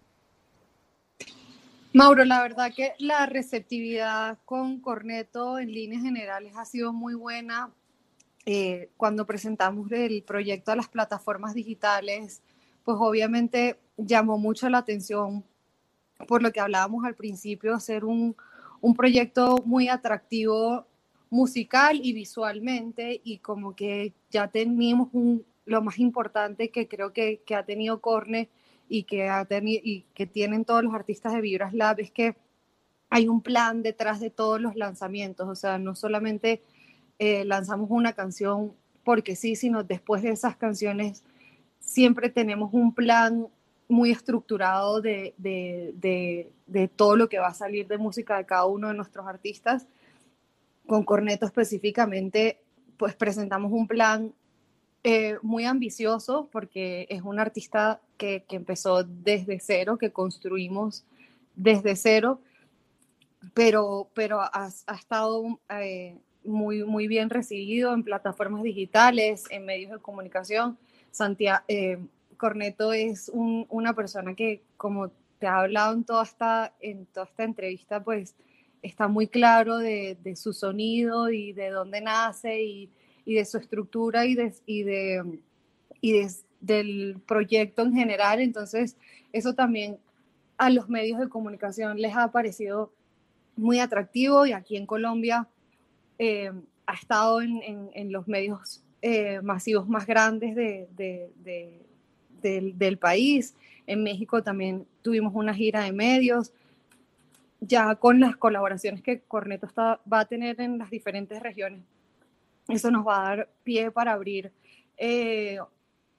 [1.92, 7.70] Mauro, la verdad que la receptividad con Corneto en líneas generales ha sido muy buena.
[8.46, 12.42] Eh, cuando presentamos el proyecto a las plataformas digitales,
[12.84, 15.44] pues obviamente llamó mucho la atención
[16.28, 18.36] por lo que hablábamos al principio, hacer un,
[18.80, 20.86] un proyecto muy atractivo
[21.28, 25.08] musical y visualmente y como que ya teníamos
[25.64, 28.48] lo más importante que creo que, que ha tenido Corne
[28.92, 32.34] y que, ha y que tienen todos los artistas de Vibras Lab es que
[33.08, 36.60] hay un plan detrás de todos los lanzamientos, o sea, no solamente
[37.20, 41.22] eh, lanzamos una canción porque sí, sino después de esas canciones
[41.78, 43.46] siempre tenemos un plan
[43.88, 48.46] muy estructurado de, de, de, de, todo lo que va a salir de música de
[48.46, 49.86] cada uno de nuestros artistas.
[50.86, 52.60] Con Corneto específicamente,
[52.96, 54.32] pues presentamos un plan
[55.02, 61.04] eh, muy ambicioso porque es un artista que, que, empezó desde cero, que construimos
[61.56, 62.40] desde cero,
[63.54, 69.92] pero, pero ha, ha estado eh, muy, muy bien recibido en plataformas digitales, en medios
[69.92, 70.78] de comunicación.
[71.10, 71.98] Santiago, eh,
[72.36, 77.26] Corneto es un, una persona que, como te ha hablado en toda esta, en toda
[77.26, 78.34] esta entrevista, pues
[78.82, 82.90] está muy claro de, de su sonido y de dónde nace y
[83.30, 85.38] y de su estructura y, de, y, de,
[86.00, 86.26] y
[86.60, 88.40] del proyecto en general.
[88.40, 88.96] Entonces,
[89.32, 89.98] eso también
[90.58, 92.92] a los medios de comunicación les ha parecido
[93.54, 95.46] muy atractivo y aquí en Colombia
[96.18, 96.50] eh,
[96.86, 97.60] ha estado en,
[97.94, 101.78] en, los medios eh, masivos más grandes de, de, de,
[102.42, 103.54] del, del país.
[103.86, 106.52] En México también tuvimos una gira de medios
[107.60, 111.84] ya con las colaboraciones que Corneto está, va a tener en las diferentes regiones
[112.72, 114.52] eso nos va a dar pie para abrir
[114.96, 115.58] eh,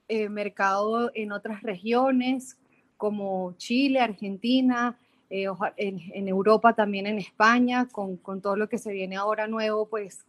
[0.08, 2.58] eh, mercado en otras regiones
[2.96, 4.98] como Chile, Argentina,
[5.30, 5.46] eh,
[5.76, 9.88] en, en, Europa también en España, con, con, todo lo que se viene ahora nuevo,
[9.88, 10.24] pues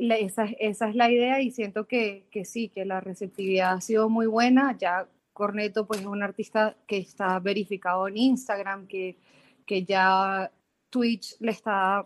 [0.00, 3.80] la, esa, esa, es la idea y siento que, que, sí, que la receptividad ha
[3.80, 4.76] sido muy buena.
[4.78, 9.16] Ya Corneto pues es un artista que está verificado en Instagram, que,
[9.66, 10.50] que ya
[10.90, 12.04] Twitch le está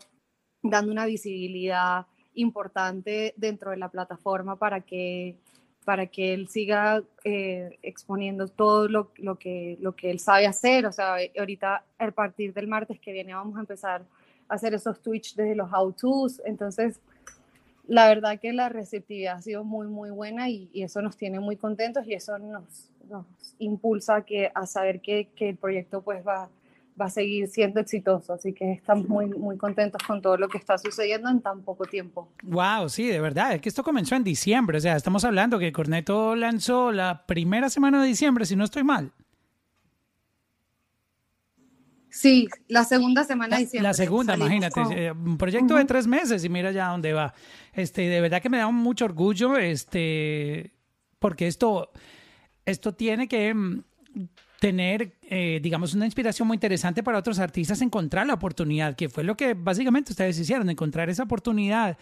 [0.63, 2.07] dando una visibilidad
[2.41, 5.37] importante dentro de la plataforma para que,
[5.85, 10.87] para que él siga eh, exponiendo todo lo, lo, que, lo que él sabe hacer.
[10.87, 14.05] O sea, ahorita a partir del martes que viene vamos a empezar
[14.49, 16.41] a hacer esos Twitch desde los how-tos.
[16.45, 17.01] Entonces,
[17.87, 21.57] la verdad que la receptividad ha sido muy, muy buena y, eso nos tiene muy
[21.57, 22.91] contentos y eso nos,
[23.59, 24.25] impulsa a,
[24.55, 26.51] a saber que, que el proyecto pues va,
[27.01, 28.33] va a seguir siendo exitoso.
[28.33, 31.85] Así que estamos muy, muy contentos con todo lo que está sucediendo en tan poco
[31.87, 32.33] tiempo.
[32.43, 33.55] Wow, sí, de verdad.
[33.55, 34.79] Es que esto comenzó en diciembre.
[34.79, 38.85] O sea, estamos hablando que Corneto lanzó la primera semana de diciembre, si no estoy
[38.85, 39.13] mal.
[42.11, 43.89] Sí, la segunda semana de diciembre.
[43.89, 44.81] La segunda, salimos imagínate.
[44.83, 47.35] con- eh, Un proyecto de tres meses y mira ya dónde va.
[47.73, 50.73] Este, de verdad que me da mucho orgullo, este,
[51.19, 51.91] porque esto,
[52.65, 53.83] esto tiene que mm,
[54.59, 59.25] tener, eh, digamos, una inspiración muy interesante para otros artistas encontrar la oportunidad, que fue
[59.25, 61.97] lo que básicamente ustedes hicieron, encontrar esa oportunidad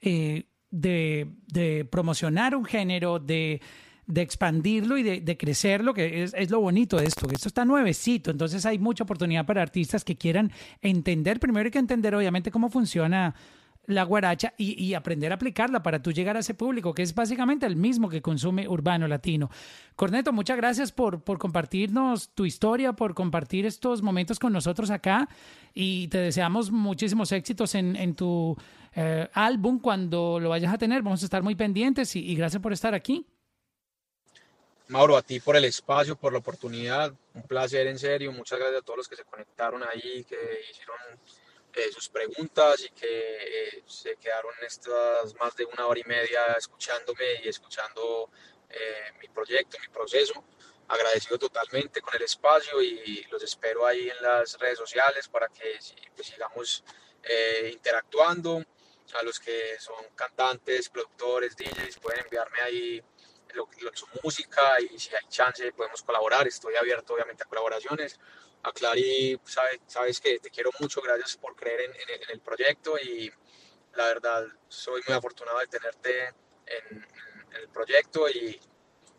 [0.00, 3.60] eh, de, de promocionar un género, de,
[4.06, 7.48] de expandirlo y de, de crecerlo, que es, es lo bonito de esto, que esto
[7.48, 10.52] está nuevecito, entonces hay mucha oportunidad para artistas que quieran
[10.82, 13.34] entender, primero hay que entender obviamente cómo funciona
[13.86, 17.14] la guaracha y, y aprender a aplicarla para tú llegar a ese público, que es
[17.14, 19.50] básicamente el mismo que consume urbano latino.
[19.94, 25.28] Corneto, muchas gracias por, por compartirnos tu historia, por compartir estos momentos con nosotros acá
[25.74, 28.56] y te deseamos muchísimos éxitos en, en tu
[28.94, 31.02] eh, álbum cuando lo vayas a tener.
[31.02, 33.26] Vamos a estar muy pendientes y, y gracias por estar aquí.
[34.88, 38.82] Mauro, a ti por el espacio, por la oportunidad, un placer en serio, muchas gracias
[38.82, 40.36] a todos los que se conectaron ahí, que
[40.70, 41.18] hicieron
[41.76, 46.54] eh, sus preguntas y que eh, se quedaron estas más de una hora y media
[46.58, 48.30] escuchándome y escuchando
[48.70, 50.42] eh, mi proyecto, mi proceso.
[50.88, 55.78] Agradecido totalmente con el espacio y los espero ahí en las redes sociales para que
[56.14, 56.84] pues, sigamos
[57.22, 58.64] eh, interactuando.
[59.14, 63.02] A los que son cantantes, productores, DJs, pueden enviarme ahí
[63.54, 66.46] lo, lo- su música y si hay chance podemos colaborar.
[66.48, 68.18] Estoy abierto obviamente a colaboraciones.
[68.66, 72.30] A Clary, sabe- sabes que te quiero mucho, gracias por creer en, en el- en
[72.32, 73.30] el proyecto y
[73.94, 76.26] la verdad soy muy afortunado de tenerte
[76.66, 78.60] en, en el proyecto y,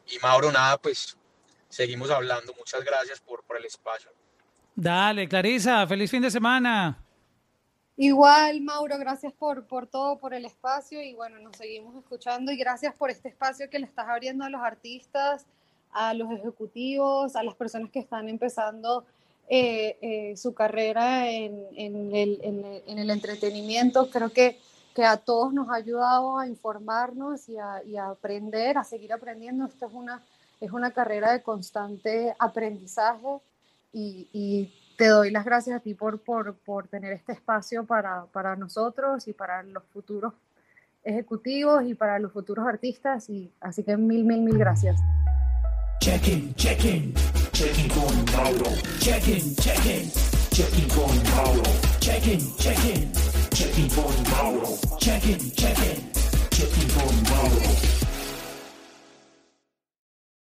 [0.07, 1.17] y Mauro, nada, pues
[1.69, 2.53] seguimos hablando.
[2.57, 4.11] Muchas gracias por, por el espacio.
[4.75, 7.01] Dale, Clarisa, feliz fin de semana.
[7.95, 12.57] Igual, Mauro, gracias por, por todo, por el espacio y bueno, nos seguimos escuchando y
[12.57, 15.47] gracias por este espacio que le estás abriendo a los artistas,
[15.91, 19.05] a los ejecutivos, a las personas que están empezando
[19.49, 24.09] eh, eh, su carrera en, el, en el- en el entretenimiento.
[24.09, 24.59] Creo que,
[24.93, 29.65] que a todos nos ha ayudado a informarnos y a, aprender, a seguir aprendiendo.
[29.65, 30.21] Esto es una,
[30.59, 33.39] es una carrera de constante aprendizaje
[33.93, 38.55] y, te doy las gracias a ti por, por, por tener este espacio para, para
[38.55, 40.33] nosotros y para los futuros
[41.03, 43.29] ejecutivos y para los futuros artistas.
[43.29, 44.99] Y así que mil, mil, mil gracias.
[45.99, 47.13] Check-in, check-in,
[47.57, 48.71] check-in con Mauro.
[48.99, 50.11] Check-in, check-in,
[50.51, 51.63] check-in con Mauro.
[51.99, 53.11] Check-in, check-in,
[53.51, 54.77] check-in con Mauro.
[54.99, 56.11] Check-in, check-in,
[56.51, 57.96] check-in con Mauro.